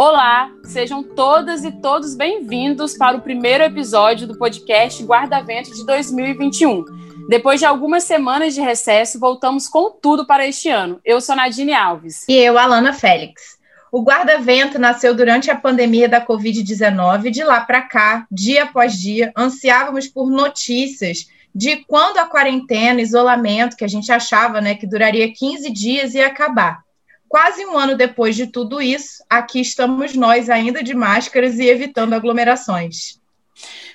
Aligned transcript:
Olá, 0.00 0.50
sejam 0.64 1.02
todas 1.02 1.62
e 1.62 1.70
todos 1.70 2.14
bem-vindos 2.14 2.96
para 2.96 3.18
o 3.18 3.20
primeiro 3.20 3.64
episódio 3.64 4.26
do 4.26 4.38
podcast 4.38 5.04
Guarda-Vento 5.04 5.74
de 5.74 5.84
2021. 5.84 6.86
Depois 7.28 7.60
de 7.60 7.66
algumas 7.66 8.04
semanas 8.04 8.54
de 8.54 8.62
recesso, 8.62 9.20
voltamos 9.20 9.68
com 9.68 9.90
tudo 9.90 10.26
para 10.26 10.48
este 10.48 10.70
ano. 10.70 10.98
Eu 11.04 11.20
sou 11.20 11.36
Nadine 11.36 11.74
Alves. 11.74 12.24
E 12.26 12.32
eu, 12.32 12.56
Alana 12.56 12.94
Félix. 12.94 13.58
O 13.92 14.00
Guarda-Vento 14.00 14.78
nasceu 14.78 15.14
durante 15.14 15.50
a 15.50 15.54
pandemia 15.54 16.08
da 16.08 16.24
Covid-19. 16.24 17.28
De 17.28 17.44
lá 17.44 17.60
para 17.60 17.82
cá, 17.82 18.26
dia 18.32 18.62
após 18.62 18.98
dia, 18.98 19.30
ansiávamos 19.36 20.08
por 20.08 20.30
notícias 20.30 21.26
de 21.54 21.84
quando 21.84 22.16
a 22.16 22.24
quarentena, 22.24 23.02
isolamento, 23.02 23.76
que 23.76 23.84
a 23.84 23.88
gente 23.88 24.10
achava 24.10 24.62
né, 24.62 24.74
que 24.74 24.86
duraria 24.86 25.30
15 25.30 25.70
dias, 25.70 26.14
ia 26.14 26.26
acabar. 26.26 26.88
Quase 27.30 27.64
um 27.64 27.78
ano 27.78 27.96
depois 27.96 28.34
de 28.34 28.48
tudo 28.48 28.82
isso, 28.82 29.22
aqui 29.30 29.60
estamos 29.60 30.16
nós 30.16 30.50
ainda 30.50 30.82
de 30.82 30.92
máscaras 30.96 31.60
e 31.60 31.68
evitando 31.68 32.12
aglomerações. 32.12 33.20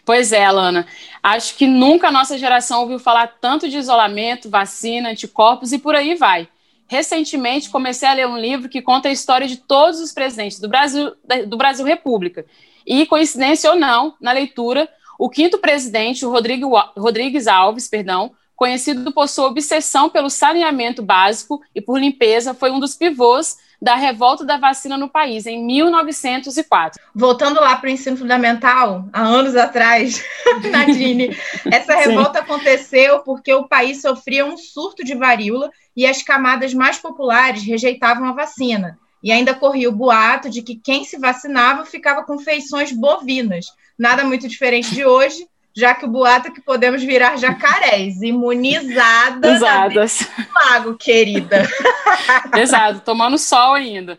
Pois 0.06 0.32
é, 0.32 0.46
Alana. 0.46 0.88
Acho 1.22 1.54
que 1.58 1.68
nunca 1.68 2.08
a 2.08 2.12
nossa 2.14 2.38
geração 2.38 2.80
ouviu 2.80 2.98
falar 2.98 3.28
tanto 3.42 3.68
de 3.68 3.78
isolamento, 3.78 4.50
vacina, 4.50 5.10
anticorpos 5.10 5.74
e 5.74 5.80
por 5.80 5.94
aí 5.96 6.16
vai. 6.16 6.48
Recentemente 6.88 7.70
comecei 7.70 8.08
a 8.08 8.14
ler 8.14 8.26
um 8.26 8.38
livro 8.38 8.70
que 8.70 8.82
conta 8.82 9.10
a 9.10 9.12
história 9.12 9.50
de 9.50 9.58
todos 9.58 10.00
os 10.00 10.14
presidentes 10.14 10.62
do 10.62 10.70
Brasil, 10.70 11.12
do 11.46 11.58
Brasil 11.58 11.86
República. 11.86 12.46
E, 12.88 13.06
coincidência 13.06 13.70
ou 13.70 13.76
não, 13.76 14.16
na 14.22 14.32
leitura, 14.32 14.88
o 15.20 15.30
quinto 15.30 15.58
presidente, 15.58 16.26
o 16.26 16.32
Rodrigo, 16.32 16.72
Rodrigues 16.96 17.48
Alves, 17.48 17.90
perdão, 17.90 18.32
conhecido 18.56 19.12
por 19.12 19.28
sua 19.28 19.48
obsessão 19.48 20.10
pelo 20.10 20.30
saneamento 20.30 21.02
básico 21.02 21.62
e 21.74 21.82
por 21.82 22.00
limpeza, 22.00 22.54
foi 22.54 22.72
um 22.72 22.80
dos 22.80 22.96
pivôs 22.96 23.58
da 23.82 23.96
revolta 23.96 24.46
da 24.46 24.58
vacina 24.58 24.98
no 24.98 25.10
país, 25.10 25.46
em 25.46 25.64
1904. 25.64 27.02
Voltando 27.14 27.60
lá 27.60 27.76
para 27.76 27.88
o 27.88 27.92
ensino 27.92 28.18
fundamental, 28.18 29.08
há 29.12 29.22
anos 29.22 29.56
atrás, 29.56 30.24
Nadine, 30.72 31.36
essa 31.72 31.96
revolta 31.96 32.40
aconteceu 32.40 33.20
porque 33.20 33.54
o 33.54 33.68
país 33.68 34.02
sofria 34.02 34.46
um 34.46 34.58
surto 34.58 35.04
de 35.04 35.14
varíola 35.14 35.70
e 35.96 36.06
as 36.06 36.22
camadas 36.22 36.74
mais 36.74 36.98
populares 36.98 37.64
rejeitavam 37.64 38.28
a 38.28 38.34
vacina. 38.34 38.98
E 39.22 39.32
ainda 39.32 39.56
corria 39.56 39.90
o 39.90 39.96
boato 39.96 40.50
de 40.50 40.62
que 40.62 40.76
quem 40.76 41.04
se 41.04 41.18
vacinava 41.18 41.86
ficava 41.86 42.24
com 42.24 42.38
feições 42.38 42.92
bovinas. 42.92 43.66
Nada 43.98 44.24
muito 44.24 44.48
diferente 44.48 44.94
de 44.94 45.06
hoje, 45.06 45.48
já 45.76 45.94
que 45.94 46.06
o 46.06 46.10
boato 46.10 46.48
é 46.48 46.52
que 46.52 46.62
podemos 46.62 47.04
virar 47.04 47.38
jacarés, 47.38 48.22
imunizadas 48.22 49.58
Usadas. 49.58 50.28
lago, 50.54 50.96
querida. 50.96 51.68
Exato, 52.58 53.02
tomando 53.02 53.38
sol 53.38 53.74
ainda. 53.74 54.18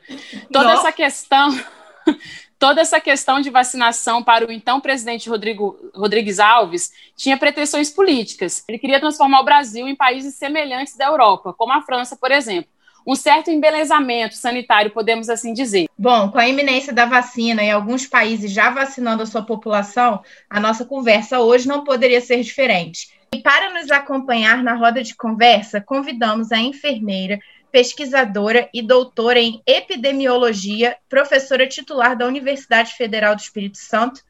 Toda 0.53 0.67
Nossa. 0.67 0.89
essa 0.89 0.93
questão, 0.93 1.59
toda 2.59 2.83
essa 2.83 3.01
questão 3.01 3.41
de 3.41 3.49
vacinação 3.49 4.23
para 4.23 4.47
o 4.47 4.53
então 4.53 4.81
presidente 4.81 5.31
Rodrigo 5.31 5.91
Rodrigues 5.95 6.39
Alves 6.39 6.93
tinha 7.17 7.39
pretensões 7.39 7.89
políticas. 7.89 8.63
Ele 8.69 8.79
queria 8.79 9.01
transformar 9.01 9.41
o 9.41 9.45
Brasil 9.45 9.89
em 9.89 9.97
países 9.97 10.35
semelhantes 10.35 10.95
da 10.95 11.07
Europa, 11.07 11.55
como 11.55 11.73
a 11.73 11.81
França, 11.81 12.17
por 12.17 12.31
exemplo 12.31 12.76
um 13.07 13.15
certo 13.15 13.51
embelezamento 13.51 14.35
sanitário, 14.35 14.91
podemos 14.91 15.29
assim 15.29 15.53
dizer. 15.53 15.87
Bom, 15.97 16.31
com 16.31 16.39
a 16.39 16.49
iminência 16.49 16.93
da 16.93 17.07
vacina 17.07 17.63
e 17.63 17.71
alguns 17.71 18.07
países 18.07 18.51
já 18.51 18.71
vacinando 18.71 19.23
a 19.23 19.27
sua 19.27 19.43
população, 19.43 20.23
a 20.51 20.59
nossa 20.59 20.85
conversa 20.85 21.39
hoje 21.39 21.69
não 21.69 21.85
poderia 21.85 22.21
ser 22.21 22.43
diferente. 22.43 23.15
E 23.33 23.41
para 23.41 23.73
nos 23.73 23.91
acompanhar 23.91 24.63
na 24.63 24.75
roda 24.75 25.03
de 25.03 25.15
conversa, 25.15 25.81
convidamos 25.81 26.51
a 26.51 26.59
enfermeira, 26.59 27.39
pesquisadora 27.71 28.69
e 28.73 28.83
doutora 28.83 29.39
em 29.39 29.63
epidemiologia, 29.67 30.97
professora 31.09 31.69
titular 31.69 32.17
da 32.17 32.27
Universidade 32.27 32.95
Federal 32.95 33.37
do 33.37 33.41
Espírito 33.41 33.79
Santo, 33.79 34.23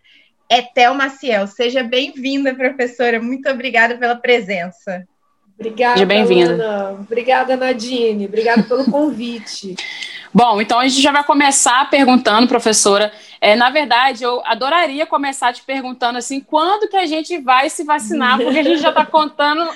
Etel 0.51 0.95
Maciel. 0.95 1.47
Seja 1.47 1.83
bem-vinda, 1.83 2.55
professora. 2.55 3.21
Muito 3.21 3.49
obrigada 3.49 3.97
pela 3.97 4.17
presença. 4.17 5.07
Obrigada, 5.59 6.05
bem-vinda. 6.05 6.97
Obrigada, 7.01 7.57
Nadine. 7.57 8.27
Obrigada 8.27 8.63
pelo 8.63 8.85
convite. 8.91 9.75
Bom, 10.33 10.61
então 10.61 10.79
a 10.79 10.87
gente 10.87 11.01
já 11.01 11.11
vai 11.11 11.25
começar 11.25 11.89
perguntando, 11.89 12.47
professora. 12.47 13.11
É, 13.41 13.57
na 13.57 13.71
verdade, 13.71 14.23
eu 14.23 14.43
adoraria 14.45 15.07
começar 15.07 15.55
te 15.55 15.63
perguntando 15.63 16.19
assim, 16.19 16.41
quando 16.41 16.89
que 16.89 16.97
a 16.97 17.07
gente 17.07 17.39
vai 17.39 17.71
se 17.71 17.85
vacinar? 17.85 18.37
Porque 18.37 18.59
a 18.59 18.63
gente 18.63 18.83
já 18.83 18.91
está 18.91 19.05
contando, 19.07 19.67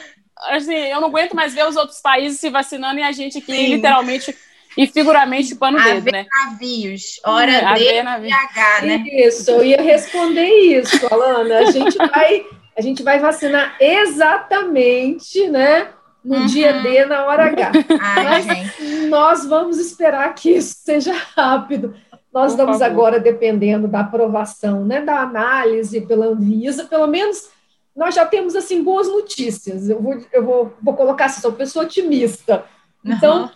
assim, 0.49 0.75
eu 0.75 1.01
não 1.01 1.09
aguento 1.09 1.35
mais 1.35 1.55
ver 1.55 1.67
os 1.67 1.77
outros 1.77 2.01
países 2.01 2.39
se 2.39 2.51
vacinando 2.51 3.01
e 3.01 3.03
a 3.03 3.13
gente 3.13 3.39
aqui 3.39 3.53
Sim. 3.53 3.75
literalmente 3.75 4.37
e 4.77 4.87
figuramente 4.87 5.55
pano 5.55 5.83
dedo, 5.83 6.13
né? 6.13 6.27
navios, 6.31 7.21
hora 7.25 7.53
hum, 7.53 7.75
D 7.75 7.85
e 7.85 8.33
H, 8.33 8.83
né? 8.83 9.05
Isso, 9.27 9.51
eu 9.51 9.65
ia 9.65 9.81
responder 9.81 10.47
isso, 10.47 11.07
Alana. 11.13 11.59
A 11.59 11.71
gente 11.71 11.97
vai 11.97 12.45
a 12.81 12.83
gente 12.83 13.03
vai 13.03 13.19
vacinar 13.19 13.77
exatamente, 13.79 15.47
né? 15.49 15.91
No 16.25 16.37
uhum. 16.37 16.47
dia 16.47 16.81
D, 16.83 17.05
na 17.05 17.27
hora 17.27 17.45
H. 17.45 17.73
Ai, 18.01 18.25
Mas 18.25 18.45
gente. 18.45 19.07
nós 19.09 19.45
vamos 19.47 19.79
esperar 19.79 20.35
que 20.35 20.51
isso 20.51 20.77
seja 20.83 21.15
rápido. 21.37 21.95
Nós 22.33 22.53
Por 22.53 22.61
estamos 22.61 22.79
favor. 22.79 22.93
agora 22.93 23.21
dependendo 23.21 23.87
da 23.87 24.01
aprovação, 24.01 24.85
né, 24.85 25.03
da 25.03 25.21
análise 25.21 26.01
pela 26.01 26.27
Anvisa, 26.27 26.85
pelo 26.85 27.07
menos 27.07 27.51
nós 27.95 28.15
já 28.15 28.25
temos 28.25 28.57
assim 28.57 28.83
boas 28.83 29.09
notícias. 29.09 29.89
Eu 29.91 30.01
vou, 30.01 30.19
eu 30.33 30.45
vou, 30.45 30.73
vou 30.83 30.95
colocar 30.95 31.27
assim, 31.27 31.43
sou 31.43 31.53
pessoa 31.53 31.85
otimista. 31.85 32.65
Então, 33.05 33.43
uhum. 33.43 33.51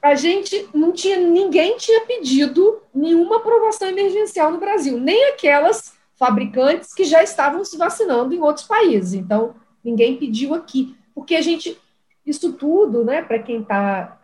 a 0.00 0.14
gente 0.14 0.66
não 0.72 0.92
tinha, 0.92 1.18
ninguém 1.18 1.76
tinha 1.76 2.00
pedido 2.06 2.80
nenhuma 2.94 3.36
aprovação 3.36 3.88
emergencial 3.88 4.50
no 4.50 4.58
Brasil, 4.58 4.98
nem 4.98 5.30
aquelas 5.30 5.92
fabricantes 6.22 6.94
que 6.94 7.02
já 7.02 7.20
estavam 7.20 7.64
se 7.64 7.76
vacinando 7.76 8.32
em 8.32 8.40
outros 8.40 8.64
países. 8.64 9.14
Então, 9.14 9.56
ninguém 9.82 10.16
pediu 10.16 10.54
aqui, 10.54 10.96
porque 11.12 11.34
a 11.34 11.40
gente, 11.40 11.76
isso 12.24 12.52
tudo, 12.52 13.04
né, 13.04 13.22
para 13.22 13.40
quem 13.40 13.62
está 13.62 14.20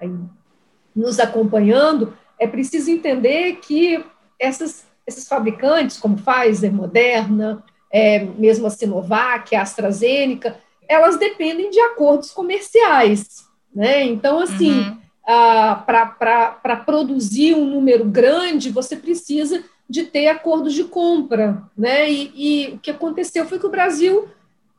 nos 0.95 1.19
acompanhando, 1.19 2.17
é 2.39 2.47
preciso 2.47 2.89
entender 2.89 3.57
que 3.57 4.05
essas, 4.39 4.87
esses 5.05 5.27
fabricantes, 5.27 5.97
como 5.97 6.17
Pfizer, 6.17 6.73
Moderna, 6.73 7.65
é, 7.91 8.21
mesmo 8.21 8.69
a 8.69 8.71
Sinovac, 8.71 9.57
a 9.57 9.63
AstraZeneca, 9.63 10.57
elas 10.89 11.17
dependem 11.19 11.69
de 11.69 11.81
acordos 11.81 12.31
comerciais. 12.31 13.45
Né? 13.75 14.05
Então, 14.05 14.39
assim, 14.39 14.83
uhum. 14.83 14.99
Ah, 15.31 15.85
para 15.87 16.77
produzir 16.87 17.55
um 17.55 17.67
número 17.67 18.03
grande, 18.07 18.71
você 18.71 18.97
precisa 18.97 19.63
de 19.89 20.05
ter 20.05 20.29
acordos 20.29 20.75
de 20.75 20.85
compra, 20.85 21.63
né? 21.77 22.11
E, 22.11 22.33
e, 22.35 22.75
o 22.75 22.79
que 22.79 22.91
aconteceu 22.91 23.47
foi 23.47 23.59
que 23.59 23.67
o 23.67 23.71
Brasil, 23.71 24.29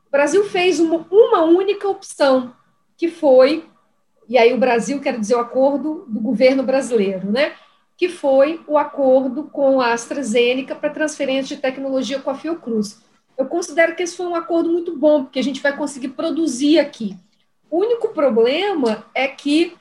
o 0.06 0.10
Brasil 0.10 0.44
fez 0.44 0.78
uma, 0.78 1.04
uma 1.10 1.42
única 1.42 1.88
opção, 1.88 2.54
que 2.96 3.08
foi, 3.08 3.64
e 4.28 4.38
aí 4.38 4.52
o 4.52 4.58
Brasil 4.58 5.00
quer 5.00 5.18
dizer 5.18 5.34
o 5.34 5.40
acordo 5.40 6.04
do 6.06 6.20
governo 6.20 6.62
brasileiro, 6.62 7.30
né? 7.30 7.54
Que 7.96 8.08
foi 8.08 8.62
o 8.68 8.78
acordo 8.78 9.44
com 9.44 9.80
a 9.80 9.92
AstraZeneca 9.92 10.76
para 10.76 10.90
transferência 10.90 11.56
de 11.56 11.62
tecnologia 11.62 12.20
com 12.20 12.30
a 12.30 12.34
Fiocruz. 12.34 13.02
Eu 13.36 13.46
considero 13.46 13.96
que 13.96 14.02
esse 14.02 14.16
foi 14.16 14.26
um 14.26 14.34
acordo 14.34 14.70
muito 14.70 14.96
bom, 14.96 15.24
porque 15.24 15.40
a 15.40 15.42
gente 15.42 15.60
vai 15.60 15.76
conseguir 15.76 16.08
produzir 16.08 16.78
aqui. 16.78 17.16
O 17.68 17.78
único 17.78 18.08
problema 18.08 19.04
é 19.14 19.26
que 19.26 19.76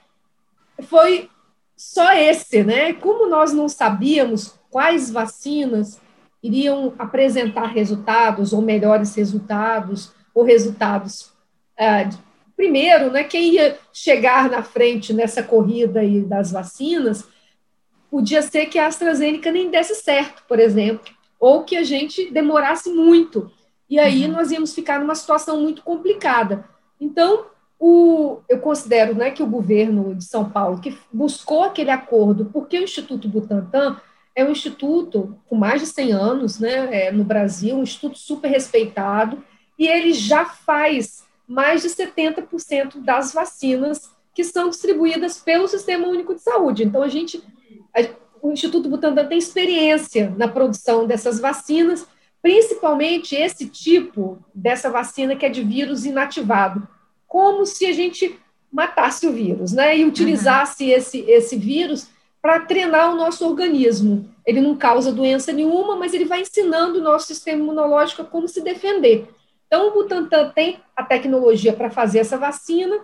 foi 0.83 1.29
só 1.75 2.13
esse, 2.13 2.63
né? 2.63 2.93
Como 2.93 3.27
nós 3.27 3.53
não 3.53 3.69
sabíamos 3.69 4.58
quais 4.69 5.09
vacinas 5.09 5.99
iriam 6.41 6.93
apresentar 6.97 7.67
resultados 7.67 8.53
ou 8.53 8.61
melhores 8.61 9.15
resultados 9.15 10.11
ou 10.33 10.43
resultados 10.43 11.31
é, 11.77 12.09
primeiro, 12.55 13.09
né, 13.09 13.23
quem 13.23 13.53
ia 13.53 13.79
chegar 13.93 14.49
na 14.49 14.61
frente 14.61 15.13
nessa 15.13 15.41
corrida 15.41 16.01
aí 16.01 16.21
das 16.21 16.51
vacinas 16.51 17.25
podia 18.11 18.41
ser 18.41 18.65
que 18.65 18.77
a 18.77 18.87
AstraZeneca 18.87 19.51
nem 19.51 19.69
desse 19.69 19.95
certo, 19.95 20.43
por 20.47 20.59
exemplo, 20.59 21.13
ou 21.39 21.63
que 21.63 21.77
a 21.77 21.83
gente 21.83 22.29
demorasse 22.31 22.89
muito. 22.89 23.49
E 23.89 23.97
aí 23.97 24.25
uhum. 24.25 24.33
nós 24.33 24.51
íamos 24.51 24.73
ficar 24.73 24.99
numa 24.99 25.15
situação 25.15 25.61
muito 25.61 25.83
complicada. 25.83 26.65
Então, 26.99 27.45
o, 27.79 28.39
eu 28.49 28.59
considero 28.59 29.15
né, 29.15 29.31
que 29.31 29.41
o 29.41 29.47
governo 29.47 30.13
de 30.13 30.25
São 30.25 30.49
Paulo, 30.49 30.81
que 30.81 30.97
buscou 31.13 31.63
aquele 31.63 31.91
acordo, 31.91 32.45
porque 32.45 32.77
o 32.77 32.83
Instituto 32.83 33.29
Butantan 33.29 33.95
é 34.39 34.45
um 34.45 34.51
instituto 34.51 35.37
com 35.47 35.55
mais 35.55 35.81
de 35.81 35.87
100 35.87 36.11
anos 36.13 36.59
né, 36.59 37.07
é, 37.07 37.11
no 37.11 37.23
Brasil, 37.23 37.75
um 37.75 37.83
instituto 37.83 38.17
super 38.17 38.47
respeitado, 38.47 39.43
e 39.77 39.87
ele 39.87 40.13
já 40.13 40.45
faz 40.45 41.23
mais 41.47 41.81
de 41.81 41.89
70% 41.89 43.01
das 43.01 43.33
vacinas 43.33 44.09
que 44.33 44.43
são 44.43 44.69
distribuídas 44.69 45.39
pelo 45.39 45.67
Sistema 45.67 46.07
Único 46.07 46.35
de 46.35 46.41
Saúde. 46.41 46.83
Então, 46.83 47.01
a 47.01 47.09
gente, 47.09 47.43
a, 47.93 48.07
o 48.41 48.51
Instituto 48.51 48.87
Butantan 48.87 49.25
tem 49.25 49.37
experiência 49.37 50.33
na 50.37 50.47
produção 50.47 51.05
dessas 51.05 51.39
vacinas, 51.39 52.07
principalmente 52.41 53.35
esse 53.35 53.67
tipo 53.67 54.39
dessa 54.55 54.89
vacina 54.89 55.35
que 55.35 55.45
é 55.45 55.49
de 55.49 55.63
vírus 55.63 56.05
inativado, 56.05 56.87
como 57.27 57.65
se 57.65 57.85
a 57.85 57.91
gente 57.91 58.39
matasse 58.71 59.27
o 59.27 59.33
vírus, 59.33 59.73
né, 59.73 59.97
e 59.97 60.05
utilizasse 60.05 60.85
uhum. 60.85 60.91
esse, 60.91 61.19
esse 61.21 61.57
vírus 61.57 62.07
para 62.41 62.61
treinar 62.61 63.11
o 63.11 63.15
nosso 63.15 63.45
organismo. 63.45 64.29
Ele 64.45 64.61
não 64.61 64.75
causa 64.75 65.11
doença 65.11 65.51
nenhuma, 65.51 65.95
mas 65.95 66.13
ele 66.13 66.25
vai 66.25 66.41
ensinando 66.41 66.99
o 66.99 67.03
nosso 67.03 67.27
sistema 67.27 67.61
imunológico 67.61 68.21
a 68.21 68.25
como 68.25 68.47
se 68.47 68.61
defender. 68.61 69.27
Então, 69.67 69.87
o 69.87 69.91
Butantan 69.91 70.49
tem 70.49 70.79
a 70.95 71.03
tecnologia 71.03 71.73
para 71.73 71.91
fazer 71.91 72.19
essa 72.19 72.37
vacina, 72.37 72.99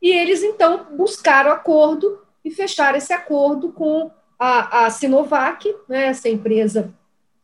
e 0.00 0.10
eles, 0.10 0.42
então, 0.42 0.86
buscaram 0.96 1.50
acordo 1.50 2.20
e 2.44 2.50
fecharam 2.50 2.98
esse 2.98 3.12
acordo 3.12 3.72
com 3.72 4.10
a, 4.38 4.86
a 4.86 4.90
Sinovac, 4.90 5.74
né, 5.88 6.06
essa 6.06 6.28
empresa 6.28 6.92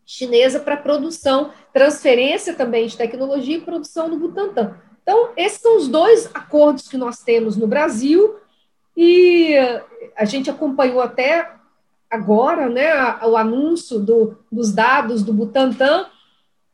chinesa, 0.07 0.61
para 0.61 0.77
produção, 0.77 1.51
transferência 1.73 2.55
também 2.55 2.87
de 2.87 2.97
tecnologia 2.97 3.57
e 3.57 3.61
produção 3.61 4.11
do 4.11 4.17
Butantan. 4.17 4.77
Então, 5.03 5.31
esses 5.37 5.61
são 5.61 5.77
os 5.77 5.89
dois 5.89 6.29
acordos 6.35 6.89
que 6.89 6.97
nós 6.97 7.21
temos 7.21 7.57
no 7.57 7.67
Brasil, 7.67 8.37
e 8.97 9.57
a 10.17 10.25
gente 10.25 10.51
acompanhou 10.51 11.01
até 11.01 11.51
agora 12.11 12.69
né, 12.69 12.93
o 13.25 13.37
anúncio 13.37 13.99
do, 13.99 14.39
dos 14.51 14.73
dados 14.73 15.23
do 15.23 15.33
Butantan, 15.33 16.07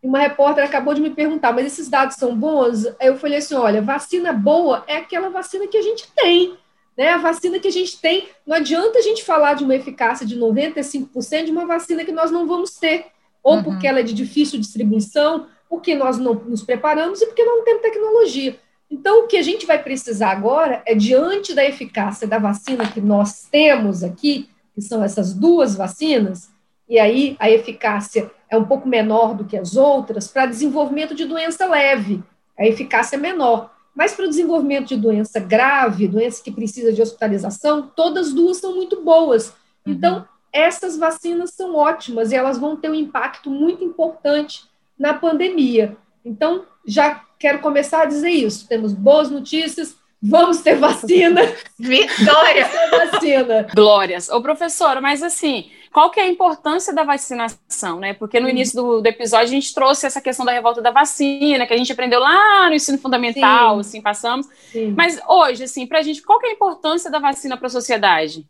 e 0.02 0.06
uma 0.06 0.19
repórter 0.19 0.64
acabou 0.64 0.94
de 0.94 1.00
me 1.00 1.11
perguntar, 1.11 1.52
mas 1.52 1.67
esses 1.67 1.88
dados 1.88 2.17
são 2.17 2.34
bons? 2.34 2.87
Aí 2.99 3.08
eu 3.08 3.19
falei 3.19 3.38
assim, 3.38 3.55
olha, 3.55 3.82
vacina 3.82 4.32
boa 4.32 4.82
é 4.87 4.96
aquela 4.96 5.28
vacina 5.28 5.67
que 5.67 5.76
a 5.76 5.82
gente 5.82 6.11
tem, 6.14 6.56
né? 6.96 7.11
A 7.11 7.19
vacina 7.19 7.58
que 7.58 7.69
a 7.69 7.72
gente 7.72 8.00
tem, 8.00 8.28
não 8.46 8.56
adianta 8.56 8.99
a 8.99 9.02
gente 9.02 9.25
falar 9.25 9.55
de 9.55 9.64
uma 9.64 9.75
eficácia 9.75 10.26
de 10.26 10.38
95% 10.38 11.44
de 11.44 11.50
uma 11.50 11.66
vacina 11.66 12.05
que 12.05 12.12
nós 12.12 12.31
não 12.31 12.46
vamos 12.46 12.76
ter, 12.76 13.06
ou 13.43 13.56
uhum. 13.56 13.62
porque 13.62 13.87
ela 13.87 14.00
é 14.00 14.02
de 14.02 14.14
difícil 14.14 14.58
distribuição, 14.58 15.46
porque 15.69 15.94
nós 15.94 16.19
não 16.19 16.34
nos 16.34 16.62
preparamos 16.62 17.20
e 17.20 17.26
porque 17.26 17.44
não 17.44 17.62
temos 17.62 17.82
tecnologia. 17.82 18.58
Então, 18.90 19.25
o 19.25 19.26
que 19.28 19.37
a 19.37 19.42
gente 19.42 19.66
vai 19.66 19.81
precisar 19.81 20.31
agora 20.31 20.82
é, 20.84 20.94
diante 20.94 21.54
da 21.54 21.64
eficácia 21.64 22.26
da 22.26 22.38
vacina 22.38 22.90
que 22.90 23.00
nós 23.00 23.46
temos 23.50 24.02
aqui, 24.02 24.48
que 24.75 24.82
são 24.82 25.04
essas 25.04 25.32
duas 25.32 25.76
vacinas, 25.76 26.50
e 26.88 26.98
aí 26.98 27.37
a 27.38 27.48
eficácia 27.48 28.31
é 28.48 28.58
um 28.58 28.64
pouco 28.64 28.88
menor 28.88 29.34
do 29.34 29.44
que 29.44 29.56
as 29.56 29.76
outras, 29.76 30.26
para 30.26 30.46
desenvolvimento 30.46 31.14
de 31.14 31.25
doença 31.25 31.66
leve, 31.66 32.22
a 32.58 32.66
eficácia 32.66 33.14
é 33.14 33.19
menor. 33.19 33.70
Mas 33.94 34.12
para 34.12 34.25
o 34.25 34.28
desenvolvimento 34.28 34.88
de 34.88 34.96
doença 34.96 35.38
grave, 35.38 36.08
doença 36.08 36.42
que 36.42 36.50
precisa 36.50 36.92
de 36.92 37.00
hospitalização, 37.00 37.90
todas 37.94 38.28
as 38.28 38.32
duas 38.32 38.56
são 38.56 38.75
muito 38.75 39.02
boas. 39.02 39.50
Uhum. 39.87 39.92
Então, 39.92 40.28
essas 40.52 40.96
vacinas 40.96 41.50
são 41.50 41.76
ótimas 41.76 42.32
e 42.32 42.37
elas 42.37 42.58
vão 42.58 42.76
ter 42.76 42.90
um 42.90 42.94
impacto 42.94 43.50
muito 43.50 43.84
importante 43.84 44.64
na 44.98 45.14
pandemia. 45.14 45.96
Então, 46.25 46.64
já 46.84 47.22
quero 47.40 47.60
começar 47.60 48.02
a 48.02 48.04
dizer 48.04 48.28
isso. 48.28 48.69
Temos 48.69 48.92
boas 48.92 49.31
notícias, 49.31 49.96
vamos 50.22 50.60
ter 50.60 50.76
vacina. 50.76 51.40
Vitória! 51.78 52.69
vacina. 52.90 53.66
Glórias. 53.75 54.28
Ô, 54.28 54.42
professora, 54.42 55.00
mas 55.00 55.22
assim, 55.22 55.70
qual 55.90 56.10
que 56.10 56.20
é 56.20 56.25
a 56.25 56.28
importância 56.28 56.94
da 56.94 57.02
vacinação, 57.02 57.98
né? 57.98 58.12
Porque 58.12 58.38
no 58.38 58.48
início 58.48 58.76
do, 58.76 59.00
do, 59.00 59.06
episódio 59.06 59.46
a 59.46 59.50
gente 59.50 59.75
trouxe 59.75 60.06
essa 60.06 60.20
questão 60.20 60.44
da 60.44 60.52
revolta 60.52 60.82
da 60.82 60.90
vacina, 60.90 61.66
que 61.66 61.72
a 61.72 61.78
gente 61.78 61.90
aprendeu 61.90 62.20
lá 62.20 62.69
no 62.69 62.75
ensino 62.75 62.98
fundamental, 62.98 63.76
Sim. 63.76 63.81
assim, 63.81 64.02
passamos. 64.02 64.46
Sim. 64.70 64.92
Mas 64.94 65.19
hoje, 65.26 65.64
assim, 65.64 65.87
para 65.87 66.00
a 66.00 66.02
gente, 66.02 66.22
qual 66.22 66.38
que 66.38 66.46
é 66.46 66.50
a 66.50 66.54
importância 66.54 67.10
da 67.10 67.19
vacina 67.19 67.56
para 67.56 67.69
a 67.69 67.70
sociedade? 67.70 68.46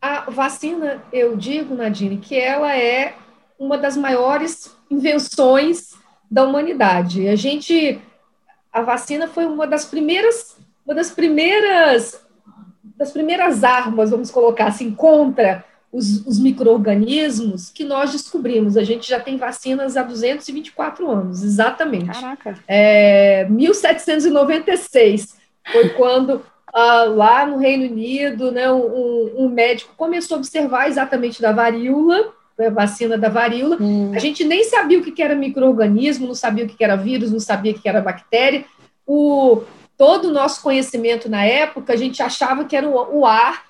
A 0.00 0.30
vacina, 0.30 1.02
eu 1.12 1.36
digo, 1.36 1.74
Nadine, 1.74 2.18
que 2.18 2.38
ela 2.38 2.76
é 2.76 3.16
uma 3.58 3.76
das 3.76 3.96
maiores 3.96 4.76
invenções 4.88 5.96
da 6.30 6.44
humanidade. 6.44 7.28
A 7.28 7.36
gente, 7.36 8.00
a 8.72 8.82
vacina 8.82 9.28
foi 9.28 9.46
uma 9.46 9.66
das 9.66 9.84
primeiras, 9.84 10.56
uma 10.84 10.94
das 10.94 11.10
primeiras, 11.10 12.20
das 12.96 13.10
primeiras 13.12 13.64
armas, 13.64 14.10
vamos 14.10 14.30
colocar 14.30 14.66
assim, 14.66 14.94
contra 14.94 15.64
os, 15.92 16.26
os 16.26 16.38
micro-organismos 16.38 17.70
que 17.70 17.84
nós 17.84 18.12
descobrimos. 18.12 18.76
A 18.76 18.84
gente 18.84 19.08
já 19.08 19.18
tem 19.18 19.36
vacinas 19.36 19.96
há 19.96 20.02
224 20.02 21.10
anos, 21.10 21.42
exatamente. 21.42 22.20
Caraca. 22.20 22.58
É, 22.66 23.46
1796 23.48 25.36
foi 25.72 25.90
quando 25.90 26.42
Uh, 26.74 27.08
lá 27.14 27.46
no 27.46 27.56
Reino 27.56 27.90
Unido, 27.90 28.52
né, 28.52 28.70
um, 28.70 29.44
um, 29.44 29.48
médico 29.48 29.94
começou 29.96 30.34
a 30.34 30.38
observar 30.38 30.88
exatamente 30.88 31.40
da 31.40 31.50
varíola, 31.50 32.34
vacina 32.72 33.18
da 33.18 33.28
varíola. 33.28 33.76
Hum. 33.80 34.12
A 34.14 34.18
gente 34.18 34.44
nem 34.44 34.64
sabia 34.64 34.98
o 34.98 35.02
que 35.02 35.22
era 35.22 35.34
microorganismo, 35.34 36.26
não 36.26 36.34
sabia 36.34 36.64
o 36.64 36.68
que 36.68 36.82
era 36.82 36.96
vírus, 36.96 37.30
não 37.30 37.40
sabia 37.40 37.72
o 37.72 37.78
que 37.78 37.88
era 37.88 38.00
bactéria. 38.00 38.64
O, 39.06 39.62
todo 39.96 40.28
o 40.28 40.32
nosso 40.32 40.62
conhecimento 40.62 41.28
na 41.28 41.44
época, 41.44 41.92
a 41.92 41.96
gente 41.96 42.22
achava 42.22 42.64
que 42.64 42.76
era 42.76 42.88
o, 42.88 43.18
o 43.18 43.26
ar 43.26 43.66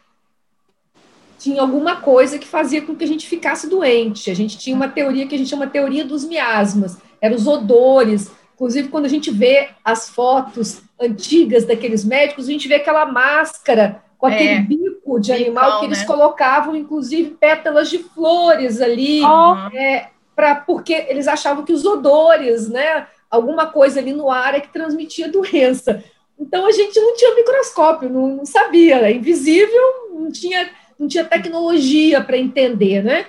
tinha 1.39 1.61
alguma 1.61 1.97
coisa 1.97 2.39
que 2.39 2.47
fazia 2.47 2.83
com 2.83 2.97
que 2.97 3.05
a 3.05 3.07
gente 3.07 3.27
ficasse 3.27 3.69
doente. 3.69 4.31
A 4.31 4.35
gente 4.35 4.59
tinha 4.59 4.75
uma 4.75 4.89
teoria 4.89 5.27
que 5.27 5.35
a 5.35 5.39
gente 5.39 5.51
chama 5.51 5.67
teoria 5.67 6.05
dos 6.05 6.25
miasmas, 6.25 6.97
eram 7.21 7.37
os 7.37 7.47
odores. 7.47 8.31
Inclusive, 8.55 8.89
quando 8.89 9.05
a 9.05 9.09
gente 9.09 9.31
vê 9.31 9.69
as 9.85 10.09
fotos 10.09 10.81
antigas 10.99 11.67
daqueles 11.67 12.05
médicos, 12.05 12.49
a 12.49 12.53
gente 12.53 12.67
vê 12.67 12.77
aquela 12.77 13.05
máscara 13.05 14.03
com 14.29 14.35
aquele 14.35 14.49
é, 14.51 14.61
bico 14.61 15.21
de 15.21 15.33
animal 15.33 15.81
que 15.81 15.87
eles 15.87 16.01
né? 16.01 16.05
colocavam, 16.05 16.75
inclusive, 16.75 17.31
pétalas 17.31 17.89
de 17.89 17.99
flores 17.99 18.81
ali, 18.81 19.23
oh. 19.23 19.77
é, 19.77 20.09
pra, 20.35 20.57
porque 20.57 20.93
eles 21.09 21.29
achavam 21.29 21.65
que 21.65 21.73
os 21.73 21.85
odores, 21.85 22.69
né, 22.69 23.07
alguma 23.31 23.67
coisa 23.67 24.01
ali 24.01 24.13
no 24.13 24.31
ar 24.31 24.55
é 24.55 24.61
que 24.61 24.73
transmitia 24.73 25.31
doença. 25.31 26.03
Então, 26.39 26.67
a 26.67 26.73
gente 26.73 27.01
não 27.01 27.15
tinha 27.15 27.35
microscópio, 27.35 28.11
não, 28.11 28.29
não 28.37 28.47
sabia, 28.47 28.97
era 28.97 29.11
invisível, 29.11 30.11
não 30.13 30.31
tinha 30.31 30.69
não 30.99 31.07
tinha 31.07 31.25
tecnologia 31.25 32.23
para 32.23 32.39
entender, 32.39 33.03
né? 33.03 33.27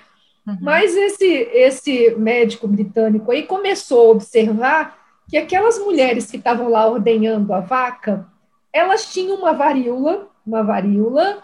Uhum. 0.48 0.58
Mas 0.62 0.96
esse, 0.96 1.26
esse 1.26 2.16
médico 2.16 2.68
britânico 2.68 3.32
aí 3.32 3.44
começou 3.44 4.08
a 4.08 4.12
observar 4.12 4.98
que 5.30 5.38
aquelas 5.38 5.78
mulheres 5.78 6.32
que 6.32 6.38
estavam 6.38 6.70
lá 6.70 6.88
ordenhando 6.88 7.54
a 7.54 7.60
vaca, 7.60 8.26
elas 8.72 9.12
tinham 9.12 9.36
uma 9.36 9.52
varíola, 9.52 10.30
uma 10.48 10.64
varíola, 10.64 11.44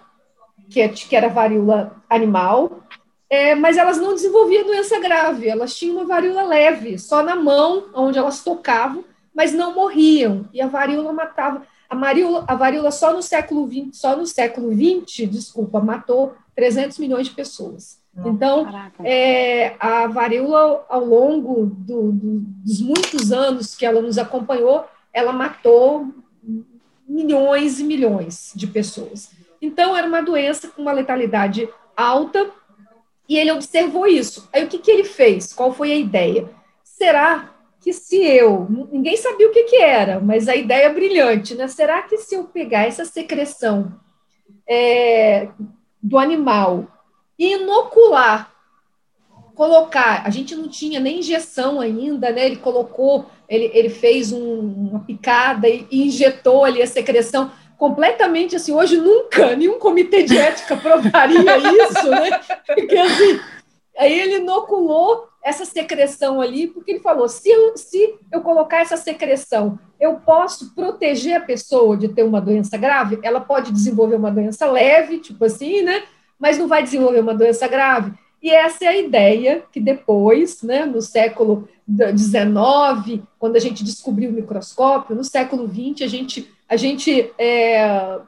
que, 0.69 0.81
é, 0.81 0.87
que 0.87 1.15
era 1.15 1.27
varíola 1.27 2.01
animal, 2.09 2.79
é, 3.29 3.53
mas 3.53 3.77
elas 3.77 3.97
não 3.97 4.13
desenvolviam 4.13 4.65
doença 4.65 4.99
grave, 4.99 5.47
elas 5.47 5.75
tinham 5.75 5.97
uma 5.97 6.05
varíola 6.05 6.43
leve, 6.43 6.97
só 6.97 7.21
na 7.21 7.35
mão, 7.35 7.85
onde 7.93 8.17
elas 8.17 8.43
tocavam, 8.43 9.03
mas 9.35 9.51
não 9.51 9.73
morriam, 9.73 10.47
e 10.53 10.61
a 10.61 10.67
varíola 10.67 11.11
matava. 11.11 11.63
A, 11.89 11.95
varíola, 11.95 12.45
a 12.47 12.55
varíola 12.55 12.91
só 12.91 13.13
no 13.13 13.21
século 13.21 13.67
XX, 13.67 13.97
só 13.99 14.15
no 14.15 14.25
século 14.25 14.71
XX, 14.71 15.29
desculpa, 15.29 15.79
matou 15.79 16.33
300 16.55 16.97
milhões 16.99 17.27
de 17.27 17.33
pessoas. 17.33 18.01
Então, 18.25 18.67
é, 19.03 19.75
a 19.79 20.05
varíola, 20.05 20.85
ao 20.87 21.03
longo 21.03 21.65
do, 21.65 22.11
do, 22.11 22.39
dos 22.63 22.79
muitos 22.79 23.31
anos 23.31 23.75
que 23.75 23.85
ela 23.85 24.01
nos 24.01 24.19
acompanhou, 24.19 24.85
ela 25.11 25.33
matou 25.33 26.07
milhões 27.13 27.79
e 27.79 27.83
milhões 27.83 28.51
de 28.55 28.65
pessoas. 28.65 29.29
Então, 29.61 29.95
era 29.95 30.07
uma 30.07 30.21
doença 30.21 30.67
com 30.67 30.81
uma 30.81 30.91
letalidade 30.91 31.69
alta, 31.95 32.49
e 33.29 33.37
ele 33.37 33.51
observou 33.51 34.07
isso. 34.07 34.49
Aí, 34.51 34.65
o 34.65 34.67
que, 34.67 34.79
que 34.79 34.91
ele 34.91 35.03
fez? 35.03 35.53
Qual 35.53 35.71
foi 35.71 35.91
a 35.91 35.95
ideia? 35.95 36.49
Será 36.83 37.53
que 37.79 37.93
se 37.93 38.15
eu, 38.15 38.67
ninguém 38.91 39.15
sabia 39.15 39.47
o 39.47 39.51
que, 39.51 39.63
que 39.63 39.75
era, 39.75 40.19
mas 40.19 40.47
a 40.47 40.55
ideia 40.55 40.85
é 40.85 40.93
brilhante, 40.93 41.53
né? 41.53 41.67
Será 41.67 42.01
que 42.01 42.17
se 42.17 42.33
eu 42.33 42.45
pegar 42.45 42.87
essa 42.87 43.05
secreção 43.05 43.93
é, 44.67 45.49
do 46.01 46.17
animal 46.17 46.87
e 47.37 47.53
inocular, 47.53 48.51
colocar, 49.53 50.25
a 50.25 50.29
gente 50.29 50.55
não 50.55 50.67
tinha 50.67 50.99
nem 50.99 51.19
injeção 51.19 51.79
ainda, 51.79 52.31
né? 52.31 52.45
Ele 52.45 52.55
colocou, 52.55 53.27
ele, 53.53 53.71
ele 53.73 53.89
fez 53.89 54.31
um, 54.31 54.89
uma 54.89 54.99
picada 55.01 55.69
e, 55.69 55.85
e 55.91 56.07
injetou 56.07 56.65
ali 56.65 56.81
a 56.81 56.87
secreção 56.87 57.51
completamente 57.77 58.55
assim, 58.55 58.73
hoje 58.73 58.97
nunca 58.97 59.55
nenhum 59.55 59.77
comitê 59.77 60.23
de 60.23 60.37
ética 60.37 60.75
provaria 60.75 61.57
isso, 61.83 62.09
né? 62.09 62.39
Porque 62.65 62.97
assim, 62.97 63.39
aí 63.97 64.19
ele 64.19 64.37
inoculou 64.37 65.27
essa 65.43 65.65
secreção 65.65 66.41
ali, 66.41 66.67
porque 66.67 66.91
ele 66.91 66.99
falou: 66.99 67.27
se 67.27 67.49
eu, 67.49 67.75
se 67.77 68.15
eu 68.31 68.41
colocar 68.41 68.79
essa 68.79 68.97
secreção, 68.97 69.77
eu 69.99 70.15
posso 70.15 70.73
proteger 70.73 71.35
a 71.35 71.41
pessoa 71.41 71.97
de 71.97 72.07
ter 72.07 72.23
uma 72.23 72.39
doença 72.39 72.77
grave? 72.77 73.19
Ela 73.21 73.41
pode 73.41 73.71
desenvolver 73.71 74.15
uma 74.15 74.31
doença 74.31 74.65
leve, 74.71 75.19
tipo 75.19 75.43
assim, 75.45 75.81
né? 75.81 76.03
Mas 76.39 76.57
não 76.57 76.67
vai 76.67 76.81
desenvolver 76.81 77.19
uma 77.19 77.35
doença 77.35 77.67
grave. 77.67 78.13
E 78.41 78.49
essa 78.49 78.85
é 78.85 78.87
a 78.87 78.97
ideia 78.97 79.63
que 79.71 79.79
depois, 79.79 80.61
né, 80.63 80.85
no 80.85 81.01
século 81.01 81.67
XIX, 81.87 83.21
quando 83.37 83.55
a 83.55 83.59
gente 83.59 83.83
descobriu 83.83 84.29
o 84.29 84.33
microscópio, 84.33 85.15
no 85.15 85.23
século 85.23 85.67
XX, 85.67 86.01
a 86.01 86.07
gente, 86.07 86.51
a 86.69 86.75
gente 86.75 87.31
é, 87.37 88.19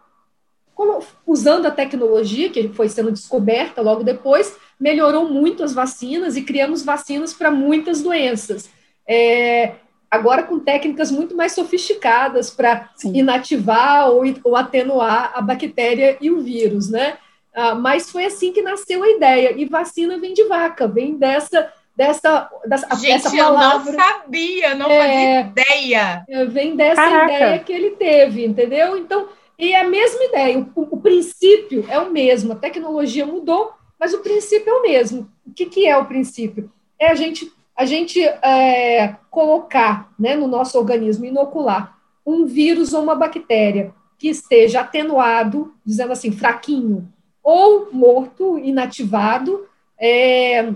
usando 1.26 1.66
a 1.66 1.72
tecnologia 1.72 2.50
que 2.50 2.70
foi 2.70 2.90
sendo 2.90 3.12
descoberta 3.12 3.82
logo 3.82 4.04
depois, 4.04 4.56
melhorou 4.80 5.30
muito 5.30 5.64
as 5.64 5.74
vacinas 5.74 6.36
e 6.36 6.42
criamos 6.42 6.84
vacinas 6.84 7.34
para 7.34 7.50
muitas 7.50 8.02
doenças. 8.02 8.70
É, 9.08 9.76
agora 10.12 10.44
com 10.44 10.60
técnicas 10.60 11.12
muito 11.12 11.36
mais 11.36 11.54
sofisticadas 11.54 12.50
para 12.50 12.90
inativar 13.06 14.10
ou, 14.10 14.24
ou, 14.44 14.56
atenuar 14.56 15.32
a 15.36 15.42
bactéria 15.42 16.18
e 16.20 16.30
o 16.30 16.42
vírus, 16.42 16.90
né? 16.90 17.18
uh, 17.56 17.76
mas 17.76 18.12
foi 18.12 18.26
assim 18.26 18.52
que 18.52 18.62
nasceu 18.62 19.02
a 19.02 19.10
ideia. 19.10 19.54
E 19.58 19.66
vacina 19.66 20.20
vem 20.20 20.34
de 20.34 20.44
vaca, 20.44 20.88
vem 20.88 21.18
dessa 21.18 21.72
dessa, 21.96 22.50
dessa 22.66 22.96
Gente, 22.96 23.14
essa 23.14 23.32
palavra. 23.36 23.92
eu 23.92 23.98
não 23.98 24.04
sabia, 24.04 24.76
não 24.76 24.92
é, 24.92 25.00
fazia 25.00 25.40
ideia. 25.42 26.26
Vem 26.50 26.76
dessa 26.76 27.02
Caraca. 27.02 27.34
ideia 27.34 27.60
que 27.60 27.74
ele 27.74 27.92
teve, 27.92 28.46
entendeu? 28.46 28.98
Então, 28.98 29.30
e 29.58 29.72
é 29.72 29.82
a 29.82 29.90
mesma 29.90 30.24
ideia, 30.26 30.60
o, 30.76 30.82
o, 30.96 30.98
princípio 30.98 31.86
é 31.90 31.98
o 31.98 32.12
mesmo, 32.12 32.54
a 32.54 32.58
tecnologia 32.58 33.26
mudou, 33.26 33.72
mas 33.98 34.14
o 34.14 34.20
princípio 34.20 34.70
é 34.70 34.74
o 34.74 34.82
mesmo. 34.82 35.30
O 35.48 35.54
que, 35.54 35.66
que 35.68 35.88
é 35.88 35.98
o 35.98 36.06
princípio? 36.06 36.70
É 37.00 37.08
a 37.08 37.16
gente, 37.16 37.52
a 37.76 37.86
gente 37.86 38.22
é, 38.22 39.16
colocar 39.32 40.12
né, 40.20 40.36
no 40.36 40.48
nosso 40.48 40.78
organismo, 40.78 41.26
inocular 41.26 41.98
um 42.26 42.46
vírus 42.46 42.94
ou 42.94 43.04
uma 43.04 43.16
bactéria 43.16 43.94
que 44.18 44.28
esteja 44.28 44.82
atenuado, 44.82 45.74
dizendo 45.86 46.12
assim, 46.12 46.32
fraquinho, 46.32 47.08
ou 47.44 47.90
morto, 47.92 48.58
inativado, 48.58 49.68
é, 49.98 50.74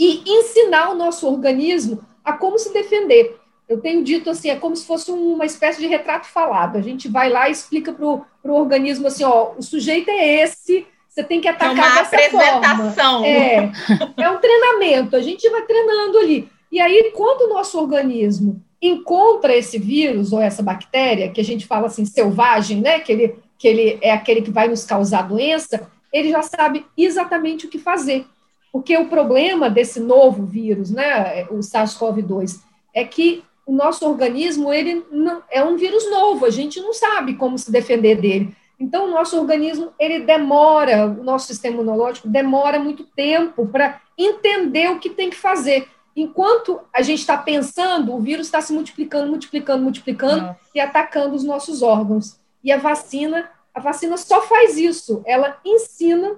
e 0.00 0.22
ensinar 0.26 0.90
o 0.90 0.94
nosso 0.94 1.28
organismo 1.28 2.02
a 2.24 2.32
como 2.32 2.58
se 2.58 2.72
defender. 2.72 3.38
Eu 3.68 3.80
tenho 3.80 4.02
dito 4.02 4.30
assim, 4.30 4.48
é 4.48 4.56
como 4.56 4.74
se 4.74 4.86
fosse 4.86 5.10
uma 5.12 5.44
espécie 5.44 5.78
de 5.78 5.86
retrato 5.86 6.26
falado. 6.26 6.76
A 6.76 6.80
gente 6.80 7.06
vai 7.06 7.28
lá 7.28 7.50
e 7.50 7.52
explica 7.52 7.92
para 7.92 8.06
o 8.06 8.24
organismo 8.44 9.06
assim, 9.06 9.24
ó, 9.24 9.52
o 9.58 9.62
sujeito 9.62 10.10
é 10.10 10.42
esse, 10.42 10.86
você 11.06 11.22
tem 11.22 11.38
que 11.38 11.46
é 11.46 11.50
atacar 11.50 11.76
é 11.76 11.80
uma 11.80 12.00
dessa 12.00 12.16
apresentação. 12.16 13.12
forma. 13.18 13.26
É, 13.26 13.70
é 14.16 14.30
um 14.30 14.38
treinamento, 14.38 15.14
a 15.14 15.20
gente 15.20 15.48
vai 15.50 15.62
treinando 15.62 16.18
ali. 16.18 16.48
E 16.72 16.80
aí, 16.80 17.12
quando 17.14 17.42
o 17.42 17.54
nosso 17.54 17.78
organismo 17.78 18.62
encontra 18.80 19.54
esse 19.54 19.78
vírus 19.78 20.32
ou 20.32 20.40
essa 20.40 20.62
bactéria, 20.62 21.30
que 21.30 21.40
a 21.40 21.44
gente 21.44 21.66
fala 21.66 21.88
assim, 21.88 22.06
selvagem, 22.06 22.80
né? 22.80 23.00
Que 23.00 23.12
ele, 23.12 23.34
que 23.58 23.68
ele 23.68 23.98
é 24.00 24.12
aquele 24.12 24.40
que 24.40 24.50
vai 24.50 24.66
nos 24.66 24.84
causar 24.84 25.28
doença, 25.28 25.90
ele 26.10 26.30
já 26.30 26.42
sabe 26.42 26.86
exatamente 26.96 27.66
o 27.66 27.68
que 27.68 27.78
fazer. 27.78 28.24
Porque 28.72 28.96
o 28.96 29.08
problema 29.08 29.68
desse 29.68 29.98
novo 29.98 30.44
vírus, 30.44 30.90
né, 30.90 31.44
o 31.50 31.58
SARS-CoV-2, 31.58 32.60
é 32.94 33.04
que 33.04 33.42
o 33.66 33.72
nosso 33.72 34.06
organismo 34.06 34.72
ele 34.72 35.04
não, 35.10 35.42
é 35.50 35.62
um 35.62 35.76
vírus 35.76 36.10
novo, 36.10 36.44
a 36.44 36.50
gente 36.50 36.80
não 36.80 36.92
sabe 36.92 37.34
como 37.34 37.58
se 37.58 37.70
defender 37.70 38.20
dele. 38.20 38.54
Então, 38.78 39.06
o 39.06 39.10
nosso 39.10 39.38
organismo 39.38 39.92
ele 39.98 40.20
demora, 40.20 41.06
o 41.06 41.22
nosso 41.22 41.46
sistema 41.46 41.74
imunológico 41.74 42.26
demora 42.26 42.78
muito 42.78 43.04
tempo 43.04 43.66
para 43.66 44.00
entender 44.16 44.90
o 44.90 44.98
que 44.98 45.10
tem 45.10 45.28
que 45.28 45.36
fazer. 45.36 45.86
Enquanto 46.16 46.80
a 46.92 47.02
gente 47.02 47.20
está 47.20 47.36
pensando, 47.36 48.14
o 48.14 48.20
vírus 48.20 48.46
está 48.46 48.60
se 48.60 48.72
multiplicando, 48.72 49.28
multiplicando, 49.28 49.82
multiplicando 49.82 50.42
Nossa. 50.42 50.58
e 50.74 50.80
atacando 50.80 51.36
os 51.36 51.44
nossos 51.44 51.82
órgãos. 51.82 52.40
E 52.64 52.72
a 52.72 52.78
vacina, 52.78 53.50
a 53.74 53.80
vacina 53.80 54.16
só 54.16 54.42
faz 54.42 54.76
isso. 54.76 55.22
Ela 55.26 55.58
ensina 55.64 56.36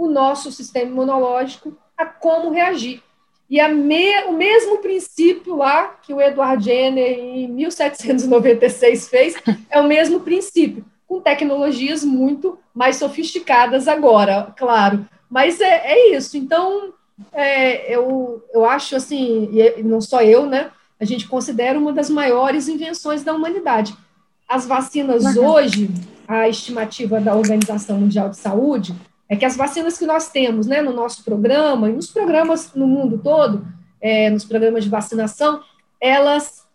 o 0.00 0.08
nosso 0.08 0.50
sistema 0.50 0.90
imunológico 0.90 1.76
a 1.94 2.06
como 2.06 2.50
reagir. 2.50 3.02
E 3.50 3.62
me, 3.68 4.24
o 4.24 4.32
mesmo 4.32 4.78
princípio 4.78 5.56
lá 5.56 5.88
que 6.02 6.14
o 6.14 6.20
Edward 6.22 6.64
Jenner, 6.64 7.18
em 7.18 7.48
1796, 7.48 9.08
fez, 9.08 9.34
é 9.68 9.78
o 9.78 9.86
mesmo 9.86 10.20
princípio, 10.20 10.86
com 11.06 11.20
tecnologias 11.20 12.02
muito 12.02 12.58
mais 12.74 12.96
sofisticadas 12.96 13.88
agora, 13.88 14.54
claro. 14.56 15.06
Mas 15.28 15.60
é, 15.60 15.92
é 15.92 16.16
isso. 16.16 16.38
Então, 16.38 16.94
é, 17.30 17.94
eu, 17.94 18.42
eu 18.54 18.64
acho 18.64 18.96
assim, 18.96 19.50
e 19.52 19.82
não 19.82 20.00
só 20.00 20.22
eu, 20.22 20.46
né? 20.46 20.70
A 20.98 21.04
gente 21.04 21.28
considera 21.28 21.78
uma 21.78 21.92
das 21.92 22.08
maiores 22.08 22.68
invenções 22.68 23.22
da 23.22 23.34
humanidade. 23.34 23.94
As 24.48 24.66
vacinas 24.66 25.36
hoje, 25.36 25.90
a 26.26 26.48
estimativa 26.48 27.20
da 27.20 27.34
Organização 27.34 27.98
Mundial 27.98 28.30
de 28.30 28.38
Saúde 28.38 28.94
é 29.30 29.36
que 29.36 29.44
as 29.44 29.56
vacinas 29.56 29.96
que 29.96 30.04
nós 30.04 30.28
temos 30.28 30.66
né, 30.66 30.82
no 30.82 30.92
nosso 30.92 31.22
programa, 31.22 31.88
e 31.88 31.92
nos 31.92 32.10
programas 32.10 32.74
no 32.74 32.84
mundo 32.84 33.16
todo, 33.16 33.64
é, 34.00 34.28
nos 34.28 34.44
programas 34.44 34.82
de 34.82 34.90
vacinação, 34.90 35.62
elas, 36.00 36.66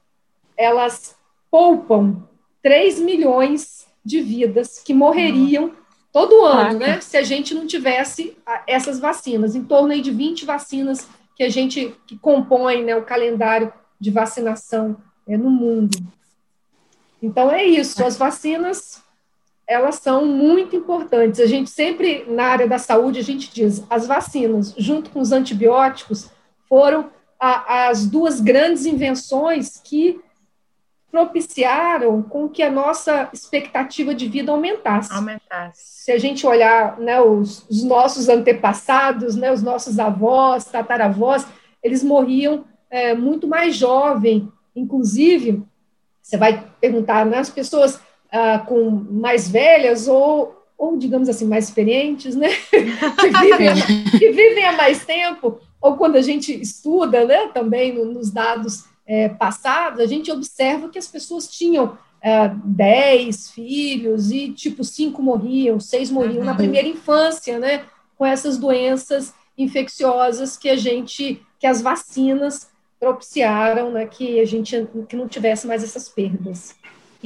elas 0.57 1.17
poupam 1.51 2.23
3 2.63 3.01
milhões 3.01 3.85
de 4.05 4.21
vidas 4.21 4.79
que 4.79 4.93
morreriam 4.93 5.73
todo 6.13 6.45
ano, 6.45 6.79
né, 6.79 7.01
se 7.01 7.17
a 7.17 7.23
gente 7.23 7.53
não 7.53 7.67
tivesse 7.67 8.37
essas 8.65 8.99
vacinas, 8.99 9.53
em 9.53 9.65
torno 9.65 9.91
aí 9.91 9.99
de 9.99 10.11
20 10.11 10.45
vacinas 10.45 11.09
que 11.35 11.43
a 11.43 11.49
gente 11.49 11.93
que 12.07 12.17
compõe 12.17 12.85
né, 12.85 12.95
o 12.95 13.03
calendário 13.03 13.73
de 13.99 14.09
vacinação 14.09 14.95
é, 15.27 15.35
no 15.35 15.49
mundo. 15.49 15.97
Então 17.21 17.51
é 17.51 17.65
isso, 17.65 18.01
as 18.05 18.15
vacinas 18.15 19.03
elas 19.67 19.95
são 19.95 20.25
muito 20.25 20.75
importantes. 20.75 21.39
A 21.39 21.45
gente 21.45 21.69
sempre, 21.69 22.25
na 22.27 22.45
área 22.45 22.67
da 22.67 22.77
saúde, 22.77 23.19
a 23.19 23.23
gente 23.23 23.53
diz, 23.53 23.83
as 23.89 24.05
vacinas, 24.05 24.73
junto 24.77 25.09
com 25.09 25.19
os 25.19 25.31
antibióticos, 25.31 26.29
foram 26.69 27.09
a, 27.39 27.87
as 27.87 28.05
duas 28.05 28.39
grandes 28.39 28.85
invenções 28.85 29.81
que 29.83 30.19
propiciaram 31.09 32.21
com 32.21 32.49
que 32.49 32.61
a 32.61 32.69
nossa 32.69 33.29
expectativa 33.31 34.13
de 34.13 34.27
vida 34.27 34.51
aumentasse. 34.51 35.13
Aumentasse. 35.13 36.03
Se 36.03 36.11
a 36.11 36.17
gente 36.17 36.45
olhar 36.45 36.99
né, 36.99 37.21
os, 37.21 37.65
os 37.69 37.83
nossos 37.83 38.27
antepassados, 38.27 39.35
né, 39.35 39.51
os 39.51 39.63
nossos 39.63 39.97
avós, 39.97 40.65
tataravós, 40.65 41.47
eles 41.81 42.03
morriam 42.03 42.65
é, 42.89 43.13
muito 43.13 43.47
mais 43.47 43.75
jovem. 43.75 44.51
Inclusive, 44.75 45.63
você 46.21 46.35
vai 46.35 46.67
perguntar, 46.81 47.25
né, 47.25 47.37
as 47.37 47.49
pessoas 47.49 48.01
ah, 48.35 48.59
com 48.59 48.89
mais 48.89 49.47
velhas 49.47 50.09
ou, 50.09 50.61
ou, 50.77 50.97
digamos 50.97 51.29
assim, 51.29 51.45
mais 51.45 51.69
experientes, 51.69 52.35
né? 52.35 52.49
que, 52.69 53.29
vivem, 53.29 54.03
que 54.19 54.31
vivem 54.31 54.65
há 54.65 54.73
mais 54.73 55.05
tempo, 55.05 55.59
ou 55.81 55.95
quando 55.95 56.17
a 56.17 56.21
gente 56.21 56.53
estuda 56.53 57.23
né, 57.23 57.47
também 57.53 57.93
no, 57.93 58.05
nos 58.05 58.29
dados 58.29 58.83
é, 59.07 59.29
passados, 59.29 60.01
a 60.01 60.05
gente 60.05 60.29
observa 60.31 60.89
que 60.89 60.99
as 60.99 61.07
pessoas 61.07 61.47
tinham 61.47 61.97
é, 62.21 62.51
dez 62.65 63.51
filhos 63.51 64.31
e, 64.31 64.49
tipo, 64.51 64.83
cinco 64.83 65.21
morriam, 65.21 65.79
seis 65.79 66.11
morriam 66.11 66.39
uhum. 66.39 66.45
na 66.45 66.55
primeira 66.55 66.87
infância, 66.87 67.57
né? 67.57 67.85
Com 68.17 68.25
essas 68.25 68.57
doenças 68.57 69.33
infecciosas 69.57 70.57
que 70.57 70.67
a 70.67 70.75
gente, 70.75 71.41
que 71.57 71.67
as 71.67 71.81
vacinas 71.81 72.67
propiciaram, 72.99 73.91
né? 73.91 74.05
Que 74.07 74.41
a 74.41 74.45
gente 74.45 74.87
que 75.07 75.15
não 75.15 75.27
tivesse 75.27 75.65
mais 75.65 75.83
essas 75.83 76.09
perdas. 76.09 76.75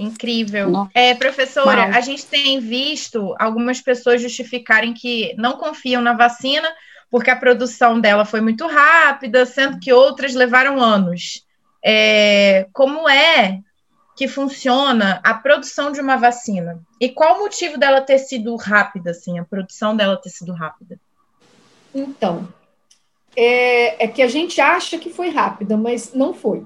Incrível. 0.02 0.88
É, 0.94 1.14
professora, 1.14 1.86
a 1.86 2.02
gente 2.02 2.26
tem 2.26 2.60
visto 2.60 3.36
algumas 3.40 3.82
pessoas 3.82 4.22
justificarem 4.22 4.94
que 4.94 5.34
não 5.38 5.58
confiam 5.58 6.02
na 6.02 6.14
vacina 6.14 6.70
porque 7.10 7.32
a 7.32 7.36
produção 7.36 8.00
dela 8.00 8.24
foi 8.24 8.40
muito 8.40 8.68
rápida, 8.68 9.46
sendo 9.46 9.80
que 9.80 9.92
outras 9.92 10.36
levaram 10.36 10.80
anos. 10.80 11.44
É, 11.84 12.68
como 12.72 13.10
é 13.10 13.62
que 14.16 14.28
funciona 14.28 15.20
a 15.24 15.34
produção 15.34 15.92
de 15.92 16.00
uma 16.02 16.18
vacina? 16.18 16.80
E 17.00 17.10
qual 17.10 17.38
o 17.38 17.40
motivo 17.40 17.78
dela 17.78 18.02
ter 18.02 18.20
sido 18.20 18.56
rápida, 18.56 19.12
assim, 19.12 19.40
a 19.40 19.46
produção 19.46 19.96
dela 19.96 20.18
ter 20.18 20.30
sido 20.30 20.54
rápida? 20.54 21.00
Então, 21.96 22.48
é, 23.36 24.06
é 24.06 24.08
que 24.08 24.22
a 24.22 24.28
gente 24.28 24.62
acha 24.62 24.98
que 24.98 25.10
foi 25.10 25.30
rápida, 25.30 25.78
mas 25.78 26.14
não 26.14 26.34
foi. 26.34 26.66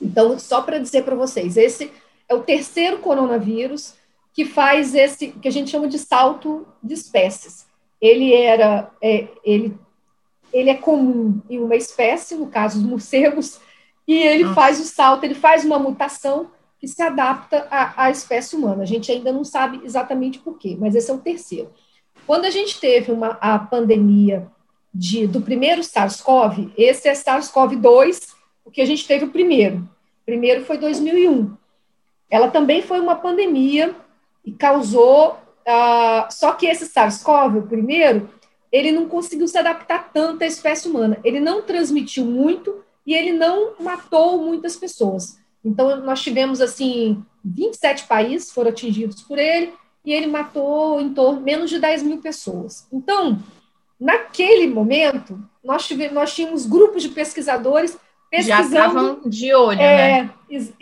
Então, 0.00 0.38
só 0.38 0.62
para 0.62 0.78
dizer 0.78 1.02
para 1.02 1.16
vocês, 1.16 1.56
esse 1.56 1.90
é 2.28 2.34
o 2.34 2.42
terceiro 2.42 2.98
coronavírus 2.98 3.94
que 4.32 4.44
faz 4.44 4.94
esse 4.94 5.28
que 5.28 5.48
a 5.48 5.50
gente 5.50 5.70
chama 5.70 5.88
de 5.88 5.98
salto 5.98 6.66
de 6.82 6.94
espécies. 6.94 7.66
Ele 8.00 8.32
era, 8.32 8.90
é, 9.02 9.26
ele, 9.44 9.76
ele 10.52 10.70
é 10.70 10.74
comum 10.74 11.40
em 11.50 11.58
uma 11.58 11.74
espécie, 11.74 12.36
no 12.36 12.46
caso 12.46 12.78
os 12.78 12.84
morcegos, 12.84 13.60
e 14.06 14.14
ele 14.14 14.44
Nossa. 14.44 14.54
faz 14.54 14.80
o 14.80 14.84
salto, 14.84 15.24
ele 15.24 15.34
faz 15.34 15.64
uma 15.64 15.78
mutação 15.78 16.50
que 16.78 16.86
se 16.86 17.02
adapta 17.02 17.66
à, 17.70 18.04
à 18.04 18.10
espécie 18.10 18.54
humana. 18.54 18.84
A 18.84 18.86
gente 18.86 19.10
ainda 19.10 19.32
não 19.32 19.42
sabe 19.42 19.80
exatamente 19.84 20.38
por 20.38 20.56
quê, 20.56 20.76
mas 20.78 20.94
esse 20.94 21.10
é 21.10 21.14
o 21.14 21.18
terceiro. 21.18 21.70
Quando 22.24 22.44
a 22.44 22.50
gente 22.50 22.78
teve 22.78 23.10
uma, 23.10 23.38
a 23.40 23.58
pandemia 23.58 24.46
de, 24.94 25.26
do 25.26 25.40
primeiro 25.40 25.82
SARS-CoV, 25.82 26.72
esse 26.76 27.08
é 27.08 27.12
SARS-CoV-2, 27.12 28.28
o 28.64 28.70
que 28.70 28.80
a 28.80 28.86
gente 28.86 29.06
teve 29.06 29.24
o 29.24 29.30
primeiro. 29.30 29.78
O 29.78 30.24
primeiro 30.24 30.64
foi 30.64 30.78
2001 30.78 31.57
ela 32.30 32.48
também 32.48 32.82
foi 32.82 33.00
uma 33.00 33.16
pandemia 33.16 33.94
e 34.44 34.52
causou. 34.52 35.38
Uh, 35.66 36.30
só 36.30 36.52
que 36.52 36.66
esse 36.66 36.86
SARS-CoV, 36.86 37.58
o 37.58 37.66
primeiro, 37.66 38.28
ele 38.70 38.92
não 38.92 39.08
conseguiu 39.08 39.46
se 39.48 39.58
adaptar 39.58 40.10
tanto 40.12 40.42
à 40.42 40.46
espécie 40.46 40.88
humana. 40.88 41.18
Ele 41.24 41.40
não 41.40 41.62
transmitiu 41.62 42.24
muito 42.24 42.82
e 43.06 43.14
ele 43.14 43.32
não 43.32 43.72
matou 43.80 44.42
muitas 44.42 44.76
pessoas. 44.76 45.38
Então, 45.64 45.96
nós 46.02 46.22
tivemos, 46.22 46.60
assim, 46.60 47.22
27 47.44 48.06
países 48.06 48.52
foram 48.52 48.70
atingidos 48.70 49.22
por 49.22 49.38
ele 49.38 49.72
e 50.04 50.12
ele 50.12 50.26
matou 50.26 51.00
em 51.00 51.12
torno 51.12 51.40
menos 51.40 51.70
de 51.70 51.78
10 51.78 52.02
mil 52.02 52.18
pessoas. 52.18 52.86
Então, 52.92 53.38
naquele 53.98 54.66
momento, 54.66 55.38
nós, 55.62 55.86
tivemos, 55.86 56.14
nós 56.14 56.34
tínhamos 56.34 56.66
grupos 56.66 57.02
de 57.02 57.08
pesquisadores 57.10 57.96
pesquisando. 58.30 58.62
Já 58.62 58.86
estavam 58.86 59.20
de 59.24 59.54
olho, 59.54 59.80
é, 59.80 60.22
né? 60.22 60.30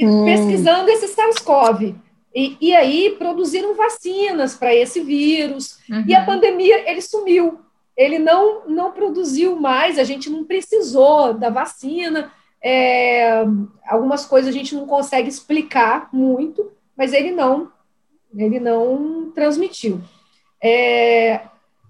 Hum. 0.00 0.25
Pesquisando 0.25 0.91
esse 0.91 1.09
SARS-CoV. 1.09 1.95
E, 2.35 2.57
e 2.61 2.75
aí 2.76 3.17
produziram 3.19 3.75
vacinas 3.75 4.55
para 4.55 4.75
esse 4.75 5.00
vírus. 5.00 5.79
Uhum. 5.91 6.05
E 6.07 6.15
a 6.15 6.21
uhum. 6.21 6.26
pandemia, 6.26 6.91
ele 6.91 7.00
sumiu. 7.00 7.61
Ele 7.97 8.19
não, 8.19 8.67
não 8.69 8.93
produziu 8.93 9.57
mais, 9.57 9.99
a 9.99 10.05
gente 10.05 10.29
não 10.29 10.45
precisou 10.45 11.33
da 11.33 11.49
vacina. 11.49 12.31
É, 12.62 13.43
algumas 13.87 14.26
coisas 14.26 14.50
a 14.50 14.53
gente 14.53 14.75
não 14.75 14.87
consegue 14.87 15.29
explicar 15.29 16.11
muito, 16.12 16.71
mas 16.97 17.15
ele 17.15 17.31
não, 17.31 17.73
ele 18.37 18.61
não 18.61 19.31
transmitiu. 19.35 20.00
É, 20.62 21.41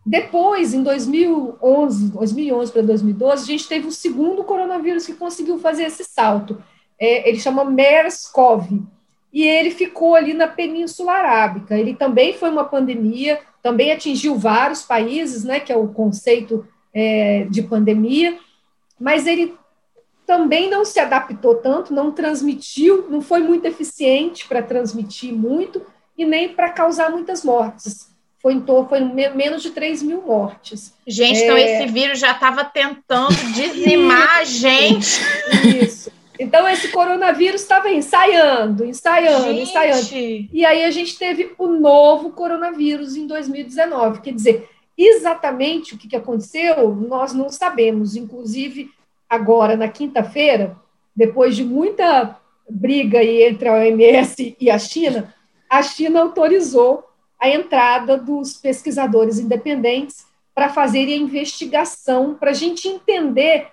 depois, 0.09 0.73
em 0.73 0.85
2011, 0.85 2.13
2011 2.13 2.73
para 2.73 2.83
2012, 2.83 3.43
a 3.43 3.47
gente 3.47 3.67
teve 3.67 3.89
o 3.89 3.93
segundo 3.93 4.45
coronavírus 4.45 5.05
que 5.05 5.13
conseguiu 5.13 5.59
fazer 5.59 5.83
esse 5.83 6.05
salto. 6.05 6.63
É, 6.97 7.29
ele 7.29 7.41
chama 7.41 7.65
MERS-CoV 7.65 8.85
e 9.33 9.43
ele 9.43 9.73
ficou 9.73 10.15
ali 10.15 10.33
na 10.33 10.47
Península 10.47 11.11
Arábica. 11.11 11.77
Ele 11.77 11.93
também 11.93 12.33
foi 12.35 12.51
uma 12.51 12.63
pandemia, 12.63 13.41
também 13.61 13.91
atingiu 13.91 14.37
vários 14.37 14.85
países, 14.85 15.43
né, 15.43 15.59
que 15.59 15.73
é 15.73 15.77
o 15.77 15.89
conceito 15.89 16.65
é, 16.95 17.45
de 17.51 17.63
pandemia, 17.63 18.39
mas 19.01 19.27
ele 19.27 19.57
também 20.25 20.71
não 20.71 20.85
se 20.85 21.01
adaptou 21.01 21.57
tanto, 21.57 21.93
não 21.93 22.13
transmitiu, 22.13 23.11
não 23.11 23.21
foi 23.21 23.41
muito 23.41 23.67
eficiente 23.67 24.47
para 24.47 24.63
transmitir 24.63 25.35
muito 25.35 25.83
e 26.17 26.25
nem 26.25 26.55
para 26.55 26.71
causar 26.71 27.11
muitas 27.11 27.43
mortes. 27.43 28.15
Foi, 28.47 28.55
em 28.55 28.61
torno, 28.61 28.89
foi 28.89 29.01
menos 29.01 29.61
de 29.61 29.71
3 29.71 30.05
mil 30.05 30.23
mortes. 30.23 30.95
Gente, 31.05 31.43
então 31.43 31.57
é... 31.57 31.63
então 31.63 31.83
esse 31.83 31.93
vírus 31.93 32.21
já 32.21 32.31
estava 32.31 32.65
tentando 32.65 33.35
dizimar 33.53 34.39
a 34.39 34.45
gente. 34.45 35.21
Isso. 35.83 36.13
Então, 36.39 36.69
esse 36.69 36.87
coronavírus 36.93 37.63
estava 37.63 37.91
ensaiando, 37.91 38.85
ensaiando, 38.85 39.47
gente. 39.47 39.63
ensaiando. 39.63 40.49
E 40.53 40.65
aí 40.65 40.85
a 40.85 40.93
gente 40.93 41.19
teve 41.19 41.55
o 41.59 41.67
novo 41.67 42.31
coronavírus 42.31 43.17
em 43.17 43.27
2019. 43.27 44.21
Quer 44.21 44.35
dizer, 44.35 44.69
exatamente 44.97 45.95
o 45.95 45.99
que, 45.99 46.07
que 46.07 46.15
aconteceu, 46.15 46.95
nós 46.95 47.33
não 47.33 47.49
sabemos. 47.49 48.15
Inclusive, 48.15 48.93
agora, 49.29 49.77
na 49.77 49.89
quinta-feira, 49.89 50.77
depois 51.17 51.57
de 51.57 51.65
muita 51.65 52.39
briga 52.71 53.25
entre 53.25 53.69
a 53.69 53.73
OMS 53.73 54.57
e 54.61 54.71
a 54.71 54.79
China, 54.79 55.35
a 55.69 55.83
China 55.83 56.21
autorizou 56.21 57.06
a 57.41 57.49
entrada 57.49 58.17
dos 58.17 58.55
pesquisadores 58.55 59.39
independentes 59.39 60.27
para 60.55 60.69
fazerem 60.71 61.15
a 61.15 61.19
investigação, 61.19 62.35
para 62.35 62.51
a 62.51 62.55
gente 62.55 62.89
entender 62.89 63.69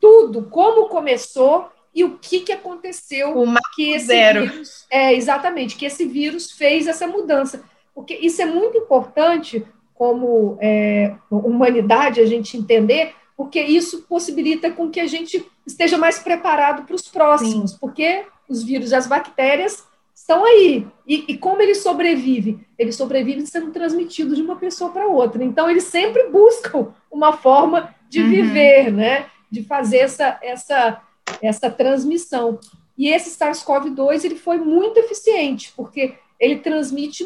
tudo, 0.00 0.44
como 0.44 0.88
começou 0.88 1.70
e 1.94 2.04
o 2.04 2.18
que, 2.18 2.40
que 2.40 2.52
aconteceu 2.52 3.36
o 3.36 3.54
que 3.74 3.90
esse 3.90 4.06
zero. 4.06 4.42
vírus 4.42 4.86
é 4.90 5.14
exatamente 5.14 5.76
que 5.76 5.84
esse 5.84 6.06
vírus 6.06 6.52
fez 6.52 6.86
essa 6.86 7.06
mudança 7.06 7.64
porque 7.94 8.14
isso 8.14 8.40
é 8.40 8.46
muito 8.46 8.78
importante 8.78 9.66
como 9.94 10.56
é, 10.60 11.14
humanidade 11.30 12.20
a 12.20 12.26
gente 12.26 12.56
entender 12.56 13.14
porque 13.36 13.60
isso 13.60 14.02
possibilita 14.02 14.70
com 14.70 14.90
que 14.90 15.00
a 15.00 15.06
gente 15.06 15.44
esteja 15.66 15.98
mais 15.98 16.20
preparado 16.20 16.84
para 16.84 16.94
os 16.94 17.08
próximos 17.08 17.72
Sim. 17.72 17.78
porque 17.80 18.24
os 18.48 18.62
vírus 18.62 18.92
e 18.92 18.94
as 18.94 19.06
bactérias 19.06 19.84
estão 20.20 20.44
aí 20.44 20.86
e, 21.06 21.24
e 21.28 21.38
como 21.38 21.62
ele 21.62 21.74
sobrevive 21.74 22.60
ele 22.78 22.92
sobrevive 22.92 23.46
sendo 23.46 23.70
transmitido 23.70 24.34
de 24.34 24.42
uma 24.42 24.56
pessoa 24.56 24.90
para 24.90 25.06
outra 25.06 25.44
então 25.44 25.68
eles 25.70 25.84
sempre 25.84 26.28
buscam 26.28 26.88
uma 27.10 27.32
forma 27.32 27.94
de 28.08 28.20
uhum. 28.20 28.28
viver 28.28 28.92
né 28.92 29.26
de 29.50 29.62
fazer 29.62 29.98
essa 29.98 30.38
essa 30.42 31.02
essa 31.42 31.70
transmissão. 31.70 32.58
E 32.96 33.08
esse 33.08 33.30
SARS-CoV-2 33.30 34.24
ele 34.24 34.36
foi 34.36 34.58
muito 34.58 34.98
eficiente, 34.98 35.72
porque 35.76 36.14
ele 36.38 36.58
transmite 36.58 37.24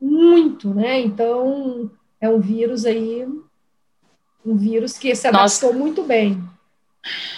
muito, 0.00 0.72
né? 0.72 1.00
Então, 1.00 1.90
é 2.20 2.28
um 2.28 2.38
vírus 2.38 2.84
aí, 2.84 3.26
um 4.44 4.56
vírus 4.56 4.96
que 4.96 5.14
se 5.14 5.26
adaptou 5.26 5.72
Nossa. 5.72 5.78
muito 5.78 6.02
bem. 6.02 6.40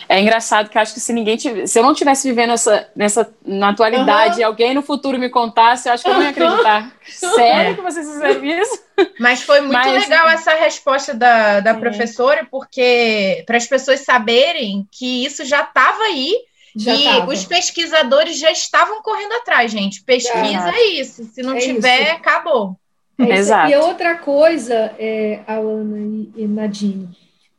É 0.08 0.20
engraçado 0.20 0.68
que 0.68 0.78
acho 0.78 0.92
que 0.92 1.00
se 1.00 1.12
ninguém 1.12 1.36
tivesse, 1.36 1.72
se 1.72 1.78
eu 1.78 1.82
não 1.84 1.94
tivesse 1.94 2.28
vivendo 2.28 2.52
essa, 2.52 2.88
nessa 2.96 3.32
na 3.44 3.68
atualidade 3.68 4.34
uhum. 4.34 4.40
e 4.40 4.42
alguém 4.42 4.74
no 4.74 4.82
futuro 4.82 5.18
me 5.18 5.28
contasse, 5.28 5.88
eu 5.88 5.92
acho 5.92 6.02
que 6.02 6.10
eu 6.10 6.14
não 6.14 6.22
ia 6.22 6.30
acreditar. 6.30 6.92
Sério 7.06 7.76
que 7.76 7.82
vocês 7.82 8.08
fizeram 8.08 8.44
isso? 8.44 8.82
Mas 9.20 9.42
foi 9.42 9.60
muito 9.60 9.74
Mas, 9.74 10.02
legal 10.02 10.28
essa 10.28 10.52
resposta 10.54 11.14
da, 11.14 11.60
da 11.60 11.70
é. 11.70 11.74
professora, 11.74 12.46
porque 12.50 13.44
para 13.46 13.56
as 13.56 13.66
pessoas 13.66 14.00
saberem 14.00 14.86
que 14.90 15.24
isso 15.24 15.44
já 15.44 15.62
estava 15.62 16.02
aí 16.02 16.34
já 16.74 16.94
e 16.94 17.04
tava. 17.04 17.32
os 17.32 17.44
pesquisadores 17.44 18.38
já 18.38 18.50
estavam 18.50 19.02
correndo 19.02 19.32
atrás, 19.34 19.70
gente. 19.70 20.02
Pesquisa 20.02 20.70
é 20.70 20.86
isso. 20.92 21.24
Se 21.24 21.42
não 21.42 21.56
é 21.56 21.60
tiver, 21.60 22.02
isso. 22.02 22.12
acabou. 22.12 22.76
É 23.18 23.36
Exato. 23.36 23.70
E 23.70 23.76
outra 23.76 24.16
coisa, 24.16 24.94
é, 24.98 25.40
Alana 25.46 25.98
e, 25.98 26.32
e 26.36 26.46
Nadine, 26.46 27.08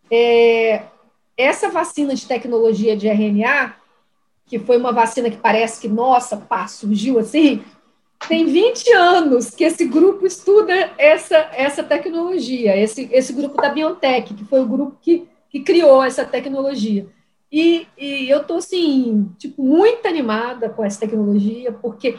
é, 0.10 0.82
essa 1.38 1.70
vacina 1.70 2.14
de 2.14 2.26
tecnologia 2.26 2.96
de 2.96 3.08
RNA, 3.08 3.76
que 4.46 4.60
foi 4.60 4.78
uma 4.78 4.92
vacina 4.92 5.30
que 5.30 5.38
parece 5.38 5.80
que, 5.82 5.88
nossa, 5.88 6.38
pá, 6.38 6.68
surgiu 6.68 7.18
assim, 7.20 7.64
tem 8.28 8.46
20 8.46 8.94
anos 8.94 9.50
que 9.52 9.64
esse 9.64 9.86
grupo 9.86 10.26
estuda 10.26 10.74
essa, 10.98 11.38
essa 11.54 11.84
tecnologia, 11.84 12.78
esse, 12.78 13.10
esse 13.12 13.34
grupo 13.34 13.60
da 13.62 13.70
BioNTech, 13.70 14.34
que 14.34 14.46
foi 14.46 14.62
o 14.62 14.68
grupo 14.68 14.98
que, 15.02 15.28
que 15.50 15.62
criou 15.62 16.04
essa 16.04 16.26
tecnologia. 16.26 17.08
E, 17.52 17.88
e 17.98 18.30
eu 18.30 18.42
estou, 18.42 18.58
assim, 18.58 19.30
tipo, 19.38 19.64
muito 19.64 20.08
animada 20.08 20.70
com 20.70 20.86
essa 20.86 21.00
tecnologia, 21.00 21.72
porque 21.72 22.18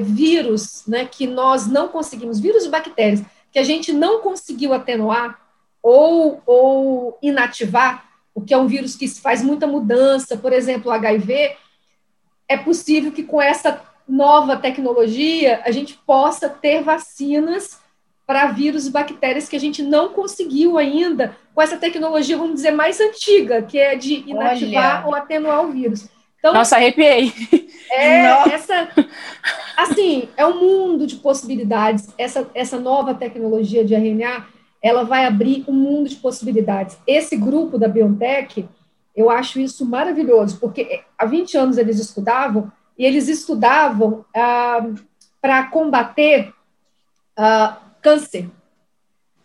vírus 0.00 0.84
né, 0.86 1.04
que 1.04 1.26
nós 1.26 1.66
não 1.66 1.88
conseguimos, 1.88 2.40
vírus 2.40 2.64
e 2.64 2.70
bactérias, 2.70 3.22
que 3.52 3.58
a 3.58 3.62
gente 3.62 3.92
não 3.92 4.20
conseguiu 4.20 4.72
atenuar 4.72 5.38
ou, 5.84 6.42
ou 6.46 7.18
inativar, 7.20 8.08
o 8.34 8.40
que 8.40 8.54
é 8.54 8.56
um 8.56 8.66
vírus 8.66 8.96
que 8.96 9.06
faz 9.06 9.42
muita 9.42 9.66
mudança, 9.66 10.34
por 10.34 10.50
exemplo, 10.50 10.90
o 10.90 10.94
HIV, 10.94 11.54
é 12.48 12.56
possível 12.56 13.12
que 13.12 13.22
com 13.22 13.40
essa 13.40 13.82
nova 14.08 14.56
tecnologia 14.56 15.60
a 15.62 15.70
gente 15.70 15.94
possa 16.06 16.48
ter 16.48 16.82
vacinas 16.82 17.78
para 18.26 18.46
vírus 18.46 18.86
e 18.86 18.90
bactérias 18.90 19.46
que 19.46 19.56
a 19.56 19.60
gente 19.60 19.82
não 19.82 20.08
conseguiu 20.08 20.78
ainda 20.78 21.36
com 21.54 21.60
essa 21.60 21.76
tecnologia, 21.76 22.38
vamos 22.38 22.54
dizer, 22.54 22.70
mais 22.70 22.98
antiga, 22.98 23.60
que 23.60 23.78
é 23.78 23.94
de 23.94 24.24
inativar 24.26 25.00
Olha. 25.00 25.06
ou 25.06 25.14
atenuar 25.14 25.66
o 25.66 25.70
vírus. 25.70 26.08
Então, 26.38 26.54
Nossa, 26.54 26.76
arrepiei. 26.76 27.32
É, 27.90 28.24
essa, 28.50 28.88
assim, 29.76 30.28
é 30.34 30.46
um 30.46 30.58
mundo 30.58 31.06
de 31.06 31.16
possibilidades. 31.16 32.08
Essa, 32.16 32.50
essa 32.54 32.80
nova 32.80 33.14
tecnologia 33.14 33.84
de 33.84 33.94
RNA, 33.94 34.46
ela 34.84 35.02
vai 35.02 35.24
abrir 35.24 35.64
um 35.66 35.72
mundo 35.72 36.10
de 36.10 36.16
possibilidades. 36.16 36.98
Esse 37.06 37.38
grupo 37.38 37.78
da 37.78 37.88
BioNTech, 37.88 38.68
eu 39.16 39.30
acho 39.30 39.58
isso 39.58 39.86
maravilhoso, 39.86 40.58
porque 40.60 41.00
há 41.16 41.24
20 41.24 41.56
anos 41.56 41.78
eles 41.78 41.98
estudavam, 41.98 42.70
e 42.98 43.06
eles 43.06 43.26
estudavam 43.26 44.26
ah, 44.36 44.86
para 45.40 45.68
combater 45.68 46.52
ah, 47.34 47.78
câncer. 48.02 48.50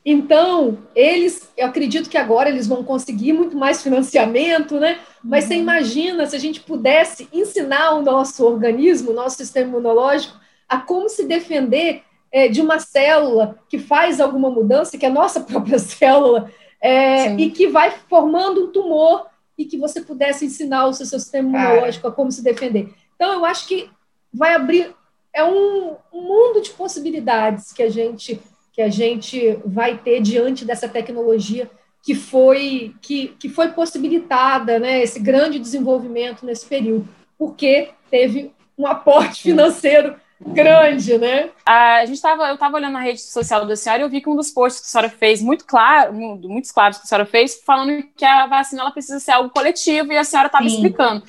Então, 0.04 0.80
eles, 0.94 1.50
eu 1.56 1.68
acredito 1.68 2.10
que 2.10 2.18
agora 2.18 2.50
eles 2.50 2.68
vão 2.68 2.84
conseguir 2.84 3.32
muito 3.32 3.56
mais 3.56 3.82
financiamento, 3.82 4.78
né? 4.78 5.00
Mas 5.24 5.46
uhum. 5.46 5.50
você 5.52 5.56
imagina 5.56 6.26
se 6.26 6.36
a 6.36 6.40
gente 6.40 6.60
pudesse 6.60 7.30
ensinar 7.32 7.94
o 7.94 8.02
nosso 8.02 8.46
organismo, 8.46 9.12
o 9.12 9.16
nosso 9.16 9.38
sistema 9.38 9.70
imunológico, 9.70 10.38
a 10.68 10.80
como 10.80 11.08
se 11.08 11.26
defender 11.26 12.04
é, 12.32 12.48
de 12.48 12.62
uma 12.62 12.80
célula 12.80 13.60
que 13.68 13.80
faz 13.80 14.20
alguma 14.20 14.50
mudança, 14.50 14.98
que 14.98 15.06
é 15.06 15.10
a 15.10 15.14
nossa 15.14 15.40
própria 15.42 15.80
célula, 15.80 16.52
é, 16.82 17.36
e 17.36 17.50
que 17.52 17.68
vai 17.68 17.92
formando 17.92 18.66
um 18.66 18.72
tumor 18.72 19.28
e 19.58 19.66
que 19.66 19.78
você 19.78 20.02
pudesse 20.02 20.46
ensinar 20.46 20.86
o 20.86 20.94
seu, 20.94 21.06
seu 21.06 21.20
sistema 21.20 21.50
imunológico 21.50 22.08
a 22.08 22.12
como 22.12 22.32
se 22.32 22.42
defender. 22.42 22.94
Então, 23.16 23.34
eu 23.34 23.44
acho 23.44 23.68
que 23.68 23.90
vai 24.34 24.54
abrir 24.54 24.96
é 25.34 25.44
um, 25.44 25.96
um, 26.12 26.22
mundo 26.22 26.62
de 26.62 26.72
possibilidades 26.72 27.72
que 27.72 27.84
a 27.84 27.90
gente 27.90 28.40
que 28.72 28.82
a 28.82 28.90
gente 28.90 29.60
vai 29.66 29.98
ter 29.98 30.22
diante 30.22 30.64
dessa 30.64 30.88
tecnologia 30.88 31.70
que 32.02 32.16
foi 32.16 32.96
que, 33.02 33.30
que 33.40 33.50
foi 33.50 33.70
possibilitada, 33.70 34.80
né, 34.80 35.04
esse 35.04 35.20
grande 35.20 35.60
desenvolvimento 35.60 36.46
nesse 36.46 36.66
período, 36.66 37.08
porque 37.38 37.90
teve 38.10 38.54
um 38.78 38.88
aporte 38.88 39.44
financeiro 39.44 40.16
grande, 40.40 41.18
né? 41.18 41.50
A 41.66 42.06
gente 42.06 42.22
tava, 42.22 42.48
eu 42.48 42.54
estava 42.54 42.78
olhando 42.78 42.94
na 42.94 43.02
rede 43.02 43.22
social 43.22 43.66
da 43.66 43.76
senhora 43.76 44.02
e 44.02 44.06
eu 44.06 44.10
vi 44.10 44.22
que 44.22 44.30
um 44.30 44.36
dos 44.36 44.52
posts 44.52 44.82
que 44.82 44.88
a 44.88 44.90
senhora 44.90 45.10
fez, 45.10 45.42
muito 45.42 45.66
claro, 45.66 46.14
muitos 46.14 46.72
claros 46.72 46.98
que 46.98 47.04
a 47.04 47.08
senhora 47.08 47.26
fez, 47.26 47.62
falando 47.66 48.04
que 48.16 48.26
a 48.26 48.48
vacina 48.48 48.82
ela 48.82 48.92
precisa 48.92 49.20
ser 49.20 49.32
algo 49.32 49.50
coletivo 49.50 50.12
e 50.14 50.18
a 50.18 50.24
senhora 50.24 50.48
estava 50.48 50.66
explicando. 50.66 51.24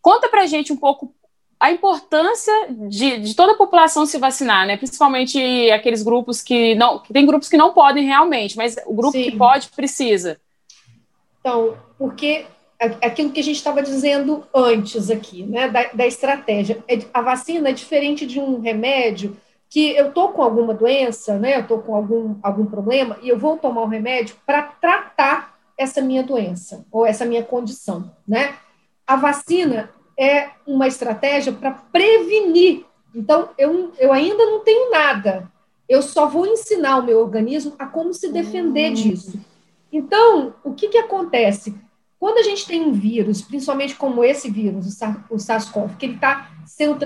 Conta 0.00 0.28
pra 0.28 0.46
gente 0.46 0.72
um 0.72 0.76
pouco 0.76 1.14
a 1.60 1.70
importância 1.70 2.52
de, 2.88 3.18
de, 3.20 3.34
toda 3.34 3.52
a 3.52 3.56
população 3.56 4.04
se 4.04 4.18
vacinar, 4.18 4.66
né? 4.66 4.76
Principalmente 4.76 5.70
aqueles 5.70 6.02
grupos 6.02 6.42
que 6.42 6.74
não. 6.74 6.98
Que 6.98 7.12
tem 7.12 7.24
grupos 7.24 7.48
que 7.48 7.56
não 7.56 7.72
podem 7.72 8.04
realmente, 8.04 8.56
mas 8.56 8.76
o 8.86 8.94
grupo 8.94 9.12
Sim. 9.12 9.30
que 9.30 9.36
pode 9.36 9.68
precisa. 9.68 10.38
Então, 11.40 11.76
porque 11.98 12.44
aquilo 12.78 13.30
que 13.30 13.40
a 13.40 13.44
gente 13.44 13.56
estava 13.56 13.82
dizendo 13.82 14.44
antes 14.54 15.10
aqui, 15.10 15.42
né, 15.44 15.68
da, 15.68 15.84
da 15.92 16.06
estratégia. 16.06 16.82
É 16.88 16.98
a 17.12 17.22
vacina 17.22 17.70
é 17.70 17.72
diferente 17.72 18.26
de 18.26 18.40
um 18.40 18.60
remédio 18.60 19.36
que 19.70 19.90
eu 19.90 20.12
tô 20.12 20.28
com 20.28 20.42
alguma 20.42 20.74
doença, 20.74 21.38
né, 21.38 21.58
eu 21.58 21.66
tô 21.66 21.78
com 21.78 21.94
algum, 21.94 22.36
algum 22.42 22.66
problema 22.66 23.18
e 23.22 23.28
eu 23.28 23.38
vou 23.38 23.56
tomar 23.56 23.82
o 23.82 23.84
um 23.84 23.88
remédio 23.88 24.36
para 24.46 24.62
tratar 24.62 25.54
essa 25.76 26.00
minha 26.00 26.22
doença 26.22 26.86
ou 26.90 27.04
essa 27.04 27.24
minha 27.24 27.42
condição, 27.42 28.10
né? 28.26 28.54
A 29.06 29.16
vacina 29.16 29.90
é 30.18 30.50
uma 30.66 30.86
estratégia 30.86 31.52
para 31.52 31.72
prevenir. 31.72 32.84
Então, 33.14 33.48
eu, 33.58 33.92
eu 33.98 34.12
ainda 34.12 34.46
não 34.46 34.60
tenho 34.60 34.90
nada. 34.90 35.50
Eu 35.88 36.00
só 36.00 36.26
vou 36.26 36.46
ensinar 36.46 36.98
o 36.98 37.02
meu 37.02 37.20
organismo 37.20 37.74
a 37.78 37.86
como 37.86 38.14
se 38.14 38.32
defender 38.32 38.90
hum. 38.90 38.94
disso. 38.94 39.38
Então, 39.92 40.54
o 40.64 40.72
que, 40.72 40.88
que 40.88 40.98
acontece? 40.98 41.74
Quando 42.24 42.38
a 42.38 42.42
gente 42.42 42.64
tem 42.64 42.80
um 42.80 42.90
vírus, 42.90 43.42
principalmente 43.42 43.96
como 43.96 44.24
esse 44.24 44.50
vírus, 44.50 44.98
o 45.28 45.36
SARS-CoV, 45.36 45.98
que 45.98 46.06
ele 46.06 46.14
está 46.14 46.50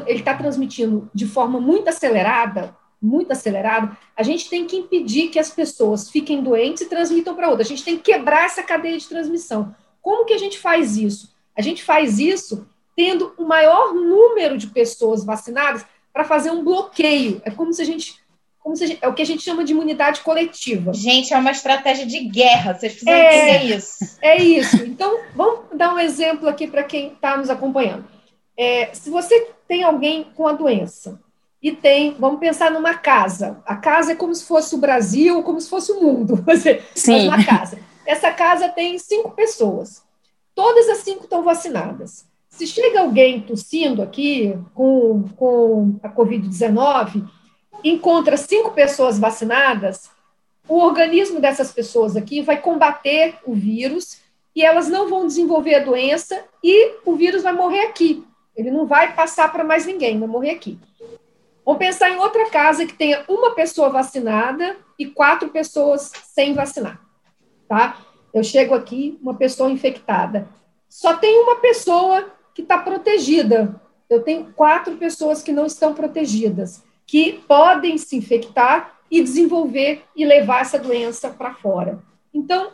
ele 0.06 0.22
tá 0.22 0.32
transmitindo 0.32 1.10
de 1.12 1.26
forma 1.26 1.60
muito 1.60 1.88
acelerada, 1.88 2.76
muito 3.02 3.32
acelerada, 3.32 3.98
a 4.16 4.22
gente 4.22 4.48
tem 4.48 4.64
que 4.64 4.76
impedir 4.76 5.30
que 5.30 5.40
as 5.40 5.50
pessoas 5.50 6.08
fiquem 6.08 6.40
doentes 6.40 6.82
e 6.82 6.88
transmitam 6.88 7.34
para 7.34 7.48
outras. 7.48 7.66
A 7.66 7.70
gente 7.70 7.82
tem 7.82 7.96
que 7.96 8.12
quebrar 8.12 8.44
essa 8.44 8.62
cadeia 8.62 8.96
de 8.96 9.08
transmissão. 9.08 9.74
Como 10.00 10.24
que 10.24 10.34
a 10.34 10.38
gente 10.38 10.56
faz 10.56 10.96
isso? 10.96 11.34
A 11.56 11.62
gente 11.62 11.82
faz 11.82 12.20
isso 12.20 12.68
tendo 12.94 13.34
o 13.36 13.44
maior 13.44 13.92
número 13.92 14.56
de 14.56 14.68
pessoas 14.68 15.24
vacinadas 15.24 15.84
para 16.12 16.22
fazer 16.22 16.52
um 16.52 16.62
bloqueio. 16.62 17.42
É 17.44 17.50
como 17.50 17.72
se 17.72 17.82
a 17.82 17.84
gente 17.84 18.20
como 18.60 18.76
se 18.76 18.86
gente, 18.86 18.98
é 19.02 19.08
o 19.08 19.14
que 19.14 19.22
a 19.22 19.26
gente 19.26 19.42
chama 19.42 19.64
de 19.64 19.72
imunidade 19.72 20.20
coletiva. 20.20 20.92
Gente, 20.92 21.32
é 21.32 21.38
uma 21.38 21.50
estratégia 21.50 22.04
de 22.04 22.20
guerra, 22.20 22.74
vocês 22.74 22.92
precisam 22.92 23.14
é, 23.14 23.48
entender 23.48 23.76
isso. 23.76 24.18
É 24.20 24.36
isso. 24.42 24.76
Então, 24.84 25.20
vamos 25.34 25.60
dar 25.74 25.94
um 25.94 25.98
exemplo 25.98 26.48
aqui 26.48 26.66
para 26.66 26.82
quem 26.82 27.12
está 27.12 27.36
nos 27.36 27.50
acompanhando. 27.50 28.04
É, 28.56 28.90
se 28.92 29.08
você 29.08 29.48
tem 29.66 29.84
alguém 29.84 30.24
com 30.34 30.46
a 30.46 30.52
doença 30.52 31.20
e 31.62 31.72
tem, 31.72 32.14
vamos 32.18 32.40
pensar 32.40 32.70
numa 32.70 32.94
casa. 32.94 33.62
A 33.64 33.76
casa 33.76 34.12
é 34.12 34.16
como 34.16 34.34
se 34.34 34.44
fosse 34.44 34.74
o 34.74 34.78
Brasil, 34.78 35.42
como 35.42 35.60
se 35.60 35.68
fosse 35.68 35.92
o 35.92 36.00
mundo. 36.00 36.36
Você 36.46 36.82
Sim. 36.94 37.28
uma 37.28 37.44
casa. 37.44 37.78
Essa 38.06 38.30
casa 38.32 38.68
tem 38.68 38.98
cinco 38.98 39.30
pessoas. 39.32 40.02
Todas 40.54 40.88
as 40.88 40.98
cinco 40.98 41.24
estão 41.24 41.42
vacinadas. 41.42 42.26
Se 42.48 42.66
chega 42.66 43.00
alguém 43.00 43.40
tossindo 43.40 44.02
aqui 44.02 44.58
com, 44.74 45.24
com 45.36 45.96
a 46.02 46.08
Covid-19, 46.08 47.28
encontra 47.84 48.36
cinco 48.36 48.72
pessoas 48.72 49.18
vacinadas, 49.18 50.10
o 50.68 50.78
organismo 50.78 51.40
dessas 51.40 51.72
pessoas 51.72 52.16
aqui 52.16 52.42
vai 52.42 52.60
combater 52.60 53.36
o 53.44 53.54
vírus 53.54 54.20
e 54.54 54.62
elas 54.62 54.88
não 54.88 55.08
vão 55.08 55.26
desenvolver 55.26 55.76
a 55.76 55.84
doença 55.84 56.44
e 56.62 56.96
o 57.04 57.14
vírus 57.14 57.42
vai 57.42 57.52
morrer 57.52 57.82
aqui. 57.82 58.24
Ele 58.56 58.70
não 58.70 58.86
vai 58.86 59.14
passar 59.14 59.50
para 59.50 59.64
mais 59.64 59.86
ninguém, 59.86 60.18
vai 60.18 60.28
morrer 60.28 60.50
aqui. 60.50 60.78
Vamos 61.64 61.78
pensar 61.78 62.10
em 62.10 62.18
outra 62.18 62.50
casa 62.50 62.86
que 62.86 62.94
tenha 62.94 63.24
uma 63.28 63.54
pessoa 63.54 63.88
vacinada 63.88 64.76
e 64.98 65.06
quatro 65.06 65.48
pessoas 65.50 66.10
sem 66.24 66.54
vacinar, 66.54 67.00
tá? 67.68 67.98
Eu 68.34 68.42
chego 68.42 68.74
aqui, 68.74 69.18
uma 69.22 69.34
pessoa 69.34 69.70
infectada. 69.70 70.48
Só 70.88 71.16
tem 71.16 71.40
uma 71.40 71.56
pessoa 71.56 72.30
que 72.54 72.62
está 72.62 72.78
protegida. 72.78 73.80
Eu 74.08 74.22
tenho 74.22 74.52
quatro 74.54 74.96
pessoas 74.96 75.42
que 75.42 75.52
não 75.52 75.66
estão 75.66 75.94
protegidas 75.94 76.82
que 77.08 77.42
podem 77.48 77.96
se 77.96 78.14
infectar 78.16 78.98
e 79.10 79.22
desenvolver 79.22 80.04
e 80.14 80.26
levar 80.26 80.60
essa 80.60 80.78
doença 80.78 81.30
para 81.30 81.54
fora. 81.54 81.98
Então, 82.32 82.70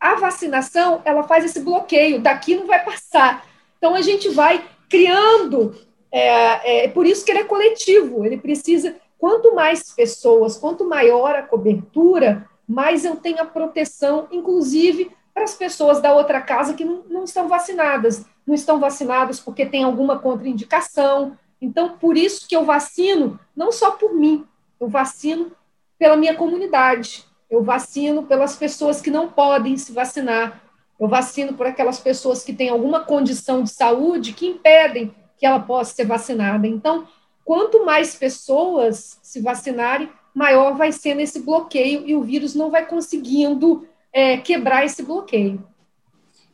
a 0.00 0.14
vacinação, 0.14 1.02
ela 1.04 1.22
faz 1.24 1.44
esse 1.44 1.60
bloqueio, 1.60 2.20
daqui 2.20 2.54
não 2.54 2.66
vai 2.66 2.82
passar. 2.82 3.46
Então, 3.76 3.94
a 3.94 4.00
gente 4.00 4.30
vai 4.30 4.64
criando, 4.88 5.76
é, 6.10 6.84
é 6.84 6.88
por 6.88 7.04
isso 7.06 7.22
que 7.22 7.30
ele 7.30 7.40
é 7.40 7.44
coletivo, 7.44 8.24
ele 8.24 8.38
precisa, 8.38 8.96
quanto 9.18 9.54
mais 9.54 9.94
pessoas, 9.94 10.56
quanto 10.56 10.88
maior 10.88 11.36
a 11.36 11.42
cobertura, 11.42 12.48
mais 12.66 13.04
eu 13.04 13.16
tenho 13.16 13.42
a 13.42 13.46
proteção, 13.46 14.26
inclusive 14.32 15.10
para 15.34 15.44
as 15.44 15.54
pessoas 15.54 16.00
da 16.00 16.14
outra 16.14 16.40
casa 16.40 16.72
que 16.72 16.84
não, 16.84 17.04
não 17.10 17.24
estão 17.24 17.46
vacinadas. 17.46 18.24
Não 18.46 18.54
estão 18.54 18.80
vacinadas 18.80 19.38
porque 19.38 19.66
tem 19.66 19.84
alguma 19.84 20.18
contraindicação, 20.18 21.36
então, 21.60 21.96
por 21.96 22.16
isso 22.16 22.46
que 22.46 22.54
eu 22.54 22.64
vacino, 22.64 23.38
não 23.56 23.72
só 23.72 23.92
por 23.92 24.14
mim, 24.14 24.44
eu 24.78 24.88
vacino 24.88 25.52
pela 25.98 26.16
minha 26.16 26.34
comunidade, 26.34 27.24
eu 27.48 27.62
vacino 27.62 28.24
pelas 28.24 28.56
pessoas 28.56 29.00
que 29.00 29.10
não 29.10 29.28
podem 29.28 29.76
se 29.76 29.92
vacinar, 29.92 30.62
eu 30.98 31.08
vacino 31.08 31.54
por 31.54 31.66
aquelas 31.66 31.98
pessoas 31.98 32.42
que 32.42 32.52
têm 32.52 32.68
alguma 32.68 33.00
condição 33.00 33.62
de 33.62 33.70
saúde 33.70 34.32
que 34.32 34.46
impedem 34.46 35.14
que 35.38 35.44
ela 35.44 35.60
possa 35.60 35.94
ser 35.94 36.06
vacinada. 36.06 36.66
Então, 36.66 37.06
quanto 37.44 37.84
mais 37.84 38.14
pessoas 38.14 39.18
se 39.22 39.40
vacinarem, 39.40 40.10
maior 40.34 40.74
vai 40.74 40.92
ser 40.92 41.18
esse 41.20 41.40
bloqueio 41.40 42.02
e 42.06 42.14
o 42.14 42.22
vírus 42.22 42.54
não 42.54 42.70
vai 42.70 42.86
conseguindo 42.86 43.86
é, 44.12 44.38
quebrar 44.38 44.84
esse 44.84 45.02
bloqueio. 45.02 45.62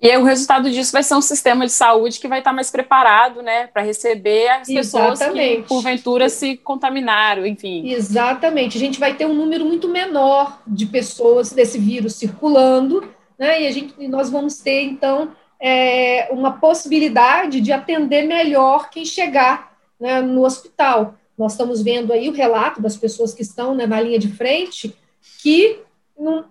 E 0.02 0.10
aí, 0.10 0.18
o 0.18 0.24
resultado 0.24 0.68
disso 0.68 0.90
vai 0.90 1.04
ser 1.04 1.14
um 1.14 1.20
sistema 1.20 1.64
de 1.64 1.70
saúde 1.70 2.18
que 2.18 2.26
vai 2.26 2.40
estar 2.40 2.52
mais 2.52 2.72
preparado, 2.72 3.40
né, 3.40 3.68
para 3.68 3.82
receber 3.82 4.48
as 4.48 4.66
pessoas 4.66 5.20
que 5.20 5.62
porventura 5.68 6.28
se 6.28 6.56
contaminaram, 6.56 7.46
enfim. 7.46 7.88
Exatamente. 7.88 8.76
A 8.76 8.80
gente 8.80 8.98
vai 8.98 9.14
ter 9.14 9.26
um 9.26 9.32
número 9.32 9.64
muito 9.64 9.88
menor 9.88 10.60
de 10.66 10.86
pessoas 10.86 11.52
desse 11.52 11.78
vírus 11.78 12.16
circulando, 12.16 13.08
né, 13.38 13.62
e 13.62 13.66
a 13.68 13.70
gente, 13.70 13.94
e 13.96 14.08
nós 14.08 14.28
vamos 14.28 14.58
ter 14.58 14.82
então 14.82 15.30
é, 15.60 16.28
uma 16.32 16.58
possibilidade 16.58 17.60
de 17.60 17.70
atender 17.70 18.26
melhor 18.26 18.90
quem 18.90 19.04
chegar 19.04 19.76
né, 20.00 20.20
no 20.20 20.44
hospital. 20.44 21.14
Nós 21.38 21.52
estamos 21.52 21.80
vendo 21.80 22.12
aí 22.12 22.28
o 22.28 22.32
relato 22.32 22.82
das 22.82 22.96
pessoas 22.96 23.32
que 23.32 23.42
estão 23.42 23.72
né, 23.72 23.86
na 23.86 24.00
linha 24.00 24.18
de 24.18 24.32
frente 24.32 24.96
que 25.40 25.78
não, 26.18 26.44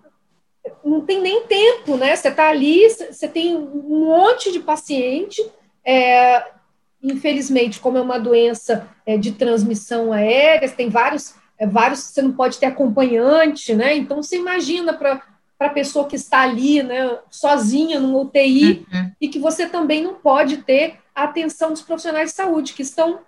não 0.84 1.00
tem 1.00 1.20
nem 1.20 1.44
tempo, 1.46 1.96
né? 1.96 2.14
Você 2.14 2.28
está 2.28 2.48
ali, 2.48 2.88
você 2.88 3.28
tem 3.28 3.56
um 3.56 4.06
monte 4.06 4.52
de 4.52 4.60
paciente. 4.60 5.44
É, 5.84 6.44
infelizmente, 7.02 7.80
como 7.80 7.98
é 7.98 8.00
uma 8.00 8.18
doença 8.18 8.88
é, 9.04 9.16
de 9.16 9.32
transmissão 9.32 10.12
aérea, 10.12 10.68
tem 10.68 10.88
vários, 10.88 11.34
é, 11.58 11.66
vários, 11.66 12.00
você 12.00 12.22
não 12.22 12.32
pode 12.32 12.58
ter 12.58 12.66
acompanhante, 12.66 13.74
né? 13.74 13.96
Então, 13.96 14.22
você 14.22 14.36
imagina 14.36 14.92
para 14.92 15.20
a 15.58 15.68
pessoa 15.68 16.06
que 16.06 16.16
está 16.16 16.42
ali, 16.42 16.82
né, 16.82 17.18
sozinha 17.28 17.98
no 17.98 18.20
UTI, 18.20 18.86
uhum. 18.92 19.10
e 19.20 19.28
que 19.28 19.38
você 19.38 19.66
também 19.68 20.02
não 20.02 20.14
pode 20.14 20.58
ter 20.58 20.98
a 21.14 21.24
atenção 21.24 21.70
dos 21.70 21.82
profissionais 21.82 22.30
de 22.30 22.36
saúde, 22.36 22.72
que 22.72 22.82
estão 22.82 23.20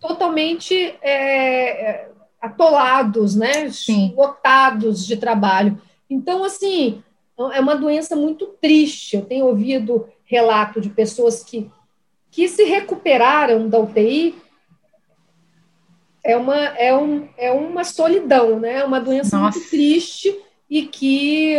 totalmente 0.00 0.74
é, 1.02 2.08
atolados, 2.40 3.36
né, 3.36 3.70
Sim. 3.70 4.14
lotados 4.16 5.06
de 5.06 5.16
trabalho. 5.16 5.80
Então, 6.10 6.42
assim, 6.42 7.02
é 7.52 7.60
uma 7.60 7.76
doença 7.76 8.16
muito 8.16 8.48
triste. 8.60 9.16
Eu 9.16 9.24
tenho 9.24 9.46
ouvido 9.46 10.08
relato 10.24 10.80
de 10.80 10.90
pessoas 10.90 11.44
que, 11.44 11.70
que 12.30 12.48
se 12.48 12.64
recuperaram 12.64 13.68
da 13.68 13.78
UTI. 13.78 14.34
É 16.22 16.36
uma, 16.36 16.56
é, 16.56 16.94
um, 16.94 17.28
é 17.38 17.50
uma 17.52 17.84
solidão, 17.84 18.58
né? 18.58 18.80
É 18.80 18.84
uma 18.84 19.00
doença 19.00 19.38
Nossa. 19.38 19.58
muito 19.58 19.70
triste 19.70 20.36
e 20.68 20.86
que 20.86 21.56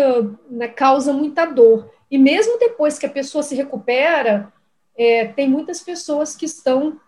né, 0.50 0.68
causa 0.68 1.14
muita 1.14 1.46
dor. 1.46 1.90
E 2.10 2.18
mesmo 2.18 2.60
depois 2.60 3.00
que 3.00 3.06
a 3.06 3.10
pessoa 3.10 3.42
se 3.42 3.56
recupera, 3.56 4.52
é, 4.96 5.26
tem 5.26 5.50
muitas 5.50 5.82
pessoas 5.82 6.36
que 6.36 6.46
estão, 6.46 7.00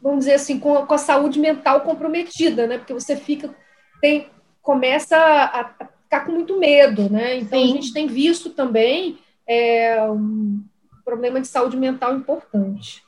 vamos 0.00 0.20
dizer 0.20 0.34
assim, 0.34 0.58
com, 0.58 0.86
com 0.86 0.94
a 0.94 0.98
saúde 0.98 1.40
mental 1.40 1.80
comprometida, 1.80 2.66
né? 2.66 2.78
Porque 2.78 2.94
você 2.94 3.16
fica, 3.16 3.54
tem, 4.00 4.28
começa 4.62 5.16
a, 5.16 5.60
a 5.60 5.91
ficar 6.12 6.26
com 6.26 6.32
muito 6.32 6.58
medo, 6.58 7.08
né? 7.08 7.38
Então 7.38 7.58
Sim. 7.58 7.64
a 7.64 7.74
gente 7.74 7.92
tem 7.92 8.06
visto 8.06 8.50
também 8.50 9.18
é, 9.48 10.02
um 10.10 10.62
problema 11.02 11.40
de 11.40 11.48
saúde 11.48 11.76
mental 11.76 12.14
importante. 12.14 13.02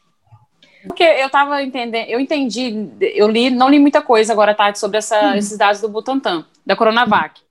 Porque 0.87 1.03
eu 1.03 1.27
estava 1.27 1.63
entendendo, 1.63 2.09
eu 2.09 2.19
entendi, 2.19 2.89
eu 3.01 3.29
li, 3.29 3.51
não 3.51 3.69
li 3.69 3.79
muita 3.79 4.01
coisa 4.01 4.33
agora 4.33 4.55
tarde 4.55 4.79
sobre 4.79 4.99
essa, 4.99 5.19
hum. 5.21 5.35
esses 5.35 5.57
dados 5.57 5.83
do 5.83 5.89
Butantan, 5.89 6.47
da 6.65 6.75
Coronavac. 6.75 7.43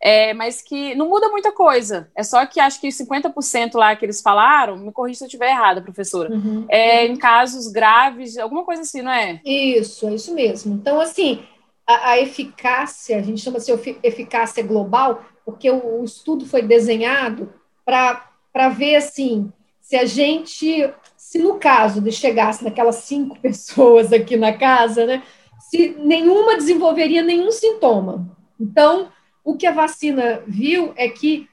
É, 0.00 0.34
mas 0.34 0.60
que 0.60 0.94
não 0.94 1.08
muda 1.08 1.28
muita 1.30 1.50
coisa. 1.50 2.08
É 2.14 2.22
só 2.22 2.44
que 2.44 2.60
acho 2.60 2.80
que 2.80 2.88
50% 2.88 3.74
lá 3.74 3.96
que 3.96 4.04
eles 4.04 4.20
falaram, 4.20 4.76
me 4.76 4.92
corrija 4.92 5.18
se 5.18 5.24
eu 5.24 5.26
estiver 5.26 5.50
errada, 5.50 5.80
professora, 5.80 6.32
uhum. 6.32 6.66
é 6.68 7.06
em 7.06 7.16
casos 7.16 7.72
graves, 7.72 8.36
alguma 8.36 8.62
coisa 8.62 8.82
assim, 8.82 9.00
não 9.02 9.10
é? 9.10 9.40
Isso, 9.44 10.06
é 10.06 10.14
isso 10.14 10.34
mesmo. 10.34 10.74
Então, 10.74 11.00
assim, 11.00 11.42
a, 11.86 12.10
a 12.10 12.20
eficácia, 12.20 13.18
a 13.18 13.22
gente 13.22 13.40
chama 13.40 13.58
de 13.58 13.70
eficácia 14.02 14.62
global, 14.62 15.24
porque 15.44 15.70
o, 15.70 16.00
o 16.00 16.04
estudo 16.04 16.44
foi 16.44 16.62
desenhado 16.62 17.52
para 17.84 18.68
ver 18.70 18.96
assim, 18.96 19.52
se 19.80 19.96
a 19.96 20.04
gente, 20.04 20.92
se 21.16 21.38
no 21.38 21.58
caso 21.58 22.00
de 22.00 22.10
chegasse 22.10 22.64
naquelas 22.64 22.96
cinco 22.96 23.38
pessoas 23.40 24.12
aqui 24.12 24.36
na 24.36 24.52
casa, 24.52 25.06
né, 25.06 25.22
se 25.70 25.96
nenhuma 25.98 26.56
desenvolveria 26.56 27.22
nenhum 27.22 27.50
sintoma. 27.52 28.36
Então, 28.58 29.10
o 29.44 29.56
que 29.56 29.66
a 29.66 29.72
vacina 29.72 30.42
viu 30.46 30.92
é 30.96 31.08
que 31.08 31.48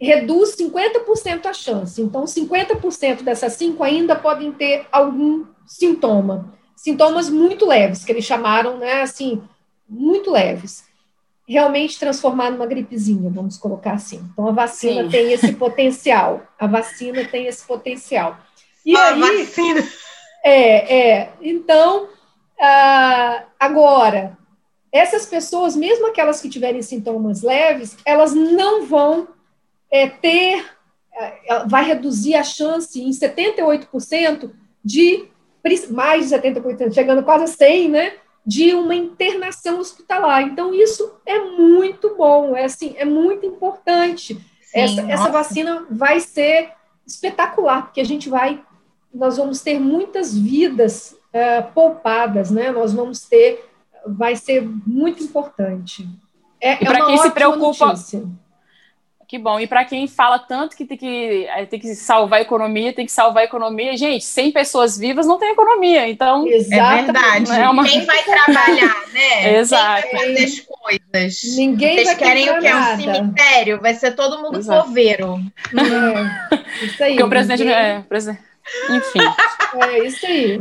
reduz 0.00 0.56
50% 0.56 1.46
a 1.46 1.52
chance. 1.52 2.00
Então, 2.00 2.24
50% 2.24 3.22
dessas 3.22 3.52
5 3.54 3.82
ainda 3.84 4.16
podem 4.16 4.50
ter 4.50 4.86
algum 4.90 5.44
sintoma. 5.66 6.54
Sintomas 6.80 7.28
muito 7.28 7.66
leves, 7.66 8.06
que 8.06 8.10
eles 8.10 8.24
chamaram, 8.24 8.78
né, 8.78 9.02
assim, 9.02 9.42
muito 9.86 10.30
leves. 10.30 10.82
Realmente 11.46 11.98
transformar 11.98 12.50
numa 12.50 12.64
gripezinha, 12.64 13.28
vamos 13.28 13.58
colocar 13.58 13.92
assim. 13.92 14.26
Então, 14.32 14.48
a 14.48 14.50
vacina 14.50 15.02
Sim. 15.02 15.10
tem 15.10 15.30
esse 15.30 15.52
potencial. 15.52 16.42
A 16.58 16.66
vacina 16.66 17.22
tem 17.26 17.46
esse 17.46 17.66
potencial. 17.66 18.38
E 18.86 18.96
a 18.96 19.10
aí, 19.10 19.20
vacina. 19.20 19.86
É, 20.42 21.00
é. 21.00 21.32
Então, 21.42 22.08
ah, 22.58 23.44
agora, 23.58 24.38
essas 24.90 25.26
pessoas, 25.26 25.76
mesmo 25.76 26.06
aquelas 26.06 26.40
que 26.40 26.48
tiverem 26.48 26.80
sintomas 26.80 27.42
leves, 27.42 27.94
elas 28.06 28.32
não 28.32 28.86
vão 28.86 29.28
é, 29.90 30.08
ter, 30.08 30.64
é, 31.12 31.66
vai 31.66 31.84
reduzir 31.84 32.36
a 32.36 32.42
chance 32.42 33.02
em 33.02 33.10
78% 33.10 34.50
de, 34.82 35.28
mais 35.90 36.28
de 36.28 36.36
70%, 36.36 36.92
chegando 36.92 37.22
quase 37.22 37.44
a 37.44 37.46
100, 37.46 37.88
né? 37.88 38.12
De 38.46 38.74
uma 38.74 38.94
internação 38.94 39.78
hospitalar. 39.78 40.42
Então, 40.42 40.72
isso 40.74 41.12
é 41.26 41.38
muito 41.38 42.14
bom, 42.16 42.56
é 42.56 42.64
assim, 42.64 42.94
é 42.96 43.04
muito 43.04 43.44
importante. 43.46 44.34
Sim, 44.34 44.40
essa, 44.74 45.00
essa 45.02 45.30
vacina 45.30 45.86
vai 45.90 46.20
ser 46.20 46.70
espetacular, 47.06 47.82
porque 47.82 48.00
a 48.00 48.04
gente 48.04 48.28
vai, 48.28 48.62
nós 49.12 49.36
vamos 49.36 49.60
ter 49.60 49.78
muitas 49.78 50.36
vidas 50.36 51.16
uh, 51.34 51.72
poupadas, 51.74 52.50
né? 52.50 52.70
Nós 52.70 52.92
vamos 52.92 53.22
ter 53.22 53.70
vai 54.06 54.36
ser 54.36 54.66
muito 54.86 55.22
importante. 55.22 56.08
É, 56.60 56.74
e 56.74 56.86
para 56.86 56.98
é 56.98 57.06
quem 57.06 57.18
se 57.18 57.30
preocupa. 57.30 57.86
Notícia. 57.86 58.22
Que 59.30 59.38
bom. 59.38 59.60
E 59.60 59.66
para 59.68 59.84
quem 59.84 60.08
fala 60.08 60.40
tanto 60.40 60.76
que 60.76 60.84
tem 60.84 60.96
que, 60.96 61.46
é, 61.54 61.64
tem 61.64 61.78
que 61.78 61.94
salvar 61.94 62.40
a 62.40 62.42
economia, 62.42 62.92
tem 62.92 63.06
que 63.06 63.12
salvar 63.12 63.44
a 63.44 63.46
economia, 63.46 63.96
gente, 63.96 64.24
sem 64.24 64.50
pessoas 64.50 64.98
vivas 64.98 65.24
não 65.24 65.38
tem 65.38 65.52
economia. 65.52 66.08
Então. 66.08 66.44
É 66.48 66.58
verdade. 66.58 67.52
É 67.52 67.68
uma... 67.68 67.84
Quem 67.84 68.04
vai 68.04 68.24
trabalhar, 68.24 68.96
né? 69.12 69.56
Exato. 69.56 70.02
Quem 70.10 70.18
vai 70.18 70.26
fazer 70.26 70.44
as 70.44 70.60
coisas. 70.60 71.56
Ninguém 71.56 71.94
Vocês 71.94 72.08
vai 72.08 72.16
querem 72.16 72.50
o 72.50 72.58
que? 72.58 72.66
É 72.66 72.74
um 72.74 72.96
cemitério? 72.96 73.80
Vai 73.80 73.94
ser 73.94 74.16
todo 74.16 74.42
mundo 74.42 74.58
Exato. 74.58 74.88
coveiro. 74.88 75.40
É. 75.78 76.84
Isso 76.84 77.04
aí. 77.04 77.10
Porque 77.10 77.22
o 77.22 77.28
presidente. 77.28 77.60
Ninguém... 77.60 77.76
É, 77.76 78.00
presidente 78.00 78.50
enfim. 78.90 79.20
É 79.80 80.06
isso 80.06 80.26
aí. 80.26 80.60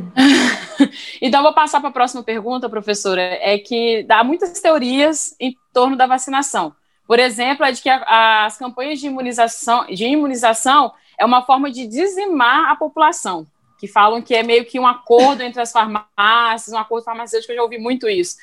então, 1.22 1.42
vou 1.42 1.54
passar 1.54 1.80
para 1.80 1.90
a 1.90 1.94
próxima 1.94 2.24
pergunta, 2.24 2.70
professora. 2.70 3.22
É 3.22 3.58
que 3.58 4.04
dá 4.04 4.24
muitas 4.24 4.60
teorias 4.62 5.36
em 5.40 5.56
torno 5.74 5.96
da 5.96 6.06
vacinação. 6.06 6.74
Por 7.10 7.18
exemplo, 7.18 7.66
a 7.66 7.72
de 7.72 7.82
que 7.82 7.90
a, 7.90 8.46
as 8.46 8.56
campanhas 8.56 9.00
de 9.00 9.08
imunização, 9.08 9.88
de 9.88 10.06
imunização 10.06 10.94
é 11.18 11.26
uma 11.26 11.42
forma 11.42 11.72
de 11.72 11.88
dizimar 11.88 12.70
a 12.70 12.76
população 12.76 13.48
que 13.80 13.88
falam 13.88 14.22
que 14.22 14.36
é 14.36 14.44
meio 14.44 14.64
que 14.64 14.80
um 14.80 14.86
acordo 14.86 15.42
entre 15.42 15.60
as 15.60 15.72
farmácias, 15.72 16.72
um 16.72 16.78
acordo 16.78 17.06
farmacêutico, 17.06 17.52
eu 17.52 17.56
já 17.56 17.64
ouvi 17.64 17.80
muito 17.80 18.08
isso. 18.08 18.36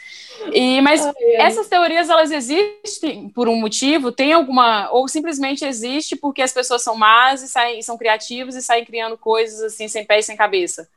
E, 0.53 0.81
mas 0.81 1.05
ai, 1.05 1.13
ai. 1.17 1.47
essas 1.47 1.69
teorias, 1.69 2.09
elas 2.09 2.33
existem 2.33 3.29
por 3.29 3.47
um 3.47 3.55
motivo? 3.55 4.11
Tem 4.11 4.33
alguma, 4.33 4.91
ou 4.91 5.07
simplesmente 5.07 5.65
existe 5.65 6.17
porque 6.17 6.43
as 6.43 6.53
pessoas 6.53 6.83
são 6.83 6.97
más 6.97 7.43
e 7.43 7.49
saem, 7.49 7.83
são 7.83 7.97
criativos 7.97 8.57
e 8.57 8.63
saem 8.63 8.85
criando 8.85 9.17
coisas 9.17 9.61
assim, 9.63 9.87
sem 9.87 10.05
pé 10.05 10.19
e 10.19 10.23
sem 10.23 10.37
cabeça? 10.37 10.89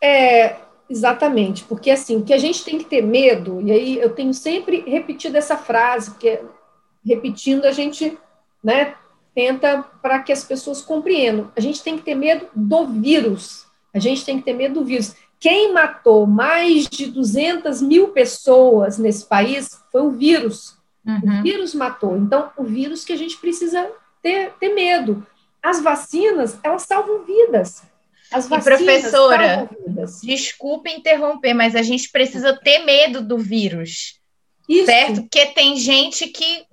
É, 0.00 0.56
exatamente, 0.88 1.64
porque 1.64 1.90
assim, 1.90 2.16
o 2.16 2.24
que 2.24 2.32
a 2.32 2.38
gente 2.38 2.64
tem 2.64 2.78
que 2.78 2.84
ter 2.84 3.02
medo, 3.02 3.60
e 3.60 3.72
aí 3.72 3.98
eu 3.98 4.14
tenho 4.14 4.32
sempre 4.32 4.84
repetido 4.86 5.36
essa 5.36 5.56
frase, 5.58 6.12
porque 6.12 6.40
repetindo 7.04 7.64
a 7.64 7.72
gente, 7.72 8.16
né, 8.62 8.94
tenta 9.34 9.82
para 10.00 10.20
que 10.20 10.32
as 10.32 10.44
pessoas 10.44 10.82
compreendam. 10.82 11.50
A 11.56 11.60
gente 11.60 11.82
tem 11.82 11.96
que 11.96 12.04
ter 12.04 12.14
medo 12.14 12.48
do 12.54 12.86
vírus. 12.86 13.66
A 13.94 13.98
gente 13.98 14.24
tem 14.24 14.38
que 14.38 14.44
ter 14.44 14.52
medo 14.52 14.80
do 14.80 14.84
vírus. 14.84 15.14
Quem 15.38 15.72
matou 15.72 16.26
mais 16.26 16.86
de 16.86 17.06
200 17.06 17.82
mil 17.82 18.08
pessoas 18.08 18.98
nesse 18.98 19.26
país 19.26 19.70
foi 19.90 20.02
o 20.02 20.10
vírus. 20.10 20.76
Uhum. 21.04 21.40
O 21.40 21.42
vírus 21.42 21.74
matou. 21.74 22.16
Então, 22.16 22.50
o 22.56 22.62
vírus 22.62 23.04
que 23.04 23.12
a 23.12 23.16
gente 23.16 23.36
precisa 23.38 23.90
ter, 24.22 24.52
ter 24.60 24.74
medo. 24.74 25.26
As 25.62 25.82
vacinas, 25.82 26.58
elas 26.62 26.82
salvam 26.82 27.24
vidas. 27.24 27.82
As 28.30 28.48
vacinas 28.48 28.80
e 28.80 28.84
professora, 28.84 29.70
desculpe 30.22 30.90
interromper, 30.90 31.54
mas 31.54 31.74
a 31.74 31.82
gente 31.82 32.10
precisa 32.10 32.56
ter 32.56 32.84
medo 32.84 33.20
do 33.20 33.36
vírus. 33.36 34.20
Isso. 34.68 34.86
Certo? 34.86 35.22
Porque 35.22 35.46
tem 35.46 35.76
gente 35.76 36.28
que 36.28 36.64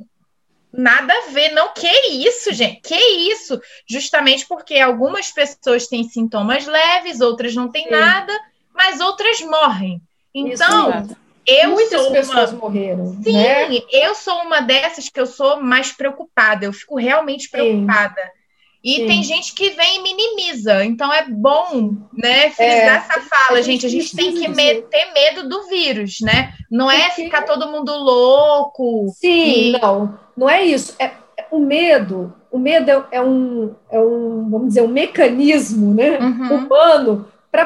Nada 0.72 1.12
a 1.12 1.32
ver, 1.32 1.50
não. 1.52 1.74
Que 1.74 1.88
isso, 2.28 2.54
gente? 2.54 2.82
Que 2.82 2.96
isso? 2.96 3.60
Justamente 3.88 4.48
porque 4.48 4.78
algumas 4.80 5.32
pessoas 5.32 5.88
têm 5.88 6.04
sintomas 6.04 6.66
leves, 6.66 7.22
outras 7.22 7.56
não 7.56 7.70
têm 7.70 7.86
Sim. 7.86 7.92
nada, 7.92 8.34
mas 8.74 9.00
outras 9.00 9.42
morrem. 9.42 10.02
Então, 10.34 11.08
eu 11.46 11.72
Muitas 11.72 12.02
sou 12.02 12.12
pessoas 12.12 12.52
uma... 12.52 12.60
morreram. 12.60 13.18
Sim, 13.24 13.34
né? 13.34 13.68
eu 13.92 14.14
sou 14.14 14.36
uma 14.44 14.62
dessas 14.62 15.10
que 15.10 15.20
eu 15.20 15.26
sou 15.26 15.60
mais 15.62 15.92
preocupada. 15.92 16.66
Eu 16.66 16.74
fico 16.74 16.96
realmente 16.96 17.50
preocupada. 17.50 18.22
Sim. 18.22 18.40
E 18.82 18.96
Sim. 18.96 19.08
tem 19.08 19.24
gente 19.24 19.54
que 19.54 19.72
vem 19.72 19.98
e 19.98 20.04
minimiza. 20.04 20.86
Então 20.86 21.12
é 21.12 21.26
bom, 21.28 21.98
né, 22.14 22.50
frisar 22.52 22.64
é, 22.64 22.86
essa 22.86 23.22
fala, 23.22 23.62
gente. 23.62 23.86
A 23.86 23.90
gente 23.90 24.16
tem 24.16 24.34
que 24.34 24.48
me 24.48 24.82
ter 24.84 25.12
medo 25.12 25.50
do 25.50 25.68
vírus, 25.68 26.20
né? 26.22 26.54
Não 26.72 26.90
é 26.90 27.10
ficar 27.10 27.42
todo 27.42 27.70
mundo 27.70 27.92
louco. 27.92 29.08
Sim, 29.18 29.76
e... 29.76 29.80
não. 29.80 30.18
Não 30.40 30.50
é 30.50 30.64
isso. 30.64 30.96
É, 30.98 31.12
é, 31.38 31.48
o 31.52 31.60
medo, 31.60 32.34
o 32.50 32.58
medo 32.58 32.90
é, 32.90 33.06
é, 33.12 33.22
um, 33.22 33.76
é 33.92 34.00
um, 34.00 34.50
vamos 34.50 34.70
dizer, 34.70 34.82
um 34.82 34.88
mecanismo 34.88 35.94
né, 35.94 36.18
uhum. 36.18 36.56
humano 36.56 37.28
para 37.52 37.66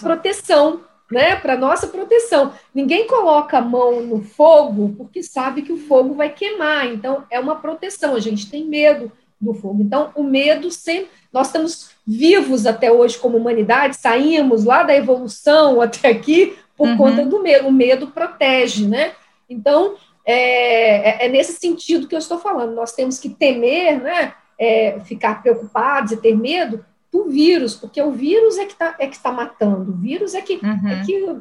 proteção, 0.00 0.82
né? 1.10 1.34
Para 1.34 1.56
nossa 1.56 1.88
proteção. 1.88 2.52
Ninguém 2.72 3.08
coloca 3.08 3.58
a 3.58 3.60
mão 3.60 4.02
no 4.02 4.22
fogo 4.22 4.94
porque 4.96 5.20
sabe 5.20 5.62
que 5.62 5.72
o 5.72 5.78
fogo 5.78 6.14
vai 6.14 6.28
queimar. 6.28 6.86
Então, 6.86 7.24
é 7.28 7.40
uma 7.40 7.56
proteção. 7.56 8.14
A 8.14 8.20
gente 8.20 8.48
tem 8.48 8.64
medo 8.64 9.10
do 9.40 9.52
fogo. 9.52 9.82
Então, 9.82 10.10
o 10.14 10.22
medo 10.22 10.70
sempre. 10.70 11.08
Nós 11.32 11.48
estamos 11.48 11.90
vivos 12.06 12.66
até 12.66 12.90
hoje 12.90 13.18
como 13.18 13.36
humanidade, 13.36 13.96
saímos 13.96 14.64
lá 14.64 14.84
da 14.84 14.94
evolução 14.94 15.80
até 15.80 16.08
aqui 16.08 16.56
por 16.76 16.88
uhum. 16.88 16.96
conta 16.96 17.26
do 17.26 17.42
medo. 17.42 17.66
O 17.66 17.72
medo 17.72 18.06
protege, 18.06 18.86
né? 18.86 19.12
Então, 19.48 19.96
é, 20.26 21.24
é, 21.24 21.26
é, 21.26 21.28
nesse 21.28 21.52
sentido 21.52 22.08
que 22.08 22.14
eu 22.14 22.18
estou 22.18 22.38
falando. 22.38 22.74
Nós 22.74 22.92
temos 22.92 23.18
que 23.18 23.28
temer, 23.28 24.02
né? 24.02 24.34
É, 24.58 24.98
ficar 25.00 25.42
preocupados 25.42 26.12
e 26.12 26.16
ter 26.16 26.34
medo 26.34 26.84
do 27.12 27.28
vírus, 27.28 27.74
porque 27.74 28.00
o 28.00 28.10
vírus 28.10 28.56
é 28.56 28.64
que 28.64 28.72
está 28.72 28.96
é 28.98 29.06
que 29.06 29.18
tá 29.18 29.30
matando. 29.30 29.92
O 29.92 29.96
vírus 29.96 30.34
é 30.34 30.40
que, 30.40 30.54
uhum. 30.54 30.88
é 30.88 31.04
que 31.04 31.36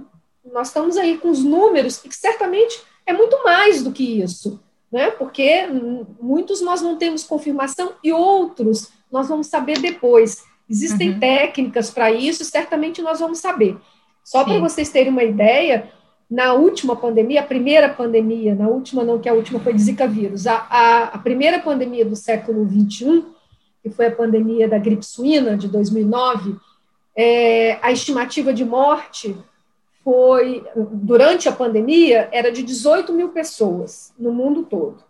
nós 0.51 0.67
estamos 0.67 0.97
aí 0.97 1.17
com 1.17 1.29
os 1.29 1.43
números, 1.43 1.97
que 1.97 2.13
certamente 2.13 2.81
é 3.05 3.13
muito 3.13 3.41
mais 3.43 3.81
do 3.81 3.91
que 3.91 4.21
isso 4.21 4.59
né? 4.95 5.11
Porque 5.11 5.67
muitos 6.21 6.61
nós 6.61 6.81
não 6.81 6.97
temos 6.97 7.25
confirmação 7.25 7.93
e 8.01 8.13
outros 8.13 8.93
nós 9.11 9.27
vamos 9.27 9.47
saber 9.47 9.77
depois. 9.79 10.43
Existem 10.69 11.11
uhum. 11.11 11.19
técnicas 11.19 11.91
para 11.91 12.11
isso, 12.11 12.45
certamente 12.45 13.01
nós 13.01 13.19
vamos 13.19 13.39
saber. 13.39 13.77
Só 14.23 14.45
para 14.45 14.57
vocês 14.57 14.89
terem 14.89 15.11
uma 15.11 15.23
ideia, 15.23 15.91
na 16.29 16.53
última 16.53 16.95
pandemia, 16.95 17.41
a 17.41 17.45
primeira 17.45 17.89
pandemia, 17.89 18.55
na 18.55 18.67
última 18.67 19.03
não, 19.03 19.19
que 19.19 19.29
a 19.29 19.33
última 19.33 19.59
foi 19.59 19.73
de 19.73 19.81
Zika 19.81 20.07
vírus, 20.07 20.47
a, 20.47 20.55
a, 20.69 21.03
a 21.13 21.17
primeira 21.19 21.59
pandemia 21.59 22.05
do 22.05 22.15
século 22.15 22.67
XXI, 22.67 23.23
que 23.83 23.89
foi 23.89 24.07
a 24.07 24.11
pandemia 24.11 24.67
da 24.67 24.79
gripe 24.79 25.05
suína 25.05 25.55
de 25.55 25.67
2009, 25.67 26.55
é, 27.15 27.77
a 27.81 27.91
estimativa 27.91 28.51
de 28.51 28.65
morte 28.65 29.35
foi, 30.03 30.63
durante 30.75 31.47
a 31.47 31.51
pandemia, 31.51 32.27
era 32.31 32.51
de 32.51 32.63
18 32.63 33.13
mil 33.13 33.29
pessoas 33.29 34.13
no 34.17 34.31
mundo 34.31 34.63
todo. 34.63 35.03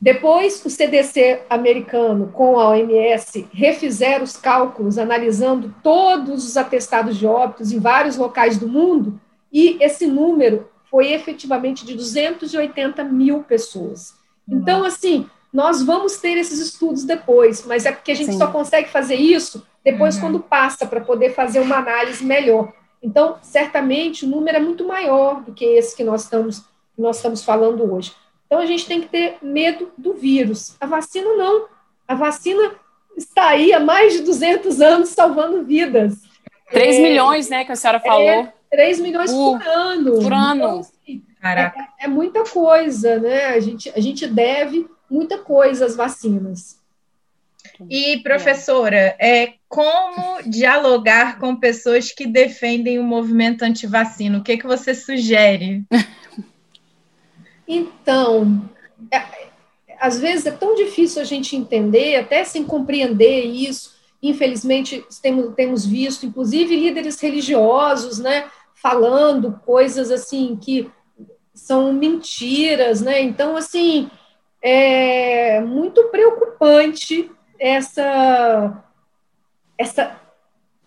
Depois, 0.00 0.64
o 0.64 0.68
CDC 0.68 1.42
americano, 1.48 2.28
com 2.32 2.58
a 2.58 2.70
OMS, 2.70 3.46
refizeram 3.52 4.24
os 4.24 4.36
cálculos, 4.36 4.98
analisando 4.98 5.72
todos 5.80 6.44
os 6.44 6.56
atestados 6.56 7.16
de 7.16 7.24
óbitos 7.24 7.72
em 7.72 7.78
vários 7.78 8.16
locais 8.16 8.58
do 8.58 8.68
mundo, 8.68 9.20
e 9.52 9.76
esse 9.80 10.06
número 10.06 10.68
foi 10.90 11.12
efetivamente 11.12 11.84
de 11.84 11.94
280 11.94 13.04
mil 13.04 13.42
pessoas. 13.42 14.14
Então, 14.48 14.84
assim, 14.84 15.28
nós 15.52 15.82
vamos 15.82 16.16
ter 16.16 16.36
esses 16.38 16.58
estudos 16.58 17.04
depois, 17.04 17.64
mas 17.66 17.84
é 17.86 17.92
porque 17.92 18.12
a 18.12 18.14
gente 18.14 18.32
Sim. 18.32 18.38
só 18.38 18.46
consegue 18.48 18.88
fazer 18.88 19.16
isso 19.16 19.66
depois, 19.84 20.14
uhum. 20.16 20.20
quando 20.22 20.40
passa, 20.40 20.86
para 20.86 21.00
poder 21.00 21.34
fazer 21.34 21.60
uma 21.60 21.76
análise 21.76 22.24
melhor. 22.24 22.72
Então, 23.02 23.36
certamente, 23.42 24.24
o 24.24 24.28
número 24.28 24.56
é 24.56 24.60
muito 24.60 24.86
maior 24.86 25.42
do 25.42 25.52
que 25.52 25.64
esse 25.64 25.96
que 25.96 26.04
nós 26.04 26.22
estamos, 26.22 26.60
que 26.94 27.02
nós 27.02 27.16
estamos 27.16 27.44
falando 27.44 27.92
hoje. 27.92 28.12
Então, 28.46 28.60
a 28.60 28.66
gente 28.66 28.86
tem 28.86 29.00
que 29.00 29.08
ter 29.08 29.38
medo 29.42 29.90
do 29.98 30.14
vírus. 30.14 30.76
A 30.80 30.86
vacina 30.86 31.34
não. 31.34 31.66
A 32.06 32.14
vacina 32.14 32.74
está 33.16 33.48
aí 33.48 33.72
há 33.72 33.80
mais 33.80 34.12
de 34.12 34.20
200 34.20 34.80
anos 34.80 35.08
salvando 35.08 35.64
vidas. 35.64 36.14
3 36.70 36.96
é, 36.96 37.02
milhões, 37.02 37.48
né, 37.48 37.64
que 37.64 37.72
a 37.72 37.76
senhora 37.76 37.98
falou. 37.98 38.28
É, 38.28 38.52
3 38.72 39.00
milhões 39.00 39.30
uh, 39.30 39.34
por 39.34 39.62
ano. 39.62 40.12
Por 40.14 40.32
ano. 40.32 40.56
Então, 40.56 40.80
assim, 40.80 41.22
é, 41.44 42.04
é, 42.04 42.08
muita 42.08 42.42
coisa, 42.44 43.18
né? 43.18 43.46
A 43.46 43.60
gente, 43.60 43.92
a 43.94 44.00
gente 44.00 44.26
deve 44.26 44.88
muita 45.10 45.38
coisa 45.38 45.84
as 45.84 45.94
vacinas. 45.94 46.80
E, 47.88 48.18
professora, 48.22 49.14
é, 49.18 49.54
como 49.68 50.42
dialogar 50.46 51.38
com 51.38 51.54
pessoas 51.54 52.12
que 52.12 52.26
defendem 52.26 52.98
o 52.98 53.04
movimento 53.04 53.62
antivacina? 53.62 54.38
O 54.38 54.42
que, 54.42 54.56
que 54.56 54.66
você 54.66 54.94
sugere? 54.94 55.84
Então, 57.74 58.68
é, 59.10 59.22
às 59.98 60.20
vezes 60.20 60.44
é 60.44 60.50
tão 60.50 60.74
difícil 60.74 61.22
a 61.22 61.24
gente 61.24 61.56
entender, 61.56 62.16
até 62.16 62.44
sem 62.44 62.64
compreender 62.64 63.44
isso. 63.46 63.94
Infelizmente, 64.22 65.02
temos, 65.22 65.54
temos 65.54 65.86
visto, 65.86 66.26
inclusive, 66.26 66.76
líderes 66.76 67.18
religiosos, 67.18 68.18
né, 68.18 68.44
falando 68.82 69.60
coisas 69.64 70.10
assim 70.10 70.56
que 70.56 70.90
são 71.54 71.92
mentiras, 71.92 73.00
né? 73.00 73.20
Então, 73.20 73.56
assim, 73.56 74.10
é 74.60 75.60
muito 75.60 76.04
preocupante 76.08 77.30
essa, 77.58 78.84
essa, 79.78 80.20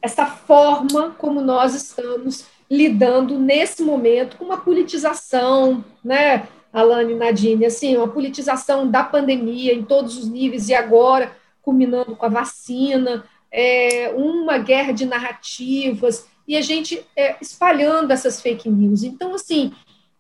essa 0.02 0.26
forma 0.26 1.12
como 1.12 1.40
nós 1.40 1.74
estamos 1.74 2.46
lidando 2.70 3.40
nesse 3.40 3.82
momento 3.82 4.38
com 4.38 4.46
uma 4.46 4.58
politização, 4.58 5.86
né, 6.04 6.48
Alane 6.74 7.16
Nadine, 7.16 7.66
assim, 7.66 7.96
uma 7.96 8.10
politização 8.10 8.90
da 8.90 9.04
pandemia 9.04 9.74
em 9.74 9.84
todos 9.84 10.18
os 10.18 10.28
níveis 10.28 10.68
e 10.68 10.74
agora 10.74 11.32
culminando 11.62 12.16
com 12.16 12.26
a 12.26 12.30
vacina, 12.30 13.24
é, 13.50 14.12
uma 14.16 14.58
guerra 14.58 14.92
de 14.92 15.06
narrativas 15.06 16.28
e 16.48 16.56
a 16.56 16.62
gente 16.62 17.06
é, 17.16 17.36
espalhando 17.42 18.12
essas 18.12 18.42
fake 18.42 18.70
news. 18.70 19.04
Então, 19.04 19.34
assim, 19.34 19.74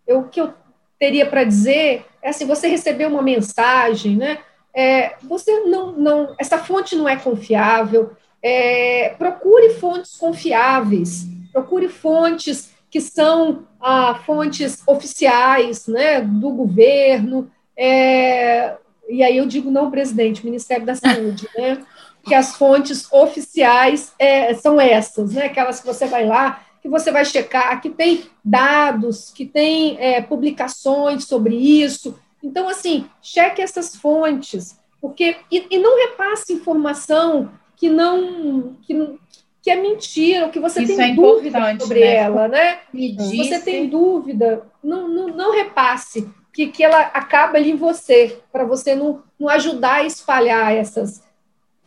eu, 0.07 0.19
o 0.19 0.29
que 0.29 0.41
eu 0.41 0.53
teria 0.99 1.25
para 1.25 1.43
dizer 1.43 2.05
é 2.21 2.29
assim, 2.29 2.45
você 2.45 2.67
recebeu 2.67 3.09
uma 3.09 3.21
mensagem, 3.21 4.15
né? 4.15 4.39
é, 4.75 5.15
você 5.23 5.61
não, 5.61 5.93
não, 5.93 6.35
essa 6.38 6.57
fonte 6.57 6.95
não 6.97 7.07
é 7.07 7.15
confiável, 7.15 8.11
é, 8.43 9.15
procure 9.17 9.69
fontes 9.75 10.17
confiáveis, 10.17 11.25
procure 11.53 11.88
fontes 11.88 12.73
que 12.91 12.99
são 12.99 13.65
ah, 13.79 14.19
fontes 14.25 14.83
oficiais 14.85 15.88
né, 15.88 16.19
do 16.19 16.49
governo, 16.51 17.49
é, 17.77 18.75
e 19.07 19.23
aí 19.23 19.38
eu 19.38 19.45
digo 19.45 19.71
não 19.71 19.89
presidente, 19.89 20.45
Ministério 20.45 20.85
da 20.85 20.95
Saúde, 20.95 21.47
né, 21.57 21.81
que 22.25 22.33
as 22.33 22.55
fontes 22.55 23.11
oficiais 23.11 24.13
é, 24.17 24.53
são 24.55 24.79
essas, 24.81 25.33
né, 25.33 25.45
aquelas 25.45 25.79
que 25.79 25.85
você 25.85 26.05
vai 26.07 26.25
lá, 26.25 26.61
que 26.81 26.89
você 26.89 27.11
vai 27.11 27.25
checar, 27.25 27.81
que 27.81 27.89
tem 27.89 28.25
dados, 28.43 29.31
que 29.31 29.45
tem 29.45 29.97
é, 29.99 30.21
publicações 30.21 31.25
sobre 31.25 31.55
isso, 31.55 32.15
então, 32.45 32.69
assim, 32.69 33.07
cheque 33.23 33.59
essas 33.59 33.95
fontes, 33.95 34.79
porque 35.01 35.35
e, 35.51 35.65
e 35.71 35.77
não 35.79 35.97
repasse 35.97 36.53
informação 36.53 37.49
que 37.75 37.89
não 37.89 38.75
que, 38.83 39.19
que 39.63 39.71
é 39.71 39.75
mentira, 39.75 40.49
que 40.49 40.59
você 40.59 40.83
Isso 40.83 40.95
tem 40.95 41.11
é 41.11 41.15
dúvida 41.15 41.79
sobre 41.79 42.01
né? 42.01 42.15
ela, 42.15 42.47
né? 42.47 42.79
Se 42.93 43.38
você 43.38 43.59
tem 43.59 43.89
dúvida, 43.89 44.61
não, 44.83 45.07
não, 45.07 45.27
não 45.29 45.51
repasse, 45.53 46.29
que, 46.53 46.67
que 46.67 46.83
ela 46.83 46.99
acaba 46.99 47.57
ali 47.57 47.71
em 47.71 47.75
você, 47.75 48.38
para 48.51 48.63
você 48.63 48.93
não, 48.93 49.23
não 49.39 49.49
ajudar 49.49 49.95
a 49.95 50.05
espalhar 50.05 50.71
essas, 50.71 51.23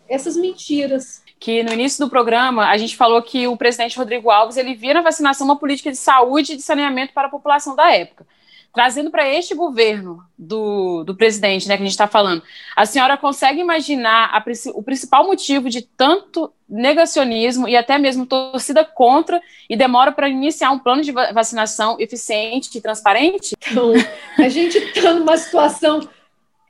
essas 0.09 0.37
mentiras. 0.37 1.23
Que 1.41 1.63
no 1.63 1.73
início 1.73 2.05
do 2.05 2.11
programa 2.11 2.69
a 2.69 2.77
gente 2.77 2.97
falou 2.97 3.23
que 3.23 3.47
o 3.47 3.57
presidente 3.57 3.97
Rodrigo 3.97 4.31
Alves 4.31 4.57
ele 4.57 4.75
via 4.75 4.95
na 4.95 5.03
vacinação 5.03 5.47
uma 5.47 5.59
política 5.59 5.91
de 5.91 5.97
saúde 5.97 6.53
e 6.53 6.57
de 6.57 6.63
saneamento 6.63 7.13
para 7.13 7.29
a 7.29 7.31
população 7.31 7.77
da 7.77 7.93
época 7.95 8.27
trazendo 8.73 9.11
para 9.11 9.29
este 9.29 9.55
governo 9.55 10.23
do, 10.39 11.03
do 11.03 11.15
presidente, 11.15 11.67
né, 11.67 11.77
que 11.77 11.83
a 11.83 11.85
gente 11.85 11.93
está 11.93 12.07
falando, 12.07 12.43
a 12.77 12.87
senhora 12.87 13.17
consegue 13.17 13.61
imaginar 13.61 14.31
a, 14.33 14.45
o 14.75 14.83
principal 14.83 15.27
motivo 15.27 15.69
de 15.69 15.83
tanto 15.83 16.53
negacionismo 16.69 17.67
e 17.67 17.77
até 17.77 17.99
mesmo 17.99 18.27
torcida 18.27 18.85
contra 18.85 19.41
e 19.69 19.77
demora 19.77 20.13
para 20.13 20.29
iniciar 20.29 20.71
um 20.71 20.79
plano 20.79 21.03
de 21.03 21.11
vacinação 21.11 21.97
eficiente 21.99 22.77
e 22.77 22.81
transparente? 22.81 23.57
Então, 23.69 23.93
a 24.39 24.49
gente 24.49 24.79
está 24.79 25.13
numa 25.15 25.37
situação 25.37 26.09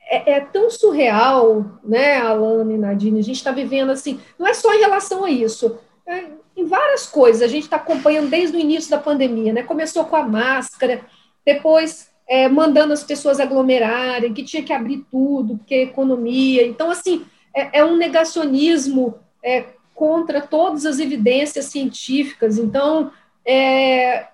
é, 0.09 0.33
é, 0.33 0.39
tão 0.41 0.69
surreal, 0.69 1.79
né, 1.83 2.17
Alana 2.17 2.73
e 2.73 2.77
Nadine? 2.77 3.19
A 3.19 3.23
gente 3.23 3.35
está 3.35 3.51
vivendo 3.51 3.91
assim, 3.91 4.19
não 4.37 4.47
é 4.47 4.53
só 4.53 4.73
em 4.73 4.79
relação 4.79 5.23
a 5.23 5.29
isso. 5.29 5.77
É, 6.07 6.25
em 6.57 6.65
várias 6.65 7.05
coisas, 7.05 7.41
a 7.41 7.47
gente 7.47 7.63
está 7.63 7.75
acompanhando 7.75 8.29
desde 8.29 8.57
o 8.57 8.59
início 8.59 8.89
da 8.89 8.97
pandemia, 8.97 9.53
né? 9.53 9.63
Começou 9.63 10.03
com 10.05 10.15
a 10.15 10.23
máscara, 10.23 11.05
depois 11.45 12.09
é, 12.27 12.47
mandando 12.49 12.93
as 12.93 13.03
pessoas 13.03 13.39
aglomerarem, 13.39 14.33
que 14.33 14.43
tinha 14.43 14.63
que 14.63 14.73
abrir 14.73 15.05
tudo, 15.09 15.57
porque 15.57 15.75
é 15.75 15.83
economia. 15.83 16.65
Então, 16.65 16.91
assim, 16.91 17.25
é, 17.55 17.79
é 17.79 17.85
um 17.85 17.95
negacionismo 17.95 19.15
é, 19.43 19.65
contra 19.95 20.41
todas 20.41 20.85
as 20.85 20.99
evidências 20.99 21.65
científicas. 21.65 22.57
Então, 22.57 23.11
é 23.45 24.27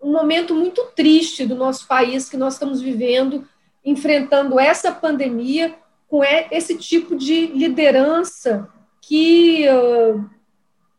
um 0.00 0.12
momento 0.12 0.54
muito 0.54 0.82
triste 0.94 1.44
do 1.46 1.54
nosso 1.54 1.86
país 1.86 2.28
que 2.28 2.36
nós 2.36 2.54
estamos 2.54 2.80
vivendo, 2.80 3.46
enfrentando 3.84 4.58
essa 4.58 4.92
pandemia 4.92 5.74
com 6.08 6.22
esse 6.24 6.76
tipo 6.76 7.14
de 7.14 7.46
liderança 7.48 8.68
que, 9.00 9.64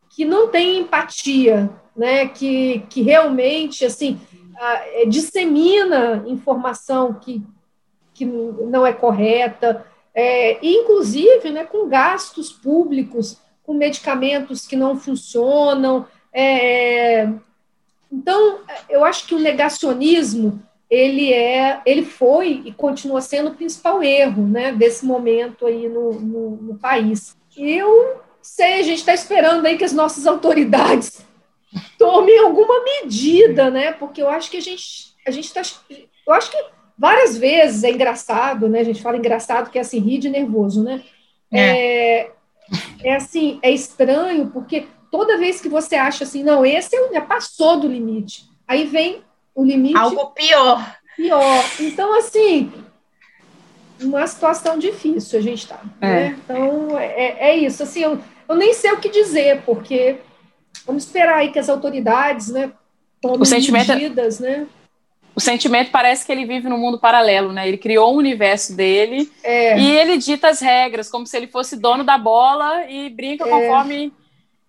que 0.10 0.24
não 0.24 0.48
tem 0.50 0.80
empatia, 0.80 1.70
né? 1.96 2.28
que, 2.28 2.86
que 2.90 3.02
realmente, 3.02 3.86
assim, 3.86 4.20
é, 4.60 5.06
dissemina 5.06 6.24
informação 6.28 7.14
que, 7.14 7.42
que 8.14 8.26
não 8.26 8.86
é 8.86 8.94
correta, 8.94 9.86
é, 10.14 10.60
inclusive 10.66 11.50
né, 11.50 11.64
com 11.64 11.88
gastos 11.88 12.52
públicos, 12.52 13.38
com 13.64 13.74
medicamentos 13.74 14.68
que 14.68 14.76
não 14.76 14.98
funcionam. 14.98 16.06
É, 16.34 17.30
então, 18.12 18.60
eu 18.90 19.06
acho 19.06 19.26
que 19.28 19.36
o 19.36 19.40
negacionismo 19.40 20.62
ele 20.90 21.32
é, 21.32 21.82
ele 21.86 22.04
foi 22.04 22.64
e 22.66 22.72
continua 22.72 23.22
sendo 23.22 23.50
o 23.50 23.56
principal 23.56 24.02
erro, 24.02 24.48
né, 24.48 24.72
desse 24.72 25.06
momento 25.06 25.68
aí 25.68 25.88
no, 25.88 26.14
no, 26.14 26.50
no 26.58 26.80
país. 26.80 27.38
Eu 27.56 28.22
sei, 28.42 28.80
a 28.80 28.84
gente 28.84 29.00
está 29.00 29.14
esperando 29.14 29.66
aí 29.66 29.78
que 29.78 29.84
as 29.84 29.94
nossas 29.94 30.26
autoridades 30.26 31.24
tome 32.00 32.36
alguma 32.40 32.84
medida, 32.84 33.70
né? 33.70 33.92
Porque 33.92 34.22
eu 34.22 34.30
acho 34.30 34.50
que 34.50 34.58
a 34.58 34.62
gente 34.62 35.10
a 35.28 35.32
gente 35.32 35.46
está 35.46 35.62
eu 36.26 36.34
acho 36.34 36.50
que 36.50 36.58
várias 36.98 37.38
vezes 37.38 37.84
é 37.84 37.92
engraçado, 37.92 38.68
né? 38.68 38.80
A 38.80 38.84
gente 38.84 39.02
fala 39.02 39.18
engraçado 39.18 39.70
que 39.70 39.78
é 39.78 39.82
assim 39.82 40.00
rir 40.00 40.18
de 40.18 40.30
nervoso, 40.30 40.84
né? 40.84 41.04
É. 41.52 42.22
é, 42.22 42.32
é 43.04 43.16
assim 43.16 43.60
é 43.62 43.70
estranho 43.70 44.50
porque 44.50 44.88
toda 45.12 45.38
vez 45.38 45.62
que 45.62 45.70
você 45.70 45.96
acha 45.96 46.24
assim, 46.24 46.44
não, 46.44 46.66
esse 46.66 46.96
é, 46.96 47.14
já 47.14 47.22
passou 47.22 47.80
do 47.80 47.88
limite, 47.88 48.46
aí 48.68 48.86
vem 48.86 49.24
o 49.60 49.66
limite 49.66 49.98
algo 49.98 50.28
pior, 50.28 50.98
pior. 51.16 51.66
Então 51.80 52.18
assim 52.18 52.72
uma 54.02 54.26
situação 54.26 54.80
difícil 54.80 55.40
a 55.40 55.42
gente 55.42 55.64
está. 55.64 55.82
É. 56.00 56.08
Né? 56.08 56.40
Então, 56.42 56.98
é, 56.98 57.50
é 57.50 57.58
isso. 57.58 57.84
Assim, 57.84 58.00
eu, 58.00 58.18
eu 58.48 58.56
nem 58.56 58.74
sei 58.74 58.94
o 58.94 58.98
que 58.98 59.10
dizer, 59.10 59.62
porque 59.66 60.20
Vamos 60.86 61.06
esperar 61.06 61.38
aí 61.38 61.52
que 61.52 61.60
as 61.60 61.70
autoridades, 61.70 62.50
né, 62.50 62.72
tomem 63.22 63.42
o 63.42 63.46
sentimento, 63.46 63.92
é 63.92 63.96
medidas, 63.96 64.40
né? 64.40 64.66
O 65.36 65.40
sentimento 65.40 65.92
parece 65.92 66.26
que 66.26 66.32
ele 66.32 66.46
vive 66.46 66.68
num 66.68 66.78
mundo 66.78 67.00
paralelo, 67.00 67.54
né? 67.54 67.68
Ele 67.68 67.78
criou 67.78 68.14
um 68.14 68.18
universo 68.18 68.76
dele 68.76 69.32
é. 69.44 69.80
e 69.80 69.92
ele 69.92 70.18
dita 70.18 70.50
as 70.50 70.60
regras, 70.60 71.10
como 71.10 71.26
se 71.26 71.38
ele 71.38 71.48
fosse 71.48 71.78
dono 71.78 72.04
da 72.04 72.18
bola 72.18 72.90
e 72.90 73.10
brinca 73.10 73.46
é. 73.46 73.50
conforme 73.50 74.12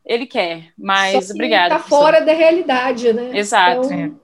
ele 0.04 0.26
quer. 0.26 0.72
Mas, 0.78 1.30
obrigada. 1.30 1.76
Está 1.76 1.88
fora 1.88 2.20
da 2.20 2.32
realidade, 2.32 3.12
né? 3.12 3.30
Exato. 3.32 3.92
Então... 3.92 4.20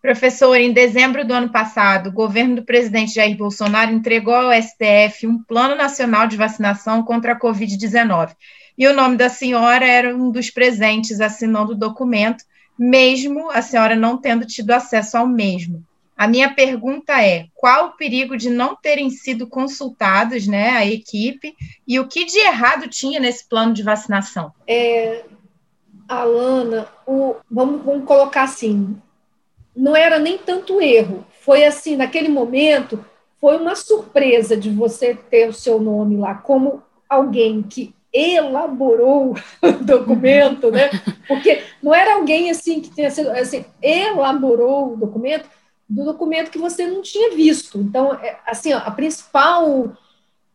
Professor, 0.00 0.56
em 0.56 0.72
dezembro 0.72 1.26
do 1.26 1.34
ano 1.34 1.50
passado, 1.50 2.08
o 2.08 2.12
governo 2.12 2.56
do 2.56 2.64
presidente 2.64 3.14
Jair 3.14 3.36
Bolsonaro 3.36 3.92
entregou 3.92 4.34
ao 4.34 4.52
STF 4.52 5.26
um 5.26 5.42
plano 5.42 5.74
nacional 5.74 6.26
de 6.26 6.36
vacinação 6.36 7.02
contra 7.02 7.32
a 7.32 7.38
Covid-19 7.38 8.34
e 8.80 8.88
o 8.88 8.94
nome 8.94 9.18
da 9.18 9.28
senhora 9.28 9.86
era 9.86 10.16
um 10.16 10.30
dos 10.30 10.48
presentes 10.48 11.20
assinando 11.20 11.72
o 11.72 11.78
documento, 11.78 12.42
mesmo 12.78 13.50
a 13.50 13.60
senhora 13.60 13.94
não 13.94 14.16
tendo 14.16 14.46
tido 14.46 14.70
acesso 14.70 15.18
ao 15.18 15.26
mesmo. 15.26 15.84
A 16.16 16.26
minha 16.26 16.54
pergunta 16.54 17.22
é: 17.22 17.48
qual 17.54 17.88
o 17.88 17.96
perigo 17.98 18.38
de 18.38 18.48
não 18.48 18.74
terem 18.74 19.10
sido 19.10 19.46
consultados, 19.46 20.46
né, 20.46 20.70
a 20.70 20.86
equipe, 20.86 21.54
e 21.86 22.00
o 22.00 22.08
que 22.08 22.24
de 22.24 22.38
errado 22.38 22.88
tinha 22.88 23.20
nesse 23.20 23.46
plano 23.46 23.74
de 23.74 23.82
vacinação? 23.82 24.50
É, 24.66 25.24
Alana, 26.08 26.88
o, 27.06 27.36
vamos, 27.50 27.84
vamos 27.84 28.06
colocar 28.06 28.44
assim: 28.44 28.96
não 29.76 29.96
era 29.96 30.18
nem 30.18 30.36
tanto 30.38 30.80
erro, 30.80 31.24
foi 31.40 31.64
assim, 31.64 31.96
naquele 31.96 32.28
momento, 32.28 33.04
foi 33.40 33.56
uma 33.56 33.74
surpresa 33.74 34.56
de 34.56 34.70
você 34.70 35.14
ter 35.14 35.48
o 35.48 35.52
seu 35.52 35.80
nome 35.80 36.16
lá 36.16 36.34
como 36.34 36.82
alguém 37.08 37.62
que 37.62 37.94
elaborou 38.12 39.34
o 39.62 39.72
documento, 39.72 40.70
né? 40.70 40.90
Porque 41.26 41.62
não 41.82 41.94
era 41.94 42.14
alguém 42.14 42.50
assim 42.50 42.80
que 42.80 42.90
tenha 42.90 43.10
sido 43.10 43.30
assim, 43.30 43.64
elaborou 43.80 44.92
o 44.92 44.96
documento, 44.96 45.48
do 45.88 46.04
documento 46.04 46.50
que 46.50 46.58
você 46.58 46.86
não 46.86 47.02
tinha 47.02 47.34
visto. 47.34 47.78
Então, 47.78 48.14
é, 48.14 48.38
assim, 48.46 48.72
a 48.72 48.90
principal, 48.90 49.96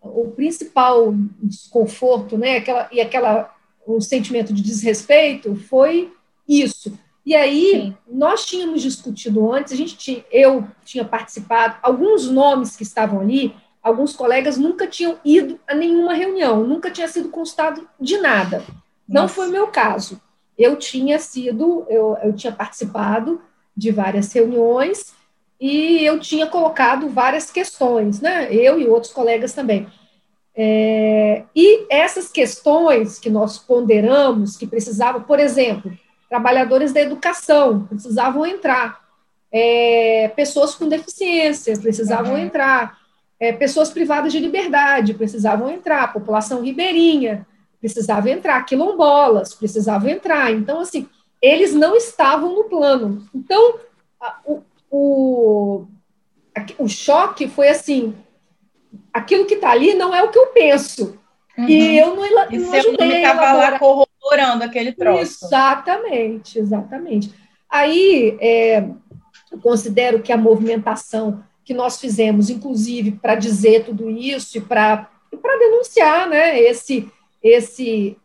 o 0.02 0.32
principal 0.36 1.14
desconforto, 1.42 2.38
né, 2.38 2.58
aquela, 2.58 2.88
e 2.92 3.02
aquela 3.02 3.54
um 3.88 4.02
sentimento 4.02 4.54
de 4.54 4.62
desrespeito 4.62 5.56
foi 5.56 6.12
isso. 6.48 6.98
E 7.26 7.36
aí, 7.36 7.72
Sim. 7.72 7.98
nós 8.08 8.46
tínhamos 8.46 8.82
discutido 8.82 9.52
antes, 9.52 9.74
a 9.74 9.76
gente 9.76 9.98
tinha, 9.98 10.24
eu 10.32 10.68
tinha 10.84 11.04
participado, 11.04 11.78
alguns 11.82 12.30
nomes 12.30 12.76
que 12.76 12.84
estavam 12.84 13.20
ali, 13.20 13.56
alguns 13.82 14.16
colegas 14.16 14.58
nunca 14.58 14.86
tinham 14.86 15.18
ido 15.26 15.60
a 15.68 15.74
nenhuma 15.74 16.14
reunião, 16.14 16.64
nunca 16.64 16.92
tinha 16.92 17.08
sido 17.08 17.30
constado 17.30 17.88
de 18.00 18.18
nada. 18.18 18.64
Não 19.08 19.24
Nossa. 19.24 19.34
foi 19.34 19.48
o 19.48 19.52
meu 19.52 19.68
caso. 19.68 20.22
Eu 20.58 20.76
tinha 20.76 21.18
sido, 21.18 21.86
eu, 21.90 22.16
eu 22.24 22.34
tinha 22.34 22.54
participado 22.54 23.42
de 23.76 23.92
várias 23.92 24.32
reuniões 24.32 25.14
e 25.60 26.06
eu 26.06 26.20
tinha 26.20 26.46
colocado 26.46 27.10
várias 27.10 27.50
questões, 27.50 28.22
né? 28.22 28.54
Eu 28.54 28.80
e 28.80 28.88
outros 28.88 29.12
colegas 29.12 29.54
também. 29.54 29.88
É, 30.56 31.44
e 31.56 31.86
essas 31.90 32.30
questões 32.30 33.20
que 33.20 33.30
nós 33.30 33.58
ponderamos, 33.58 34.56
que 34.56 34.66
precisavam, 34.66 35.24
por 35.24 35.40
exemplo, 35.40 35.92
trabalhadores 36.30 36.92
da 36.92 37.02
educação 37.02 37.86
precisavam 37.88 38.46
entrar, 38.46 39.02
é, 39.52 40.32
pessoas 40.36 40.76
com 40.76 40.88
deficiência 40.88 41.78
precisavam 41.78 42.34
uhum. 42.34 42.40
entrar, 42.40 42.98
é, 43.40 43.52
pessoas 43.54 43.90
privadas 43.90 44.32
de 44.32 44.40
liberdade 44.40 45.14
precisavam 45.14 45.70
entrar, 45.70 46.12
população 46.14 46.62
ribeirinha 46.62 47.46
precisava 47.80 48.30
entrar, 48.30 48.66
quilombolas 48.66 49.54
precisavam 49.54 50.10
entrar. 50.10 50.52
Então, 50.52 50.80
assim, 50.80 51.08
eles 51.42 51.74
não 51.74 51.96
estavam 51.96 52.56
no 52.56 52.64
plano. 52.64 53.28
Então, 53.34 53.80
a, 54.20 54.40
o, 54.46 54.64
o, 54.90 55.86
o 56.80 56.88
choque 56.88 57.48
foi 57.48 57.70
assim: 57.70 58.16
aquilo 59.14 59.46
que 59.46 59.56
está 59.56 59.72
ali 59.72 59.94
não 59.94 60.14
é 60.16 60.24
o 60.24 60.30
que 60.30 60.40
eu 60.40 60.48
penso. 60.48 61.20
Uhum. 61.58 61.70
E 61.70 61.98
eu 61.98 62.16
não, 62.16 62.26
e 62.26 62.58
não 62.58 62.74
ajudei. 62.74 63.24
estava 63.24 63.54
lá 63.54 63.80
corroborando 64.26 64.64
aquele 64.64 64.92
troço. 64.92 65.46
Exatamente, 65.46 66.58
exatamente. 66.58 67.34
Aí, 67.70 68.38
é, 68.40 68.80
eu 69.52 69.60
considero 69.62 70.22
que 70.22 70.32
a 70.32 70.38
movimentação 70.38 71.44
que 71.64 71.74
nós 71.74 72.00
fizemos, 72.00 72.50
inclusive 72.50 73.12
para 73.12 73.36
dizer 73.36 73.86
tudo 73.86 74.10
isso 74.10 74.58
e 74.58 74.62
para 74.62 75.10
denunciar 75.32 76.30
né, 76.30 76.60
esse, 76.60 77.10
esse, 77.42 78.18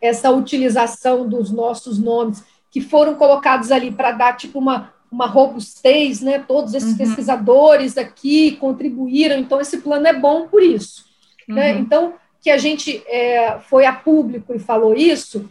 essa 0.00 0.30
utilização 0.30 1.28
dos 1.28 1.50
nossos 1.50 1.98
nomes 1.98 2.42
que 2.70 2.80
foram 2.80 3.14
colocados 3.14 3.70
ali 3.70 3.90
para 3.90 4.12
dar 4.12 4.36
tipo 4.36 4.58
uma, 4.58 4.92
uma 5.10 5.26
robustez, 5.26 6.20
né? 6.20 6.38
Todos 6.38 6.74
esses 6.74 6.92
uhum. 6.92 6.96
pesquisadores 6.96 7.96
aqui 7.96 8.52
contribuíram, 8.56 9.38
então 9.38 9.60
esse 9.60 9.78
plano 9.78 10.06
é 10.06 10.12
bom 10.12 10.48
por 10.48 10.62
isso. 10.62 11.04
Né? 11.48 11.72
Uhum. 11.72 11.74
Né? 11.74 11.80
Então, 11.80 12.14
que 12.40 12.50
a 12.50 12.58
gente 12.58 13.02
é, 13.06 13.58
foi 13.60 13.86
a 13.86 13.92
público 13.92 14.54
e 14.54 14.58
falou 14.58 14.94
isso, 14.94 15.48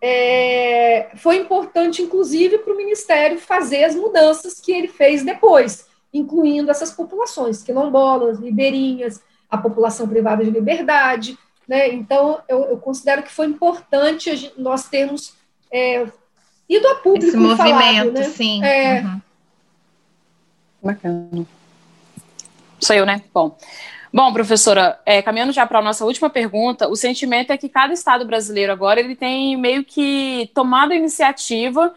é, 0.00 1.10
foi 1.16 1.36
importante, 1.36 2.02
inclusive, 2.02 2.58
para 2.58 2.72
o 2.72 2.76
Ministério 2.76 3.38
fazer 3.38 3.84
as 3.84 3.94
mudanças 3.94 4.60
que 4.60 4.70
ele 4.70 4.88
fez 4.88 5.24
depois, 5.24 5.86
incluindo 6.14 6.70
essas 6.70 6.92
populações, 6.92 7.62
quilombolas, 7.62 8.38
ribeirinhas, 8.38 9.20
a 9.50 9.58
população 9.58 10.06
privada 10.06 10.44
de 10.44 10.50
liberdade, 10.50 11.36
né? 11.66 11.88
Então, 11.92 12.40
eu, 12.48 12.64
eu 12.64 12.78
considero 12.78 13.22
que 13.22 13.32
foi 13.32 13.46
importante 13.46 14.34
gente, 14.36 14.58
nós 14.60 14.88
termos 14.88 15.34
é, 15.70 16.06
ido 16.68 16.88
a 16.88 16.94
público 16.96 17.26
Esse 17.26 17.36
movimento, 17.36 17.74
falado, 17.74 18.12
né? 18.12 18.24
sim. 18.24 18.64
É... 18.64 19.00
Uhum. 19.02 19.20
Bacana. 20.82 21.46
Sou 22.80 22.94
eu, 22.94 23.06
né? 23.06 23.22
Bom. 23.32 23.56
Bom, 24.12 24.32
professora, 24.32 24.98
é, 25.04 25.20
caminhando 25.20 25.52
já 25.52 25.66
para 25.66 25.80
a 25.80 25.82
nossa 25.82 26.04
última 26.04 26.30
pergunta, 26.30 26.88
o 26.88 26.96
sentimento 26.96 27.52
é 27.52 27.58
que 27.58 27.68
cada 27.68 27.92
estado 27.92 28.24
brasileiro 28.24 28.72
agora 28.72 29.00
ele 29.00 29.14
tem 29.14 29.56
meio 29.56 29.84
que 29.84 30.50
tomado 30.54 30.92
a 30.92 30.96
iniciativa 30.96 31.94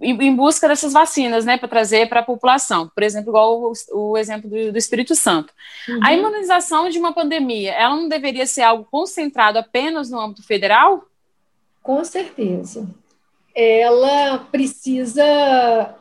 em 0.00 0.34
busca 0.34 0.66
dessas 0.66 0.92
vacinas, 0.92 1.44
né, 1.44 1.56
para 1.56 1.68
trazer 1.68 2.08
para 2.08 2.20
a 2.20 2.24
população. 2.24 2.90
Por 2.92 3.02
exemplo, 3.02 3.30
igual 3.30 3.62
o, 3.62 3.72
o 3.92 4.18
exemplo 4.18 4.50
do, 4.50 4.72
do, 4.72 4.78
Espírito 4.78 5.14
Santo. 5.14 5.52
Uhum. 5.88 6.00
A 6.02 6.12
imunização 6.12 6.88
de 6.88 6.98
uma 6.98 7.12
pandemia, 7.12 7.72
ela 7.72 7.94
não 7.94 8.08
deveria 8.08 8.46
ser 8.46 8.62
algo 8.62 8.86
concentrado 8.90 9.58
apenas 9.58 10.10
no 10.10 10.18
âmbito 10.18 10.42
federal? 10.42 11.04
Com 11.82 12.04
certeza. 12.04 12.88
Ela 13.54 14.38
precisa. 14.50 15.94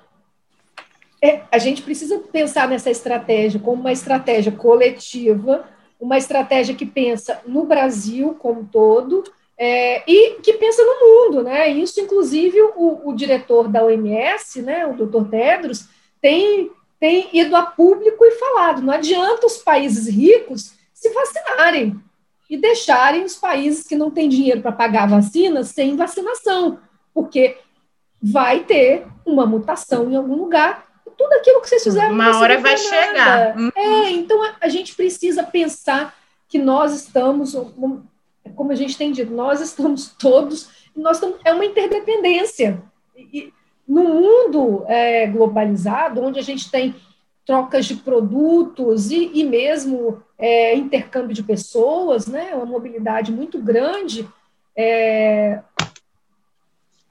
É, 1.23 1.43
a 1.49 1.57
gente 1.57 1.81
precisa 1.81 2.19
pensar 2.19 2.67
nessa 2.67 2.91
estratégia 2.91 3.57
como 3.57 3.79
uma 3.79 3.93
estratégia 3.93 4.51
coletiva, 4.51 5.65
uma 5.97 6.17
estratégia 6.17 6.75
que 6.75 6.85
pensa 6.85 7.39
no 7.47 7.63
Brasil 7.63 8.35
como 8.37 8.59
um 8.59 8.65
todo, 8.65 9.23
é, 9.57 10.03
e 10.05 10.41
que 10.41 10.51
pensa 10.53 10.83
no 10.83 10.99
mundo, 10.99 11.43
né? 11.43 11.69
Isso, 11.69 12.01
inclusive, 12.01 12.59
o, 12.75 13.09
o 13.09 13.15
diretor 13.15 13.69
da 13.69 13.85
OMS, 13.85 14.61
né, 14.61 14.85
o 14.85 14.93
Dr. 14.93 15.29
Tedros, 15.29 15.87
tem, 16.21 16.69
tem 16.99 17.29
ido 17.31 17.55
a 17.55 17.61
público 17.63 18.25
e 18.25 18.31
falado: 18.31 18.81
não 18.81 18.93
adianta 18.93 19.47
os 19.47 19.59
países 19.59 20.13
ricos 20.13 20.73
se 20.93 21.09
vacinarem 21.09 21.95
e 22.49 22.57
deixarem 22.57 23.23
os 23.23 23.37
países 23.37 23.87
que 23.87 23.95
não 23.95 24.11
têm 24.11 24.27
dinheiro 24.27 24.61
para 24.61 24.73
pagar 24.73 25.07
vacina 25.07 25.63
sem 25.63 25.95
vacinação, 25.95 26.79
porque 27.13 27.57
vai 28.21 28.65
ter 28.65 29.05
uma 29.25 29.45
mutação 29.45 30.11
em 30.11 30.17
algum 30.17 30.35
lugar. 30.35 30.82
Tudo 31.17 31.33
aquilo 31.33 31.61
que 31.61 31.69
vocês 31.69 31.83
fizeram. 31.83 32.13
Uma 32.13 32.39
hora 32.39 32.59
vai 32.59 32.75
nada. 32.75 32.77
chegar. 32.77 33.55
É, 33.75 34.09
então 34.11 34.43
a, 34.43 34.55
a 34.61 34.67
gente 34.67 34.95
precisa 34.95 35.43
pensar 35.43 36.15
que 36.47 36.59
nós 36.59 36.93
estamos 36.93 37.55
como 38.55 38.71
a 38.71 38.75
gente 38.75 38.97
tem 38.97 39.11
dito, 39.11 39.31
nós 39.33 39.61
estamos 39.61 40.07
todos, 40.17 40.69
nós 40.95 41.17
estamos, 41.17 41.37
é 41.43 41.53
uma 41.53 41.65
interdependência. 41.65 42.81
E, 43.15 43.51
no 43.87 44.03
mundo 44.03 44.85
é, 44.87 45.27
globalizado, 45.27 46.21
onde 46.21 46.39
a 46.39 46.43
gente 46.43 46.71
tem 46.71 46.95
trocas 47.45 47.85
de 47.85 47.95
produtos 47.95 49.11
e, 49.11 49.29
e 49.33 49.43
mesmo 49.43 50.23
é, 50.37 50.73
intercâmbio 50.75 51.35
de 51.35 51.43
pessoas, 51.43 52.25
né, 52.25 52.51
uma 52.55 52.65
mobilidade 52.65 53.31
muito 53.31 53.59
grande, 53.59 54.27
é, 54.75 55.59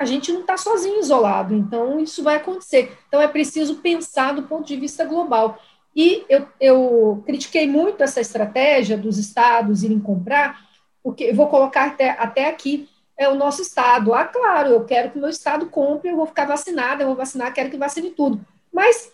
a 0.02 0.06
gente 0.06 0.32
não 0.32 0.40
está 0.40 0.56
sozinho, 0.56 1.00
isolado. 1.00 1.54
Então, 1.54 1.98
isso 2.00 2.22
vai 2.22 2.36
acontecer. 2.36 2.96
Então, 3.08 3.20
é 3.20 3.28
preciso 3.28 3.76
pensar 3.76 4.34
do 4.34 4.42
ponto 4.42 4.66
de 4.66 4.76
vista 4.76 5.04
global. 5.04 5.58
E 5.94 6.24
eu, 6.28 6.46
eu 6.60 7.22
critiquei 7.26 7.66
muito 7.66 8.02
essa 8.02 8.20
estratégia 8.20 8.96
dos 8.96 9.18
estados 9.18 9.82
irem 9.82 10.00
comprar, 10.00 10.60
porque 11.02 11.24
eu 11.24 11.34
vou 11.34 11.48
colocar 11.48 11.86
até, 11.86 12.10
até 12.10 12.48
aqui 12.48 12.88
é 13.16 13.28
o 13.28 13.34
nosso 13.34 13.62
estado. 13.62 14.12
Ah, 14.14 14.24
claro, 14.24 14.70
eu 14.70 14.84
quero 14.84 15.10
que 15.10 15.18
o 15.18 15.20
meu 15.20 15.30
estado 15.30 15.66
compre, 15.66 16.10
eu 16.10 16.16
vou 16.16 16.26
ficar 16.26 16.46
vacinada, 16.46 17.02
eu 17.02 17.08
vou 17.08 17.16
vacinar, 17.16 17.52
quero 17.52 17.70
que 17.70 17.76
vacine 17.76 18.10
tudo. 18.10 18.44
Mas 18.72 19.12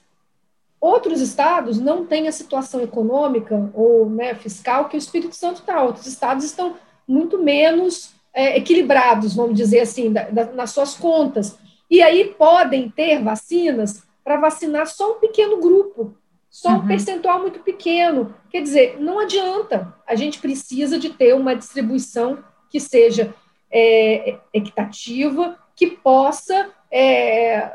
outros 0.80 1.20
estados 1.20 1.78
não 1.78 2.06
têm 2.06 2.28
a 2.28 2.32
situação 2.32 2.80
econômica 2.80 3.70
ou 3.74 4.08
né, 4.08 4.34
fiscal 4.34 4.88
que 4.88 4.96
o 4.96 4.98
Espírito 4.98 5.34
Santo 5.34 5.60
está. 5.60 5.82
Outros 5.82 6.06
estados 6.06 6.44
estão 6.44 6.76
muito 7.06 7.42
menos 7.42 8.14
é, 8.38 8.56
equilibrados, 8.56 9.34
vamos 9.34 9.56
dizer 9.56 9.80
assim, 9.80 10.12
da, 10.12 10.24
da, 10.30 10.52
nas 10.52 10.70
suas 10.70 10.94
contas. 10.94 11.58
E 11.90 12.02
aí 12.02 12.34
podem 12.38 12.90
ter 12.90 13.22
vacinas 13.22 14.02
para 14.22 14.36
vacinar 14.36 14.86
só 14.86 15.16
um 15.16 15.20
pequeno 15.20 15.58
grupo 15.58 16.14
só 16.50 16.70
um 16.70 16.78
uhum. 16.78 16.86
percentual 16.86 17.40
muito 17.40 17.60
pequeno. 17.60 18.34
Quer 18.50 18.62
dizer, 18.62 18.96
não 19.00 19.18
adianta. 19.20 19.94
A 20.06 20.14
gente 20.14 20.40
precisa 20.40 20.98
de 20.98 21.10
ter 21.10 21.34
uma 21.34 21.54
distribuição 21.54 22.42
que 22.70 22.80
seja 22.80 23.34
é, 23.70 24.38
equitativa, 24.52 25.58
que 25.76 25.86
possa 25.86 26.70
é, 26.90 27.70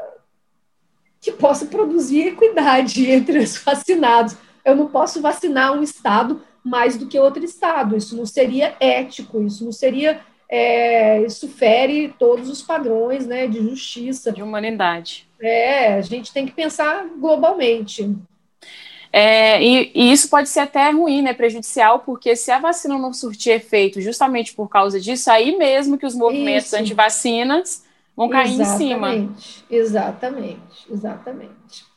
que 1.22 1.32
possa 1.32 1.68
produzir 1.68 2.28
equidade 2.28 3.05
entre 3.09 3.39
os 3.39 3.57
vacinados. 3.57 4.36
Eu 4.66 4.76
não 4.76 4.88
posso 4.88 5.22
vacinar 5.22 5.74
um 5.74 5.84
estado 5.84 6.41
mais 6.64 6.97
do 6.97 7.07
que 7.07 7.20
outro 7.20 7.43
estado. 7.43 7.95
Isso 7.95 8.18
não 8.18 8.26
seria 8.26 8.76
ético. 8.80 9.41
Isso 9.41 9.64
não 9.64 9.72
seria 9.72 10.22
é, 10.56 11.20
isso 11.24 11.47
fere 11.47 12.14
todos 12.20 12.47
os 12.47 12.62
padrões 12.62 13.26
né, 13.26 13.47
de 13.47 13.60
justiça. 13.60 14.32
De 14.32 14.43
humanidade. 14.43 15.28
É, 15.41 15.95
a 15.95 16.01
gente 16.01 16.32
tem 16.32 16.45
que 16.45 16.51
pensar 16.51 17.08
globalmente. 17.18 18.16
É, 19.12 19.60
e, 19.64 19.91
e, 19.95 20.12
isso 20.12 20.30
pode 20.30 20.49
ser 20.49 20.60
até 20.60 20.91
ruim, 20.91 21.24
né, 21.24 21.34
prejudicial, 21.34 22.01
porque 22.01 22.36
se 22.36 22.51
a 22.51 22.60
vacina 22.60 22.99
não 22.99 23.12
surtir 23.12 23.54
efeito 23.54 23.99
justamente 23.99 24.54
por 24.54 24.70
causa 24.70 24.99
disso, 25.01 25.32
aí 25.32 25.58
mesmo 25.58 25.97
que 25.97 26.06
os 26.06 26.14
movimentos 26.14 26.72
anti-vacinas 26.72 27.84
vão 28.16 28.30
cair 28.30 28.54
exatamente, 28.54 28.74
em 28.74 28.88
cima. 28.88 29.36
Exatamente, 29.72 30.88
exatamente. 30.91 31.93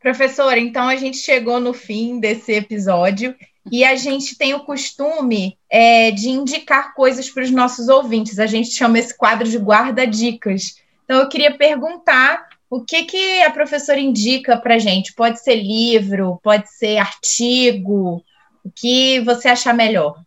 Professora, 0.00 0.58
então 0.58 0.88
a 0.88 0.96
gente 0.96 1.16
chegou 1.18 1.58
no 1.58 1.74
fim 1.74 2.20
desse 2.20 2.52
episódio 2.52 3.34
e 3.70 3.84
a 3.84 3.96
gente 3.96 4.36
tem 4.38 4.54
o 4.54 4.64
costume 4.64 5.58
é, 5.70 6.10
de 6.10 6.28
indicar 6.28 6.94
coisas 6.94 7.28
para 7.28 7.42
os 7.42 7.50
nossos 7.50 7.88
ouvintes. 7.88 8.38
A 8.38 8.46
gente 8.46 8.70
chama 8.70 8.98
esse 8.98 9.16
quadro 9.16 9.48
de 9.48 9.58
guarda-dicas. 9.58 10.76
Então 11.04 11.18
eu 11.18 11.28
queria 11.28 11.56
perguntar 11.56 12.46
O 12.70 12.84
que, 12.84 13.04
que 13.04 13.42
a 13.42 13.50
professora 13.50 13.98
indica 13.98 14.56
para 14.58 14.78
gente? 14.78 15.14
Pode 15.14 15.40
ser 15.40 15.54
livro, 15.54 16.38
pode 16.42 16.70
ser 16.70 16.98
artigo, 16.98 18.22
o 18.62 18.70
que 18.70 19.20
você 19.20 19.48
achar 19.48 19.72
melhor? 19.72 20.20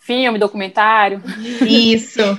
Filme, 0.00 0.38
documentário. 0.38 1.22
Isso. 1.66 2.38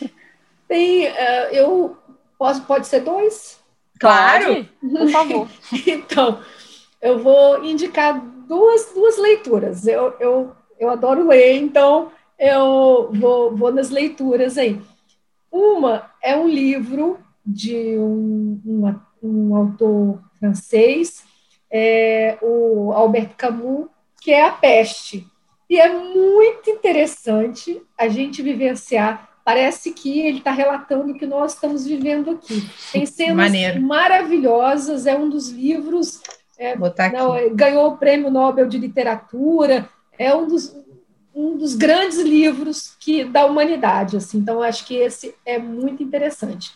Tem, 0.66 1.06
uh, 1.06 1.48
eu 1.52 1.96
posso, 2.36 2.62
pode 2.62 2.88
ser 2.88 3.00
dois? 3.00 3.58
Claro, 3.98 4.66
por 4.80 5.08
favor. 5.10 5.48
então, 5.86 6.40
eu 7.00 7.18
vou 7.18 7.64
indicar 7.64 8.20
duas, 8.46 8.92
duas 8.94 9.18
leituras. 9.18 9.86
Eu, 9.86 10.14
eu, 10.18 10.52
eu 10.78 10.90
adoro 10.90 11.26
ler, 11.26 11.56
então 11.56 12.10
eu 12.38 13.10
vou, 13.12 13.56
vou 13.56 13.72
nas 13.72 13.90
leituras 13.90 14.56
aí. 14.56 14.80
Uma 15.50 16.10
é 16.22 16.36
um 16.36 16.48
livro 16.48 17.18
de 17.44 17.98
um, 17.98 18.60
um, 18.64 18.94
um 19.22 19.56
autor 19.56 20.20
francês, 20.38 21.24
é, 21.70 22.38
o 22.42 22.92
Albert 22.92 23.34
Camus, 23.36 23.88
que 24.20 24.32
é 24.32 24.44
A 24.44 24.52
Peste. 24.52 25.26
E 25.68 25.78
é 25.78 25.92
muito 25.92 26.70
interessante 26.70 27.82
a 27.96 28.08
gente 28.08 28.42
vivenciar. 28.42 29.28
Parece 29.48 29.92
que 29.92 30.20
ele 30.20 30.38
está 30.40 30.50
relatando 30.50 31.10
o 31.10 31.18
que 31.18 31.24
nós 31.24 31.54
estamos 31.54 31.86
vivendo 31.86 32.32
aqui. 32.32 32.68
Tem 32.92 33.06
cenas 33.06 33.34
Maneiro. 33.34 33.80
maravilhosas, 33.80 35.06
é 35.06 35.16
um 35.16 35.26
dos 35.26 35.48
livros. 35.48 36.20
É, 36.58 36.76
não, 36.76 37.54
ganhou 37.54 37.88
o 37.88 37.96
Prêmio 37.96 38.30
Nobel 38.30 38.68
de 38.68 38.76
Literatura, 38.76 39.88
é 40.18 40.34
um 40.34 40.46
dos, 40.46 40.76
um 41.34 41.56
dos 41.56 41.74
grandes 41.74 42.18
livros 42.18 42.94
que 43.00 43.24
da 43.24 43.46
humanidade. 43.46 44.18
Assim. 44.18 44.36
Então, 44.36 44.60
acho 44.60 44.84
que 44.84 44.96
esse 44.96 45.34
é 45.46 45.58
muito 45.58 46.02
interessante. 46.02 46.70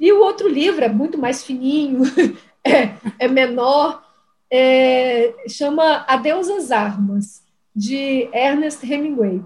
E 0.00 0.10
o 0.10 0.18
outro 0.18 0.48
livro 0.48 0.84
é 0.84 0.88
muito 0.88 1.16
mais 1.16 1.44
fininho, 1.44 2.02
é, 2.66 2.90
é 3.20 3.28
menor, 3.28 4.02
é, 4.50 5.32
chama 5.48 6.04
Adeus 6.08 6.48
às 6.48 6.72
Armas 6.72 7.40
de 7.72 8.28
Ernest 8.32 8.84
Hemingway. 8.84 9.40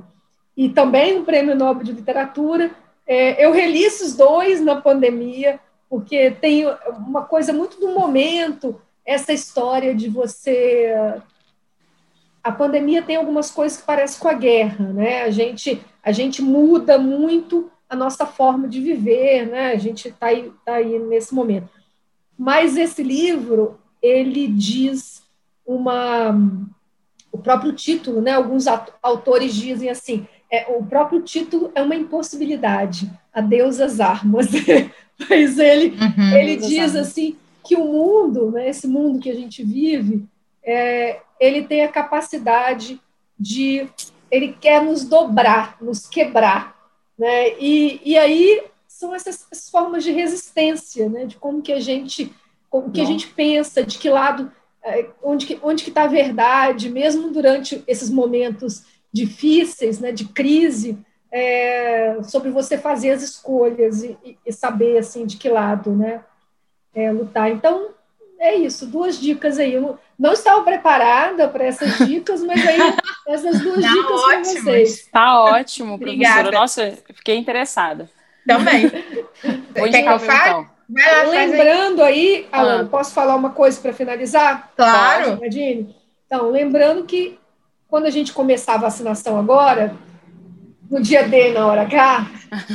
E 0.57 0.69
também 0.69 1.19
um 1.19 1.25
prêmio 1.25 1.57
Nobel 1.57 1.85
de 1.85 1.93
Literatura. 1.93 2.71
É, 3.07 3.45
eu 3.45 3.53
reli 3.53 3.83
esses 3.83 4.17
dois 4.17 4.61
na 4.61 4.81
pandemia, 4.81 5.59
porque 5.89 6.31
tem 6.31 6.65
uma 7.07 7.23
coisa 7.23 7.53
muito 7.53 7.79
do 7.79 7.89
momento, 7.89 8.81
essa 9.05 9.33
história 9.33 9.95
de 9.95 10.09
você. 10.09 10.95
A 12.43 12.53
pandemia 12.53 13.03
tem 13.03 13.17
algumas 13.17 13.51
coisas 13.51 13.79
que 13.79 13.87
parecem 13.87 14.21
com 14.21 14.29
a 14.29 14.35
guerra, 14.35 14.93
né? 14.93 15.23
A 15.23 15.31
gente, 15.31 15.83
a 16.03 16.13
gente 16.13 16.41
muda 16.41 16.99
muito 16.99 17.71
a 17.89 17.97
nossa 17.97 18.27
forma 18.27 18.69
de 18.69 18.81
viver, 18.81 19.47
né? 19.47 19.73
A 19.73 19.79
gente 19.79 20.09
está 20.09 20.27
aí, 20.27 20.53
tá 20.65 20.75
aí 20.75 20.99
nesse 20.99 21.35
momento. 21.35 21.69
Mas 22.37 22.77
esse 22.77 23.03
livro, 23.03 23.79
ele 24.03 24.49
diz 24.49 25.23
uma 25.67 26.35
o 27.35 27.39
próprio 27.39 27.73
título, 27.73 28.21
né? 28.21 28.31
Alguns 28.31 28.67
autores 29.03 29.55
dizem 29.55 29.91
assim, 29.91 30.27
é, 30.55 30.67
o 30.69 30.85
próprio 30.85 31.21
título 31.21 31.73
é 31.75 31.83
uma 31.83 31.97
impossibilidade, 31.97 33.11
adeus 33.33 33.81
às 33.81 33.99
armas. 33.99 34.47
Mas 35.29 35.59
ele, 35.59 35.97
uhum, 36.01 36.37
ele 36.37 36.57
diz 36.57 36.95
assim 36.95 37.37
que 37.65 37.75
o 37.75 37.85
mundo, 37.85 38.51
né, 38.53 38.69
esse 38.69 38.87
mundo 38.87 39.19
que 39.19 39.31
a 39.31 39.35
gente 39.35 39.65
vive, 39.65 40.25
é, 40.63 41.21
ele 41.41 41.65
tem 41.65 41.83
a 41.83 41.89
capacidade 41.89 43.01
de, 43.39 43.89
ele 44.31 44.57
quer 44.61 44.83
nos 44.83 45.05
dobrar, 45.05 45.77
nos 45.81 46.07
quebrar, 46.07 46.77
né? 47.19 47.59
E, 47.59 48.01
e 48.05 48.17
aí 48.17 48.63
são 48.87 49.15
essas, 49.15 49.47
essas 49.51 49.69
formas 49.69 50.05
de 50.05 50.13
resistência, 50.13 51.09
né? 51.09 51.27
De 51.27 51.37
como 51.37 51.63
que 51.63 51.73
a 51.73 51.81
gente, 51.81 52.33
como 52.71 52.91
que 52.91 53.01
a 53.01 53.05
gente 53.05 53.27
pensa, 53.29 53.85
de 53.85 53.99
que 53.99 54.09
lado 54.09 54.51
é, 54.85 55.07
onde 55.23 55.47
que 55.47 55.59
onde 55.63 55.89
está 55.89 56.05
a 56.05 56.09
verdade, 56.09 56.91
mesmo 56.91 57.31
durante 57.31 57.83
esses 57.87 58.11
momentos 58.11 58.85
difíceis, 59.15 60.01
né, 60.01 60.11
de 60.11 60.25
crise, 60.25 60.99
é, 61.31 62.17
sobre 62.25 62.51
você 62.51 62.77
fazer 62.77 63.13
as 63.13 63.23
escolhas 63.23 64.03
e, 64.03 64.19
e, 64.45 64.53
saber 64.53 64.99
assim 64.99 65.25
de 65.25 65.37
que 65.37 65.49
lado, 65.49 65.93
né, 65.93 66.21
é, 66.93 67.13
lutar. 67.13 67.49
Então 67.49 67.91
é 68.41 68.57
isso, 68.57 68.87
duas 68.87 69.21
dicas 69.21 69.59
aí. 69.59 69.75
Eu 69.75 69.97
não 70.19 70.33
estava 70.33 70.63
preparada 70.65 71.49
para 71.49 71.65
essas 71.65 71.97
dicas, 72.07 72.43
mas 72.43 72.67
aí 72.67 72.79
essas 73.29 73.61
duas 73.61 73.81
tá 73.81 73.89
dicas 73.89 74.23
para 74.23 74.45
vocês. 74.45 75.09
Tá 75.13 75.41
ótimo, 75.41 75.97
professora. 75.97 76.13
Obrigada. 76.13 76.51
Nossa, 76.51 76.99
fiquei 77.15 77.37
interessada. 77.37 78.11
Também. 78.45 78.91
Vou 79.75 79.87
indicar 79.87 80.21
então. 80.21 80.69
Lembrando 81.31 82.03
aí, 82.03 82.47
ah. 82.51 82.59
Alan, 82.61 82.87
posso 82.89 83.15
falar 83.15 83.37
uma 83.37 83.51
coisa 83.51 83.81
para 83.81 83.93
finalizar? 83.93 84.73
Claro. 84.77 85.41
Nadine? 85.41 85.97
Então, 86.27 86.51
lembrando 86.51 87.05
que 87.05 87.39
quando 87.95 88.07
a 88.07 88.11
gente 88.11 88.33
começar 88.33 88.75
a 88.75 88.79
vacinação 88.79 89.39
agora, 89.39 89.95
no 90.91 91.01
dia 91.01 91.29
D 91.29 91.53
na 91.53 91.65
hora 91.65 91.83
H, 91.83 92.29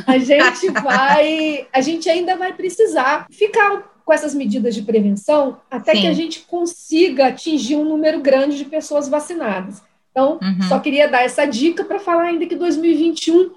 a 0.08 0.16
gente 0.18 0.72
vai, 0.72 1.68
a 1.74 1.82
gente 1.82 2.10
ainda 2.10 2.38
vai 2.38 2.54
precisar 2.54 3.28
ficar 3.30 3.84
com 4.06 4.14
essas 4.14 4.34
medidas 4.34 4.74
de 4.74 4.82
prevenção 4.82 5.58
até 5.70 5.94
Sim. 5.94 6.00
que 6.00 6.08
a 6.08 6.14
gente 6.14 6.40
consiga 6.48 7.28
atingir 7.28 7.76
um 7.76 7.84
número 7.84 8.22
grande 8.22 8.56
de 8.56 8.64
pessoas 8.64 9.10
vacinadas. 9.10 9.84
Então, 10.10 10.40
uhum. 10.42 10.70
só 10.70 10.80
queria 10.80 11.10
dar 11.10 11.26
essa 11.26 11.46
dica 11.46 11.84
para 11.84 12.00
falar 12.00 12.24
ainda 12.24 12.46
que 12.46 12.56
2021 12.56 13.52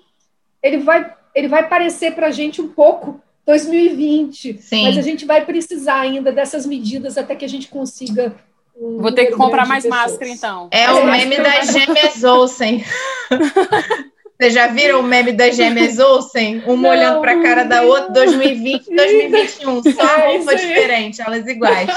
ele 0.61 0.79
vai, 0.79 1.15
ele 1.33 1.47
vai 1.47 1.69
parecer 1.69 2.13
para 2.13 2.27
a 2.27 2.33
gente 2.33 2.61
um 2.61 2.67
pouco 2.67 3.21
2020. 3.47 4.61
Sim. 4.61 4.83
Mas 4.83 4.99
a 4.99 5.03
gente 5.03 5.25
vai 5.25 5.47
precisar 5.47 6.01
ainda 6.01 6.33
dessas 6.33 6.67
medidas 6.67 7.17
até 7.17 7.37
que 7.37 7.45
a 7.45 7.49
gente 7.49 7.69
consiga. 7.69 8.35
Vou 8.77 9.13
ter 9.13 9.27
que 9.27 9.33
comprar 9.33 9.67
mais 9.67 9.85
máscara, 9.85 10.29
então. 10.29 10.69
É 10.71 10.91
o 10.91 11.07
meme 11.07 11.37
das 11.39 11.69
gêmeas 11.69 12.25
Olsen. 12.25 12.85
Vocês 14.43 14.55
já 14.55 14.67
viram 14.67 15.01
o 15.01 15.03
meme 15.05 15.31
das 15.33 15.55
gêmeas 15.55 15.99
Olsen? 16.01 16.63
Uma 16.67 16.77
não, 16.77 16.91
olhando 16.91 17.21
para 17.21 17.33
a 17.33 17.43
cara 17.43 17.65
da 17.65 17.83
outra, 17.83 18.11
2020 18.11 18.89
e 18.89 18.97
2021. 18.97 19.83
Só 19.83 20.03
é, 20.03 20.33
roupa 20.33 20.57
diferente, 20.57 21.23
elas 21.23 21.47
iguais. 21.47 21.89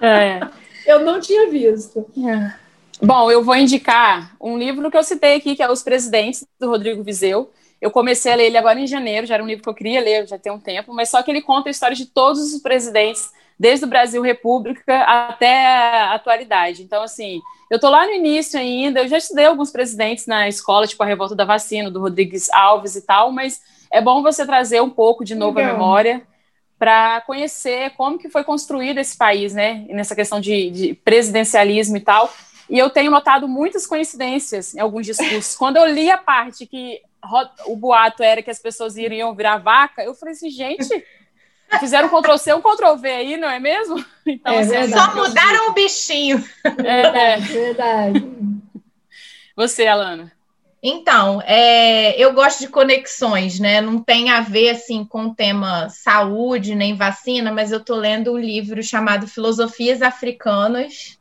É. 0.00 0.40
Eu 0.86 1.00
não 1.00 1.20
tinha 1.20 1.50
visto. 1.50 2.06
É. 2.26 2.52
Bom, 3.02 3.30
eu 3.30 3.44
vou 3.44 3.54
indicar 3.54 4.34
um 4.40 4.56
livro 4.56 4.90
que 4.90 4.96
eu 4.96 5.02
citei 5.02 5.36
aqui, 5.36 5.54
que 5.54 5.62
é 5.62 5.70
Os 5.70 5.82
Presidentes, 5.82 6.46
do 6.58 6.68
Rodrigo 6.68 7.02
Vizeu. 7.02 7.50
Eu 7.80 7.90
comecei 7.90 8.32
a 8.32 8.34
ler 8.34 8.46
ele 8.46 8.56
agora 8.56 8.80
em 8.80 8.86
janeiro, 8.86 9.26
já 9.26 9.34
era 9.34 9.44
um 9.44 9.46
livro 9.46 9.62
que 9.62 9.68
eu 9.68 9.74
queria 9.74 10.00
ler, 10.00 10.26
já 10.26 10.38
tem 10.38 10.50
um 10.50 10.58
tempo, 10.58 10.92
mas 10.92 11.10
só 11.10 11.22
que 11.22 11.30
ele 11.30 11.42
conta 11.42 11.68
a 11.68 11.70
história 11.70 11.94
de 11.94 12.06
todos 12.06 12.52
os 12.52 12.60
presidentes, 12.60 13.30
desde 13.58 13.84
o 13.84 13.88
Brasil 13.88 14.22
República 14.22 15.02
até 15.02 15.66
a 15.66 16.14
atualidade. 16.14 16.82
Então, 16.82 17.02
assim, 17.02 17.40
eu 17.70 17.76
estou 17.76 17.90
lá 17.90 18.06
no 18.06 18.12
início 18.12 18.58
ainda, 18.58 19.00
eu 19.00 19.08
já 19.08 19.18
estudei 19.18 19.46
alguns 19.46 19.70
presidentes 19.70 20.26
na 20.26 20.48
escola, 20.48 20.86
tipo 20.86 21.02
a 21.02 21.06
Revolta 21.06 21.34
da 21.34 21.44
Vacina, 21.44 21.90
do 21.90 22.00
Rodrigues 22.00 22.48
Alves 22.50 22.94
e 22.96 23.02
tal, 23.02 23.32
mas 23.32 23.60
é 23.90 24.00
bom 24.00 24.22
você 24.22 24.46
trazer 24.46 24.80
um 24.80 24.90
pouco 24.90 25.24
de 25.24 25.34
novo 25.34 25.58
a 25.58 25.64
memória 25.64 26.22
para 26.78 27.20
conhecer 27.22 27.90
como 27.96 28.18
que 28.18 28.28
foi 28.28 28.44
construído 28.44 28.98
esse 28.98 29.16
país, 29.18 29.52
né, 29.52 29.84
nessa 29.88 30.14
questão 30.14 30.40
de, 30.40 30.70
de 30.70 30.94
presidencialismo 30.94 31.96
e 31.96 32.00
tal. 32.00 32.32
E 32.70 32.78
eu 32.78 32.88
tenho 32.90 33.10
notado 33.10 33.48
muitas 33.48 33.86
coincidências 33.86 34.74
em 34.74 34.80
alguns 34.80 35.06
discursos. 35.06 35.56
Quando 35.56 35.78
eu 35.78 35.86
li 35.86 36.10
a 36.10 36.18
parte 36.18 36.66
que 36.66 37.00
o 37.66 37.74
boato 37.74 38.22
era 38.22 38.42
que 38.42 38.50
as 38.50 38.60
pessoas 38.60 38.96
iriam 38.96 39.34
virar 39.34 39.58
vaca, 39.58 40.04
eu 40.04 40.14
falei 40.14 40.34
assim, 40.34 40.50
gente, 40.50 40.88
fizeram 41.78 42.08
Ctrl 42.08 42.36
C 42.36 42.54
um 42.54 42.62
Ctrl 42.62 42.96
V 42.96 43.08
aí, 43.08 43.36
não 43.36 43.48
é 43.48 43.58
mesmo? 43.58 44.04
Então, 44.30 44.52
é 44.52 44.58
assim, 44.58 44.92
só 44.92 45.14
mudaram 45.14 45.70
o 45.70 45.72
bichinho. 45.72 46.44
É, 46.84 47.32
é. 47.32 47.36
verdade. 47.38 48.28
Você, 49.56 49.86
Alana. 49.86 50.30
Então, 50.82 51.42
é, 51.46 52.14
eu 52.22 52.34
gosto 52.34 52.60
de 52.60 52.68
conexões, 52.68 53.58
né? 53.58 53.80
Não 53.80 54.02
tem 54.02 54.30
a 54.30 54.42
ver 54.42 54.68
assim 54.68 55.02
com 55.02 55.28
o 55.28 55.34
tema 55.34 55.88
saúde 55.88 56.74
nem 56.74 56.94
vacina, 56.94 57.50
mas 57.50 57.72
eu 57.72 57.78
estou 57.78 57.96
lendo 57.96 58.34
um 58.34 58.38
livro 58.38 58.82
chamado 58.82 59.26
Filosofias 59.26 60.02
Africanas, 60.02 61.18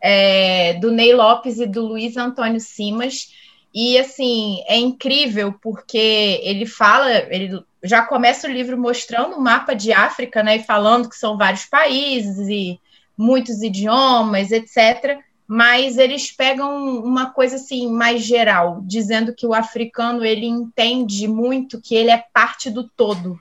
é, 0.00 0.74
do 0.74 0.92
Ney 0.92 1.12
Lopes 1.12 1.58
e 1.58 1.66
do 1.66 1.84
Luiz 1.84 2.16
Antônio 2.16 2.60
Simas 2.60 3.32
e 3.74 3.98
assim, 3.98 4.62
é 4.68 4.76
incrível 4.76 5.52
porque 5.60 6.40
ele 6.44 6.64
fala, 6.64 7.10
ele 7.34 7.60
já 7.82 8.02
começa 8.02 8.46
o 8.46 8.50
livro 8.50 8.78
mostrando 8.78 9.34
o 9.34 9.40
mapa 9.40 9.74
de 9.74 9.92
África, 9.92 10.44
né, 10.44 10.56
e 10.56 10.62
falando 10.62 11.08
que 11.08 11.16
são 11.16 11.36
vários 11.36 11.64
países 11.64 12.48
e 12.48 12.80
muitos 13.18 13.62
idiomas, 13.62 14.52
etc. 14.52 15.18
Mas 15.46 15.98
eles 15.98 16.30
pegam 16.30 17.00
uma 17.02 17.30
coisa 17.30 17.56
assim 17.56 17.90
mais 17.90 18.22
geral, 18.24 18.80
dizendo 18.84 19.34
que 19.34 19.46
o 19.46 19.52
africano 19.52 20.24
ele 20.24 20.46
entende 20.46 21.26
muito 21.26 21.80
que 21.80 21.96
ele 21.96 22.10
é 22.10 22.24
parte 22.32 22.70
do 22.70 22.88
todo. 22.88 23.38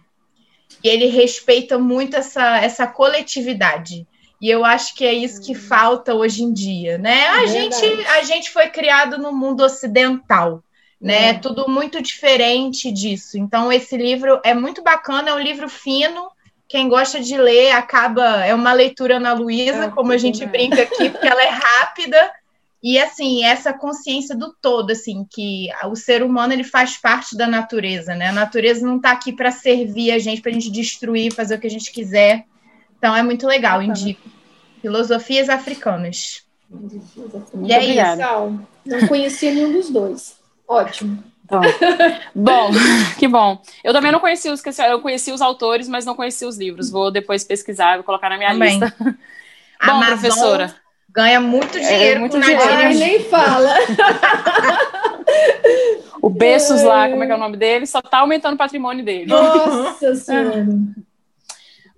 E 0.83 0.89
ele 0.89 1.05
respeita 1.05 1.77
muito 1.77 2.17
essa, 2.17 2.57
essa 2.57 2.87
coletividade. 2.87 4.07
E 4.43 4.49
eu 4.49 4.65
acho 4.65 4.93
que 4.93 5.05
é 5.05 5.13
isso 5.13 5.41
que 5.41 5.53
uhum. 5.53 5.57
falta 5.57 6.13
hoje 6.13 6.43
em 6.43 6.51
dia, 6.51 6.97
né? 6.97 7.29
A, 7.29 7.43
é 7.45 7.47
gente, 7.47 7.85
a 8.07 8.23
gente 8.23 8.49
foi 8.49 8.67
criado 8.67 9.17
no 9.17 9.31
mundo 9.31 9.63
ocidental, 9.63 10.61
né? 10.99 11.29
É. 11.29 11.33
Tudo 11.35 11.69
muito 11.69 12.01
diferente 12.01 12.91
disso. 12.91 13.37
Então, 13.37 13.71
esse 13.71 13.95
livro 13.95 14.41
é 14.43 14.53
muito 14.53 14.83
bacana, 14.83 15.29
é 15.29 15.33
um 15.33 15.39
livro 15.39 15.69
fino, 15.69 16.29
quem 16.67 16.89
gosta 16.89 17.21
de 17.21 17.37
ler 17.37 17.71
acaba. 17.71 18.43
É 18.43 18.53
uma 18.53 18.73
leitura 18.73 19.17
na 19.17 19.31
Luísa, 19.31 19.85
é, 19.85 19.89
como 19.89 20.11
a 20.11 20.17
gente 20.17 20.45
brinca 20.45 20.81
aqui, 20.81 21.09
porque 21.09 21.25
ela 21.25 21.41
é 21.41 21.47
rápida. 21.79 22.29
E 22.83 22.99
assim, 22.99 23.45
essa 23.45 23.71
consciência 23.71 24.35
do 24.35 24.53
todo, 24.61 24.91
assim, 24.91 25.25
que 25.31 25.69
o 25.85 25.95
ser 25.95 26.21
humano 26.21 26.51
ele 26.51 26.65
faz 26.65 26.97
parte 26.97 27.37
da 27.37 27.47
natureza, 27.47 28.13
né? 28.13 28.27
A 28.27 28.33
natureza 28.33 28.85
não 28.85 28.97
está 28.97 29.11
aqui 29.11 29.31
para 29.31 29.51
servir 29.51 30.11
a 30.11 30.19
gente, 30.19 30.41
para 30.41 30.51
a 30.51 30.53
gente 30.53 30.69
destruir, 30.69 31.33
fazer 31.33 31.55
o 31.55 31.59
que 31.61 31.67
a 31.67 31.71
gente 31.71 31.93
quiser. 31.93 32.43
Então 32.97 33.15
é 33.15 33.23
muito 33.23 33.47
legal, 33.47 33.81
indico. 33.81 34.32
Filosofias 34.83 35.47
africanas. 35.47 36.43
Muito 36.69 37.01
e 37.63 37.71
é 37.71 37.77
obrigada. 37.77 38.21
isso. 38.21 38.59
Não 38.85 39.07
conhecia 39.07 39.53
nenhum 39.53 39.71
dos 39.71 39.89
dois. 39.89 40.35
Ótimo. 40.67 41.23
Bom, 41.45 41.61
bom, 42.35 42.71
que 43.17 43.25
bom. 43.29 43.61
Eu 43.81 43.93
também 43.93 44.11
não 44.11 44.19
conheci 44.19 44.49
os 44.49 44.61
eu 44.79 44.99
conheci 44.99 45.31
os 45.31 45.41
autores, 45.41 45.87
mas 45.87 46.05
não 46.05 46.15
conheci 46.15 46.45
os 46.45 46.57
livros. 46.57 46.89
Vou 46.89 47.09
depois 47.09 47.45
pesquisar, 47.45 47.95
vou 47.95 48.03
colocar 48.03 48.29
na 48.29 48.37
minha 48.37 48.51
também. 48.51 48.77
lista. 48.77 48.93
Bom, 49.85 49.91
Amazon 49.91 50.07
professora. 50.07 50.75
Ganha 51.09 51.39
muito 51.41 51.77
é, 51.77 51.81
dinheiro 51.81 52.15
é, 52.15 52.19
muito 52.19 52.39
dinheiro. 52.39 52.61
Ai, 52.63 52.93
nem 52.93 53.23
fala. 53.23 53.73
o 56.21 56.29
Bessos 56.29 56.81
lá, 56.81 57.09
como 57.09 57.23
é 57.23 57.25
que 57.25 57.31
é 57.31 57.35
o 57.35 57.39
nome 57.39 57.57
dele? 57.57 57.85
Só 57.85 58.01
tá 58.01 58.19
aumentando 58.19 58.55
o 58.55 58.57
patrimônio 58.57 59.03
dele. 59.03 59.27
Nossa 59.27 60.15
Senhora. 60.15 60.65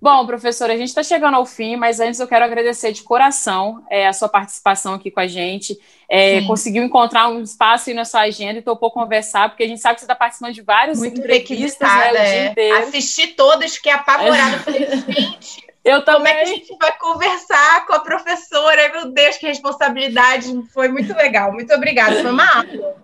Bom, 0.00 0.26
professora, 0.26 0.74
a 0.74 0.76
gente 0.76 0.88
está 0.88 1.02
chegando 1.02 1.36
ao 1.36 1.46
fim, 1.46 1.74
mas 1.74 2.00
antes 2.00 2.20
eu 2.20 2.28
quero 2.28 2.44
agradecer 2.44 2.92
de 2.92 3.02
coração 3.02 3.82
é, 3.90 4.06
a 4.06 4.12
sua 4.12 4.28
participação 4.28 4.94
aqui 4.94 5.10
com 5.10 5.20
a 5.20 5.26
gente. 5.26 5.78
É, 6.08 6.42
conseguiu 6.42 6.84
encontrar 6.84 7.28
um 7.28 7.42
espaço 7.42 7.88
aí 7.88 7.96
na 7.96 8.04
sua 8.04 8.20
agenda 8.20 8.58
e 8.58 8.62
topou 8.62 8.90
conversar, 8.90 9.48
porque 9.48 9.64
a 9.64 9.66
gente 9.66 9.80
sabe 9.80 9.94
que 9.94 10.00
você 10.00 10.04
está 10.04 10.14
participando 10.14 10.52
de 10.52 10.60
várias 10.60 10.98
Muito 10.98 11.18
entrevistas 11.18 11.88
né, 11.88 12.10
o 12.10 12.12
dia 12.12 12.20
é. 12.20 12.46
inteiro. 12.46 12.76
Assisti 12.76 13.28
todas, 13.28 13.74
fiquei 13.76 13.90
apavorada. 13.90 14.58
Falei, 14.58 14.86
gente, 15.08 15.66
eu 15.82 16.04
também. 16.04 16.16
Como 16.16 16.28
é 16.28 16.34
que 16.34 16.50
a 16.50 16.54
gente 16.54 16.76
vai 16.78 16.98
conversar 16.98 17.86
com 17.86 17.94
a 17.94 18.00
professora? 18.00 18.92
Meu 18.92 19.10
Deus, 19.10 19.38
que 19.38 19.46
responsabilidade. 19.46 20.52
Foi 20.74 20.88
muito 20.88 21.14
legal. 21.16 21.52
Muito 21.52 21.72
obrigada. 21.72 22.20
Foi 22.20 22.30
uma 22.30 22.58
aula. 22.58 22.96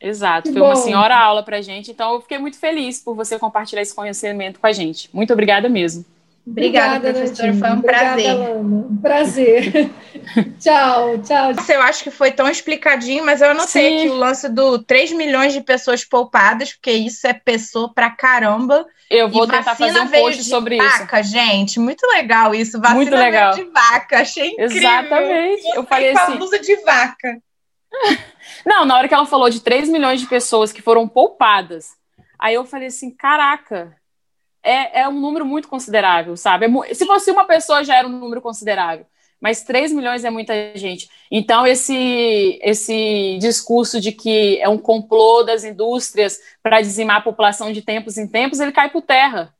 Exato, 0.00 0.44
que 0.44 0.52
foi 0.52 0.62
bom. 0.62 0.68
uma 0.68 0.76
senhora 0.76 1.16
aula 1.16 1.42
para 1.42 1.60
gente. 1.60 1.90
Então, 1.90 2.14
eu 2.14 2.20
fiquei 2.20 2.38
muito 2.38 2.58
feliz 2.58 3.00
por 3.00 3.14
você 3.14 3.38
compartilhar 3.38 3.82
esse 3.82 3.94
conhecimento 3.94 4.60
com 4.60 4.66
a 4.66 4.72
gente. 4.72 5.10
Muito 5.12 5.32
obrigada 5.32 5.68
mesmo. 5.68 6.04
Obrigada, 6.50 7.08
Obrigada 7.08 7.12
professora. 7.12 7.54
Foi 7.54 7.68
um 7.68 7.78
Obrigada, 7.78 8.14
prazer. 8.14 8.56
Um 8.56 8.96
prazer. 9.00 9.90
tchau, 10.58 11.18
tchau. 11.18 11.52
Eu 11.68 11.82
acho 11.82 12.02
que 12.02 12.10
foi 12.10 12.30
tão 12.30 12.48
explicadinho, 12.48 13.24
mas 13.24 13.40
eu 13.40 13.50
anotei 13.50 13.90
Sim. 13.90 13.98
aqui 13.98 14.08
o 14.08 14.14
lance 14.14 14.48
do 14.48 14.78
3 14.78 15.12
milhões 15.12 15.52
de 15.52 15.60
pessoas 15.60 16.04
poupadas, 16.04 16.72
porque 16.72 16.92
isso 16.92 17.26
é 17.26 17.34
pessoa 17.34 17.92
pra 17.92 18.10
caramba. 18.10 18.86
Eu 19.10 19.28
vou 19.28 19.44
e 19.44 19.48
tentar 19.48 19.74
fazer 19.74 20.00
um 20.00 20.08
post 20.08 20.44
sobre 20.44 20.76
vaca, 20.76 21.20
isso. 21.20 21.32
gente. 21.32 21.78
Muito 21.78 22.06
legal 22.06 22.54
isso. 22.54 22.78
Vacina 22.78 22.96
Muito 22.96 23.14
legal. 23.14 23.54
de 23.54 23.64
vaca. 23.64 24.20
Achei 24.20 24.50
incrível. 24.52 24.76
Exatamente. 24.76 25.68
Eu 25.74 25.84
falei 25.84 26.10
assim. 26.10 26.38
uso 26.38 26.58
de 26.60 26.76
vaca. 26.82 27.42
Não, 28.64 28.84
na 28.84 28.96
hora 28.96 29.08
que 29.08 29.14
ela 29.14 29.26
falou 29.26 29.48
de 29.50 29.60
3 29.60 29.88
milhões 29.88 30.20
de 30.20 30.26
pessoas 30.26 30.72
que 30.72 30.82
foram 30.82 31.08
poupadas, 31.08 31.90
aí 32.38 32.54
eu 32.54 32.64
falei 32.64 32.88
assim: 32.88 33.10
caraca, 33.10 33.97
é, 34.62 35.00
é 35.00 35.08
um 35.08 35.18
número 35.18 35.44
muito 35.44 35.68
considerável, 35.68 36.36
sabe? 36.36 36.66
É, 36.66 36.94
se 36.94 37.06
fosse 37.06 37.30
uma 37.30 37.44
pessoa 37.44 37.84
já 37.84 37.96
era 37.96 38.08
um 38.08 38.18
número 38.18 38.40
considerável, 38.40 39.06
mas 39.40 39.62
3 39.62 39.92
milhões 39.92 40.24
é 40.24 40.30
muita 40.30 40.54
gente. 40.76 41.08
Então, 41.30 41.66
esse, 41.66 42.58
esse 42.62 43.38
discurso 43.40 44.00
de 44.00 44.12
que 44.12 44.58
é 44.60 44.68
um 44.68 44.78
complô 44.78 45.42
das 45.42 45.64
indústrias 45.64 46.38
para 46.62 46.80
dizimar 46.80 47.18
a 47.18 47.22
população 47.22 47.72
de 47.72 47.82
tempos 47.82 48.18
em 48.18 48.26
tempos, 48.26 48.58
ele 48.58 48.72
cai 48.72 48.90
por 48.90 49.02
terra. 49.02 49.54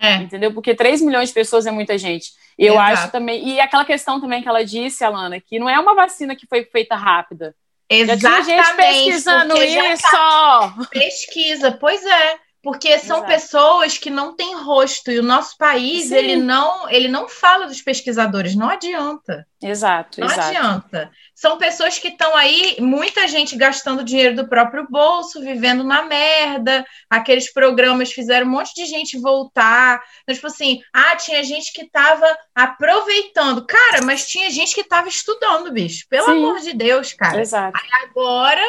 É. 0.00 0.16
Entendeu? 0.16 0.52
Porque 0.52 0.74
3 0.74 1.02
milhões 1.02 1.28
de 1.28 1.34
pessoas 1.34 1.66
é 1.66 1.70
muita 1.70 1.96
gente. 1.98 2.32
E 2.58 2.66
eu 2.66 2.74
Exato. 2.74 2.92
acho 2.92 3.12
também. 3.12 3.48
E 3.48 3.60
aquela 3.60 3.84
questão 3.84 4.20
também 4.20 4.42
que 4.42 4.48
ela 4.48 4.64
disse, 4.64 5.04
Alana, 5.04 5.40
que 5.40 5.58
não 5.58 5.68
é 5.68 5.78
uma 5.78 5.94
vacina 5.94 6.36
que 6.36 6.46
foi 6.46 6.64
feita 6.64 6.94
rápida. 6.94 7.54
Exatamente. 7.88 8.22
Já 8.22 8.42
tinha 8.42 8.64
gente 8.64 8.76
pesquisando 8.76 9.56
isso. 9.62 10.10
Tá 10.10 10.74
pesquisa, 10.90 11.72
pois 11.72 12.04
é 12.04 12.43
porque 12.64 12.98
são 12.98 13.18
Exato. 13.18 13.32
pessoas 13.32 13.98
que 13.98 14.08
não 14.08 14.34
têm 14.34 14.56
rosto 14.56 15.10
e 15.10 15.18
o 15.18 15.22
nosso 15.22 15.54
país 15.58 16.08
Sim. 16.08 16.16
ele 16.16 16.36
não 16.36 16.88
ele 16.88 17.08
não 17.08 17.28
fala 17.28 17.66
dos 17.66 17.82
pesquisadores, 17.82 18.56
não 18.56 18.70
adianta. 18.70 19.46
Exato, 19.62 20.20
não 20.20 20.26
exato. 20.26 20.48
adianta. 20.48 21.10
São 21.34 21.58
pessoas 21.58 21.98
que 21.98 22.08
estão 22.08 22.34
aí, 22.34 22.76
muita 22.80 23.28
gente 23.28 23.54
gastando 23.54 24.02
dinheiro 24.02 24.34
do 24.34 24.48
próprio 24.48 24.86
bolso, 24.88 25.42
vivendo 25.42 25.84
na 25.84 26.04
merda. 26.04 26.86
Aqueles 27.10 27.52
programas 27.52 28.12
fizeram 28.12 28.46
um 28.46 28.50
monte 28.50 28.74
de 28.74 28.86
gente 28.86 29.18
voltar. 29.18 30.02
Então, 30.22 30.34
tipo 30.34 30.46
assim, 30.46 30.80
ah, 30.92 31.16
tinha 31.16 31.42
gente 31.44 31.70
que 31.72 31.82
estava 31.82 32.26
aproveitando. 32.54 33.66
Cara, 33.66 34.02
mas 34.04 34.26
tinha 34.26 34.50
gente 34.50 34.74
que 34.74 34.80
estava 34.80 35.08
estudando, 35.08 35.70
bicho. 35.70 36.06
Pelo 36.08 36.26
Sim. 36.26 36.32
amor 36.32 36.60
de 36.60 36.72
Deus, 36.72 37.12
cara. 37.12 37.42
Exato. 37.42 37.78
Aí 37.78 38.08
agora 38.08 38.64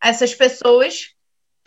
essas 0.00 0.34
pessoas 0.34 1.17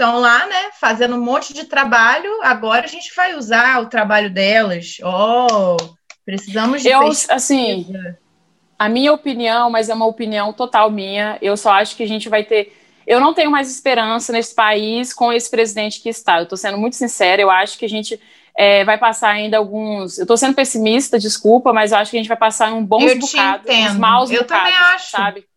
estão 0.01 0.19
lá, 0.19 0.47
né, 0.47 0.71
fazendo 0.79 1.15
um 1.15 1.23
monte 1.23 1.53
de 1.53 1.65
trabalho. 1.65 2.41
Agora 2.41 2.85
a 2.85 2.87
gente 2.87 3.13
vai 3.15 3.35
usar 3.35 3.79
o 3.81 3.85
trabalho 3.85 4.31
delas. 4.31 4.97
Oh, 5.03 5.77
precisamos 6.25 6.81
de 6.81 6.89
Eu, 6.89 7.07
assim, 7.29 7.93
a 8.79 8.89
minha 8.89 9.13
opinião, 9.13 9.69
mas 9.69 9.89
é 9.89 9.93
uma 9.93 10.07
opinião 10.07 10.51
total 10.51 10.89
minha. 10.89 11.37
Eu 11.39 11.55
só 11.55 11.73
acho 11.73 11.95
que 11.95 12.01
a 12.01 12.07
gente 12.07 12.27
vai 12.27 12.43
ter. 12.43 12.75
Eu 13.05 13.19
não 13.19 13.33
tenho 13.33 13.51
mais 13.51 13.69
esperança 13.69 14.33
nesse 14.33 14.55
país 14.55 15.13
com 15.13 15.31
esse 15.31 15.49
presidente 15.51 16.01
que 16.01 16.09
está. 16.09 16.37
Eu 16.37 16.43
estou 16.43 16.57
sendo 16.57 16.79
muito 16.79 16.95
sincera. 16.95 17.39
Eu 17.39 17.51
acho 17.51 17.77
que 17.77 17.85
a 17.85 17.89
gente 17.89 18.19
é, 18.57 18.83
vai 18.83 18.97
passar 18.97 19.29
ainda 19.29 19.57
alguns. 19.57 20.17
Eu 20.17 20.23
estou 20.23 20.37
sendo 20.37 20.55
pessimista, 20.55 21.19
desculpa, 21.19 21.71
mas 21.71 21.91
eu 21.91 21.99
acho 21.99 22.09
que 22.09 22.17
a 22.17 22.19
gente 22.19 22.27
vai 22.27 22.37
passar 22.37 22.73
um 22.73 22.83
bons 22.83 23.13
bocados, 23.19 23.69
uns 23.69 23.97
maus 23.97 24.31
eu 24.31 24.41
bocados, 24.41 24.63
também 24.63 24.95
acho. 24.95 25.11
sabe? 25.11 25.50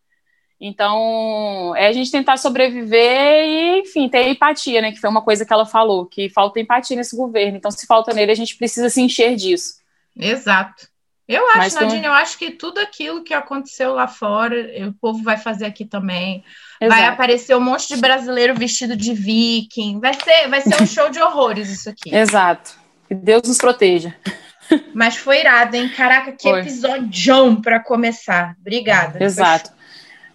Então, 0.59 1.73
é 1.75 1.87
a 1.87 1.91
gente 1.91 2.11
tentar 2.11 2.37
sobreviver 2.37 3.45
e, 3.45 3.79
enfim, 3.81 4.07
ter 4.07 4.27
empatia, 4.29 4.81
né? 4.81 4.91
Que 4.91 4.99
foi 4.99 5.09
uma 5.09 5.21
coisa 5.21 5.45
que 5.45 5.51
ela 5.51 5.65
falou, 5.65 6.05
que 6.05 6.29
falta 6.29 6.59
empatia 6.59 6.95
nesse 6.95 7.15
governo. 7.15 7.57
Então, 7.57 7.69
se 7.69 7.85
falta 7.85 8.13
nele, 8.13 8.31
a 8.31 8.35
gente 8.35 8.55
precisa 8.55 8.89
se 8.89 9.01
encher 9.01 9.35
disso. 9.35 9.75
Exato. 10.15 10.87
Eu 11.27 11.47
acho, 11.49 11.57
Mas, 11.57 11.73
Nadine, 11.73 12.05
eu 12.05 12.13
acho 12.13 12.37
que 12.37 12.51
tudo 12.51 12.79
aquilo 12.79 13.23
que 13.23 13.33
aconteceu 13.33 13.93
lá 13.93 14.07
fora, 14.07 14.55
o 14.87 14.93
povo 14.93 15.23
vai 15.23 15.37
fazer 15.37 15.65
aqui 15.65 15.83
também. 15.83 16.43
Exato. 16.79 17.01
Vai 17.01 17.09
aparecer 17.09 17.55
um 17.55 17.61
monte 17.61 17.87
de 17.87 17.97
brasileiro 17.97 18.53
vestido 18.53 18.95
de 18.95 19.13
viking. 19.13 19.99
Vai 19.99 20.13
ser, 20.13 20.47
vai 20.47 20.61
ser 20.61 20.81
um 20.81 20.85
show 20.85 21.09
de 21.09 21.19
horrores 21.19 21.69
isso 21.69 21.89
aqui. 21.89 22.13
Exato. 22.15 22.73
Que 23.07 23.15
Deus 23.15 23.41
nos 23.47 23.57
proteja. 23.57 24.15
Mas 24.93 25.17
foi 25.17 25.39
irado, 25.39 25.75
hein? 25.75 25.89
Caraca, 25.89 26.31
que 26.31 26.47
episódio 26.47 27.61
para 27.61 27.79
começar. 27.79 28.55
Obrigada. 28.59 29.23
Exato. 29.23 29.71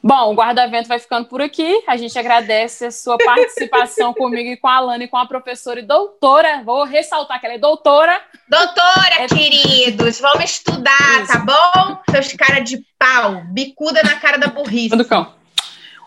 Bom, 0.03 0.33
o 0.33 0.35
guarda-vento 0.35 0.89
vai 0.89 0.99
ficando 0.99 1.29
por 1.29 1.43
aqui. 1.43 1.83
A 1.87 1.97
gente 1.97 2.19
agradece 2.19 2.87
a 2.87 2.91
sua 2.91 3.19
participação 3.19 4.15
comigo 4.15 4.49
e 4.49 4.57
com 4.57 4.67
a 4.67 4.77
Alana 4.77 5.05
e 5.05 5.09
com 5.09 5.19
a 5.19 5.27
professora 5.27 5.81
e 5.81 5.83
doutora. 5.83 6.63
Vou 6.65 6.85
ressaltar 6.85 7.39
que 7.39 7.47
ela 7.47 7.57
é 7.57 7.59
doutora. 7.59 8.19
Doutora, 8.49 9.15
é... 9.19 9.27
queridos, 9.27 10.19
vamos 10.19 10.45
estudar, 10.45 11.23
Isso. 11.23 11.33
tá 11.33 11.39
bom? 11.39 12.01
Seus 12.11 12.33
cara 12.33 12.61
de 12.61 12.83
pau, 12.99 13.43
bicuda 13.53 14.03
na 14.03 14.19
cara 14.19 14.39
da 14.39 14.49
burrice. 14.49 14.97
Do 14.97 15.05
cão. 15.05 15.35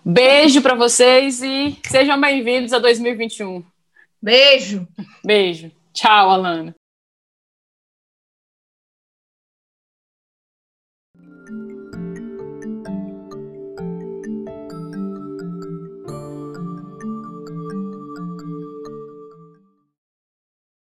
Beijo 0.04 0.62
para 0.62 0.76
vocês 0.76 1.42
e 1.42 1.78
sejam 1.86 2.20
bem-vindos 2.20 2.74
a 2.74 2.80
2021. 2.80 3.64
Beijo. 4.22 4.88
Beijo. 5.24 5.72
Tchau, 5.94 6.32
Alana. 6.32 6.76